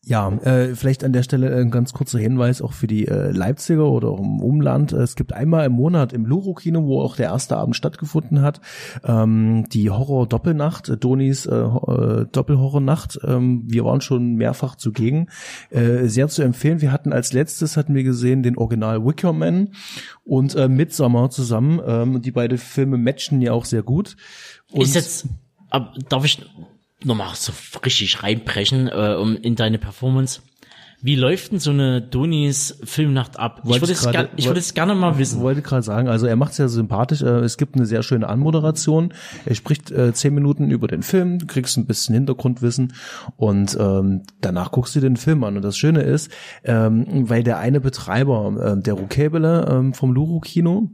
ja, 0.08 0.30
äh, 0.44 0.76
vielleicht 0.76 1.04
an 1.04 1.14
der 1.14 1.24
Stelle 1.24 1.56
ein 1.56 1.72
ganz 1.72 1.92
kurzer 1.92 2.20
Hinweis 2.20 2.62
auch 2.62 2.74
für 2.74 2.86
die 2.86 3.08
äh, 3.08 3.32
Leipziger 3.32 3.86
oder 3.86 4.10
auch 4.10 4.20
im 4.20 4.40
Umland. 4.40 4.94
Es 4.94 5.16
gibt 5.16 5.34
einmal 5.34 5.66
im 5.66 5.72
Monat 5.72 6.14
im 6.14 6.28
Luro-Kino, 6.28 6.86
wo 6.86 7.02
auch 7.02 7.16
der 7.16 7.28
erste 7.28 7.58
Abend 7.58 7.76
stattgefunden 7.76 8.42
hat, 8.42 8.62
ähm, 9.04 9.68
die 9.70 9.90
Horror-Doppelnacht, 9.90 10.90
äh, 10.90 10.98
Donis 10.98 11.48
äh, 11.48 11.56
äh, 11.56 12.26
Doppelhorrornacht. 12.32 13.20
Ähm, 13.24 13.64
wir 13.66 13.84
waren 13.84 14.02
schon 14.02 14.36
mehrfach 14.36 14.76
zugegen. 14.76 15.30
Äh, 15.72 16.08
sehr 16.08 16.28
zu 16.28 16.44
empfehlen. 16.44 16.82
Wir 16.82 16.92
hatten 16.92 17.12
als 17.12 17.34
letztes, 17.34 17.76
hatten 17.76 17.96
wir 17.96 18.04
gesehen, 18.04 18.44
den 18.44 18.60
Original 18.60 19.04
Wicker 19.04 19.34
Man 19.34 19.70
und 20.24 20.54
äh, 20.54 20.68
Midsommar 20.68 21.32
zusammen. 21.32 21.82
Ähm, 21.84 22.22
die 22.22 22.32
beiden 22.32 22.60
Filme 22.60 22.98
matchen 22.98 23.42
ja 23.42 23.54
auch 23.54 23.66
sehr 23.66 23.82
gut. 23.82 24.18
Und 24.72 24.84
ist 24.84 24.94
jetzt, 24.94 25.28
darf 26.10 26.26
ich 26.26 26.46
nochmal 27.06 27.30
so 27.36 27.52
richtig 27.84 28.24
reinbrechen 28.24 28.88
äh, 28.88 29.16
um 29.20 29.36
in 29.38 29.56
deine 29.56 29.78
Performance. 29.78 30.42
Wie 31.02 31.16
läuft 31.18 31.52
denn 31.52 31.60
so 31.60 31.70
eine 31.70 32.02
Donis 32.02 32.80
Filmnacht 32.84 33.38
ab? 33.38 33.60
Wollte 33.64 33.76
ich 33.76 33.82
würde 33.82 33.92
ich 33.92 33.98
es, 34.00 34.04
grade- 34.06 34.18
gar, 34.30 34.30
ich 34.38 34.48
würde 34.48 34.60
es 34.60 34.74
gerne 34.74 34.96
mal 34.96 35.18
wissen. 35.20 35.42
wollte 35.42 35.62
gerade 35.62 35.84
sagen, 35.84 36.08
also 36.08 36.26
er 36.26 36.36
macht 36.36 36.54
es 36.54 36.58
ja 36.58 36.68
sympathisch. 36.68 37.22
Äh, 37.22 37.42
Es 37.42 37.58
gibt 37.58 37.76
eine 37.76 37.86
sehr 37.86 38.02
schöne 38.02 38.28
Anmoderation. 38.28 39.14
Er 39.46 39.54
spricht 39.54 39.92
äh, 39.92 40.14
zehn 40.14 40.34
Minuten 40.34 40.72
über 40.72 40.88
den 40.88 41.04
Film, 41.04 41.38
du 41.38 41.46
kriegst 41.46 41.78
ein 41.78 41.86
bisschen 41.86 42.16
Hintergrundwissen 42.16 42.94
und 43.38 43.78
ähm, 43.80 44.24
danach 44.42 44.72
guckst 44.72 44.96
du 44.96 45.00
den 45.00 45.18
Film 45.18 45.44
an. 45.44 45.58
Und 45.58 45.64
das 45.64 45.78
Schöne 45.78 46.02
ist, 46.02 46.32
ähm, 46.64 47.06
weil 47.30 47.44
der 47.44 47.60
eine 47.60 47.82
Betreiber, 47.82 48.56
ähm, 48.66 48.82
der 48.82 48.96
Rukebele 48.96 49.68
ähm, 49.70 49.94
vom 49.94 50.12
Luro 50.12 50.40
Kino, 50.40 50.90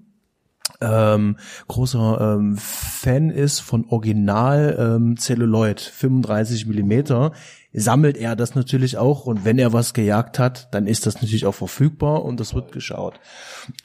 ähm, 0.81 1.37
großer 1.67 2.35
ähm, 2.35 2.57
Fan 2.57 3.29
ist 3.29 3.59
von 3.59 3.85
Original 3.87 4.75
ähm, 4.79 5.17
Celluloid 5.17 5.79
35 5.79 6.65
Millimeter, 6.65 7.31
sammelt 7.73 8.17
er 8.17 8.35
das 8.35 8.55
natürlich 8.55 8.97
auch 8.97 9.25
und 9.25 9.45
wenn 9.45 9.57
er 9.57 9.71
was 9.71 9.93
gejagt 9.93 10.39
hat, 10.39 10.73
dann 10.73 10.87
ist 10.87 11.05
das 11.05 11.15
natürlich 11.15 11.45
auch 11.45 11.53
verfügbar 11.53 12.25
und 12.25 12.39
das 12.39 12.53
wird 12.53 12.71
geschaut. 12.71 13.19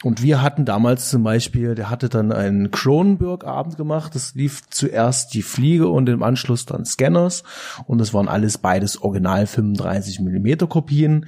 Und 0.03 0.21
wir 0.21 0.41
hatten 0.41 0.65
damals 0.65 1.09
zum 1.09 1.23
Beispiel, 1.23 1.75
der 1.75 1.89
hatte 1.89 2.09
dann 2.09 2.31
einen 2.31 2.71
Cronenberg-Abend 2.71 3.77
gemacht, 3.77 4.13
das 4.15 4.35
lief 4.35 4.67
zuerst 4.69 5.33
die 5.33 5.41
Fliege 5.41 5.87
und 5.87 6.09
im 6.09 6.23
Anschluss 6.23 6.65
dann 6.65 6.85
Scanners 6.85 7.43
und 7.85 7.99
das 7.99 8.13
waren 8.13 8.27
alles 8.27 8.57
beides 8.57 9.01
Original 9.01 9.47
35 9.47 10.19
Millimeter 10.19 10.67
Kopien, 10.67 11.27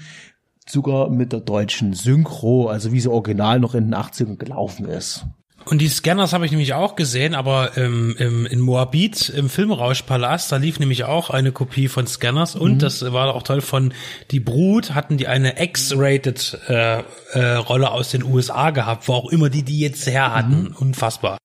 sogar 0.67 1.09
mit 1.09 1.31
der 1.31 1.41
deutschen 1.41 1.93
Synchro, 1.93 2.67
also 2.67 2.91
wie 2.91 2.99
sie 2.99 3.09
original 3.09 3.59
noch 3.59 3.73
in 3.73 3.85
den 3.85 3.95
80ern 3.95 4.37
gelaufen 4.37 4.85
ist. 4.85 5.25
Und 5.65 5.81
die 5.81 5.87
Scanners 5.87 6.33
habe 6.33 6.45
ich 6.45 6.51
nämlich 6.51 6.73
auch 6.73 6.95
gesehen, 6.95 7.35
aber 7.35 7.77
ähm, 7.77 8.15
im, 8.17 8.45
in 8.45 8.59
Moabit 8.59 9.29
im 9.29 9.49
Filmrauschpalast, 9.49 10.51
da 10.51 10.57
lief 10.57 10.79
nämlich 10.79 11.03
auch 11.03 11.29
eine 11.29 11.51
Kopie 11.51 11.87
von 11.87 12.07
Scanners 12.07 12.55
und 12.55 12.81
das 12.81 13.01
war 13.11 13.35
auch 13.35 13.43
toll 13.43 13.61
von 13.61 13.93
Die 14.31 14.39
Brut, 14.39 14.95
hatten 14.95 15.17
die 15.17 15.27
eine 15.27 15.61
X-rated 15.61 16.59
äh, 16.67 17.03
äh, 17.33 17.53
Rolle 17.55 17.91
aus 17.91 18.09
den 18.09 18.23
USA 18.23 18.71
gehabt, 18.71 19.07
wo 19.07 19.13
auch 19.13 19.31
immer 19.31 19.49
die 19.49 19.63
die 19.63 19.79
jetzt 19.79 20.07
her 20.07 20.33
hatten. 20.33 20.67
Unfassbar. 20.67 21.37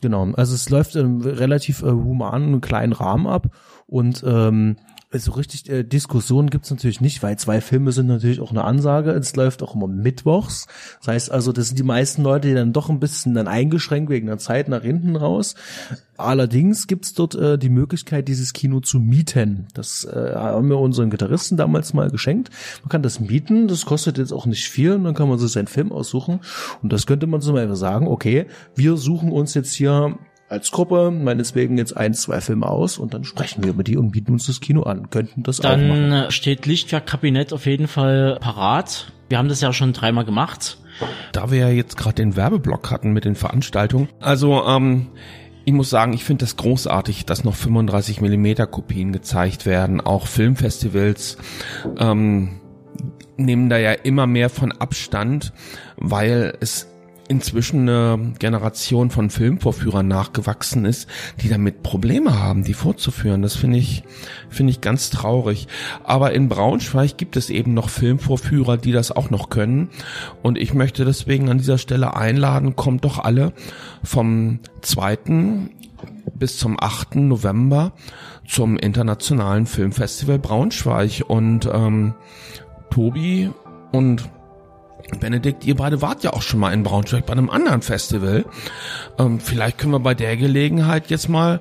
Genau, 0.00 0.32
also 0.32 0.54
es 0.54 0.68
läuft 0.68 0.96
im 0.96 1.20
relativ 1.20 1.82
äh, 1.82 1.86
humanen 1.86 2.60
kleinen 2.60 2.92
Rahmen 2.92 3.26
ab 3.26 3.54
und 3.86 4.24
ähm, 4.26 4.76
so 5.20 5.32
richtig 5.32 5.68
äh, 5.68 5.82
Diskussionen 5.82 6.50
gibt's 6.50 6.70
natürlich 6.70 7.00
nicht, 7.00 7.22
weil 7.22 7.38
zwei 7.38 7.60
Filme 7.60 7.92
sind 7.92 8.06
natürlich 8.06 8.40
auch 8.40 8.50
eine 8.50 8.64
Ansage. 8.64 9.10
Es 9.10 9.36
läuft 9.36 9.62
auch 9.62 9.74
immer 9.74 9.86
mittwochs. 9.86 10.66
Das 11.00 11.08
heißt 11.08 11.32
also, 11.32 11.52
das 11.52 11.68
sind 11.68 11.78
die 11.78 11.84
meisten 11.84 12.22
Leute, 12.22 12.48
die 12.48 12.54
dann 12.54 12.72
doch 12.72 12.88
ein 12.88 13.00
bisschen 13.00 13.34
dann 13.34 13.48
eingeschränkt 13.48 14.10
wegen 14.10 14.26
der 14.26 14.38
Zeit 14.38 14.68
nach 14.68 14.82
hinten 14.82 15.16
raus. 15.16 15.54
Allerdings 16.16 16.86
gibt's 16.86 17.14
dort 17.14 17.34
äh, 17.34 17.58
die 17.58 17.68
Möglichkeit, 17.68 18.28
dieses 18.28 18.52
Kino 18.52 18.80
zu 18.80 19.00
mieten. 19.00 19.66
Das 19.74 20.04
äh, 20.04 20.34
haben 20.34 20.68
wir 20.68 20.78
unseren 20.78 21.10
Gitarristen 21.10 21.56
damals 21.56 21.94
mal 21.94 22.10
geschenkt. 22.10 22.50
Man 22.82 22.88
kann 22.88 23.02
das 23.02 23.20
mieten, 23.20 23.68
das 23.68 23.84
kostet 23.84 24.18
jetzt 24.18 24.32
auch 24.32 24.46
nicht 24.46 24.68
viel 24.68 24.92
und 24.92 25.04
dann 25.04 25.14
kann 25.14 25.28
man 25.28 25.38
sich 25.38 25.52
seinen 25.52 25.66
Film 25.66 25.92
aussuchen. 25.92 26.40
Und 26.82 26.92
das 26.92 27.06
könnte 27.06 27.26
man 27.26 27.40
zum 27.40 27.54
Beispiel 27.54 27.76
sagen, 27.76 28.06
okay, 28.06 28.46
wir 28.74 28.96
suchen 28.96 29.32
uns 29.32 29.54
jetzt 29.54 29.72
hier 29.72 30.16
als 30.52 30.70
Gruppe 30.70 31.10
meineswegen 31.10 31.78
jetzt 31.78 31.96
ein, 31.96 32.12
zwei 32.12 32.42
Filme 32.42 32.68
aus 32.68 32.98
und 32.98 33.14
dann 33.14 33.24
sprechen 33.24 33.64
wir 33.64 33.70
über 33.70 33.82
die 33.82 33.96
und 33.96 34.10
bieten 34.12 34.32
uns 34.32 34.46
das 34.46 34.60
Kino 34.60 34.82
an. 34.82 35.08
Könnten 35.08 35.42
das 35.42 35.60
auch 35.60 35.64
machen. 35.64 36.10
Dann 36.10 36.12
äh, 36.12 36.30
steht 36.30 36.66
Lichtwerk-Kabinett 36.66 37.54
auf 37.54 37.64
jeden 37.64 37.88
Fall 37.88 38.38
parat. 38.38 39.12
Wir 39.30 39.38
haben 39.38 39.48
das 39.48 39.62
ja 39.62 39.72
schon 39.72 39.94
dreimal 39.94 40.26
gemacht. 40.26 40.78
Da 41.32 41.50
wir 41.50 41.58
ja 41.58 41.68
jetzt 41.70 41.96
gerade 41.96 42.16
den 42.16 42.36
Werbeblock 42.36 42.90
hatten 42.90 43.12
mit 43.12 43.24
den 43.24 43.34
Veranstaltungen. 43.34 44.10
Also, 44.20 44.62
ähm, 44.66 45.08
ich 45.64 45.72
muss 45.72 45.88
sagen, 45.88 46.12
ich 46.12 46.22
finde 46.22 46.44
das 46.44 46.56
großartig, 46.56 47.24
dass 47.24 47.44
noch 47.44 47.54
35 47.54 48.20
Millimeter 48.20 48.66
Kopien 48.66 49.12
gezeigt 49.12 49.64
werden. 49.64 50.02
Auch 50.02 50.26
Filmfestivals 50.26 51.38
ähm, 51.98 52.60
nehmen 53.38 53.70
da 53.70 53.78
ja 53.78 53.92
immer 53.92 54.26
mehr 54.26 54.50
von 54.50 54.70
Abstand, 54.72 55.54
weil 55.96 56.58
es 56.60 56.91
inzwischen 57.32 57.88
eine 57.88 58.34
Generation 58.38 59.10
von 59.10 59.30
Filmvorführern 59.30 60.06
nachgewachsen 60.06 60.84
ist, 60.84 61.08
die 61.40 61.48
damit 61.48 61.82
Probleme 61.82 62.38
haben, 62.38 62.62
die 62.62 62.74
vorzuführen. 62.74 63.40
Das 63.40 63.56
finde 63.56 63.78
ich, 63.78 64.04
finde 64.50 64.70
ich 64.70 64.82
ganz 64.82 65.08
traurig. 65.08 65.66
Aber 66.04 66.34
in 66.34 66.50
Braunschweig 66.50 67.16
gibt 67.16 67.36
es 67.36 67.48
eben 67.48 67.72
noch 67.72 67.88
Filmvorführer, 67.88 68.76
die 68.76 68.92
das 68.92 69.10
auch 69.10 69.30
noch 69.30 69.48
können. 69.48 69.88
Und 70.42 70.58
ich 70.58 70.74
möchte 70.74 71.06
deswegen 71.06 71.48
an 71.48 71.56
dieser 71.56 71.78
Stelle 71.78 72.14
einladen, 72.14 72.76
kommt 72.76 73.06
doch 73.06 73.18
alle 73.18 73.54
vom 74.04 74.60
2. 74.82 75.18
bis 76.34 76.58
zum 76.58 76.76
8. 76.78 77.16
November 77.16 77.92
zum 78.46 78.76
Internationalen 78.76 79.64
Filmfestival 79.64 80.38
Braunschweig. 80.38 81.24
Und 81.26 81.66
ähm, 81.72 82.12
Tobi 82.90 83.50
und 83.90 84.28
Benedikt, 85.20 85.64
ihr 85.66 85.76
beide 85.76 86.02
wart 86.02 86.22
ja 86.24 86.32
auch 86.32 86.42
schon 86.42 86.60
mal 86.60 86.72
in 86.72 86.82
Braunschweig 86.82 87.26
bei 87.26 87.32
einem 87.32 87.50
anderen 87.50 87.82
Festival. 87.82 88.44
Ähm, 89.18 89.40
vielleicht 89.40 89.78
können 89.78 89.92
wir 89.92 90.00
bei 90.00 90.14
der 90.14 90.36
Gelegenheit 90.36 91.10
jetzt 91.10 91.28
mal 91.28 91.60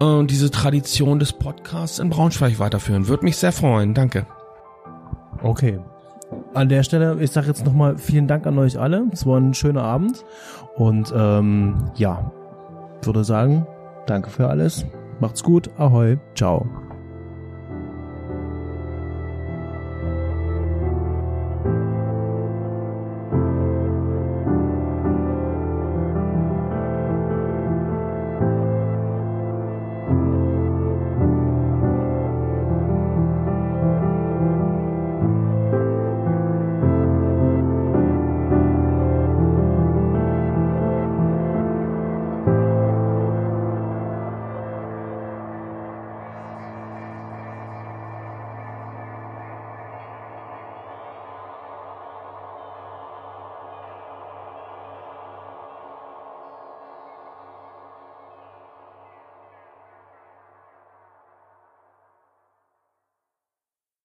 äh, 0.00 0.24
diese 0.24 0.50
Tradition 0.50 1.18
des 1.18 1.32
Podcasts 1.32 1.98
in 1.98 2.10
Braunschweig 2.10 2.58
weiterführen. 2.58 3.08
Würde 3.08 3.24
mich 3.24 3.36
sehr 3.36 3.52
freuen. 3.52 3.94
Danke. 3.94 4.26
Okay. 5.42 5.78
An 6.52 6.68
der 6.68 6.82
Stelle, 6.82 7.16
ich 7.20 7.30
sage 7.30 7.48
jetzt 7.48 7.64
nochmal 7.64 7.98
vielen 7.98 8.26
Dank 8.26 8.46
an 8.46 8.58
euch 8.58 8.78
alle. 8.78 9.06
Es 9.12 9.26
war 9.26 9.38
ein 9.38 9.54
schöner 9.54 9.82
Abend. 9.82 10.24
Und 10.76 11.12
ähm, 11.16 11.90
ja, 11.94 12.32
würde 13.02 13.24
sagen, 13.24 13.66
danke 14.06 14.30
für 14.30 14.48
alles. 14.48 14.84
Macht's 15.20 15.42
gut. 15.42 15.70
Ahoi. 15.78 16.18
Ciao. 16.34 16.66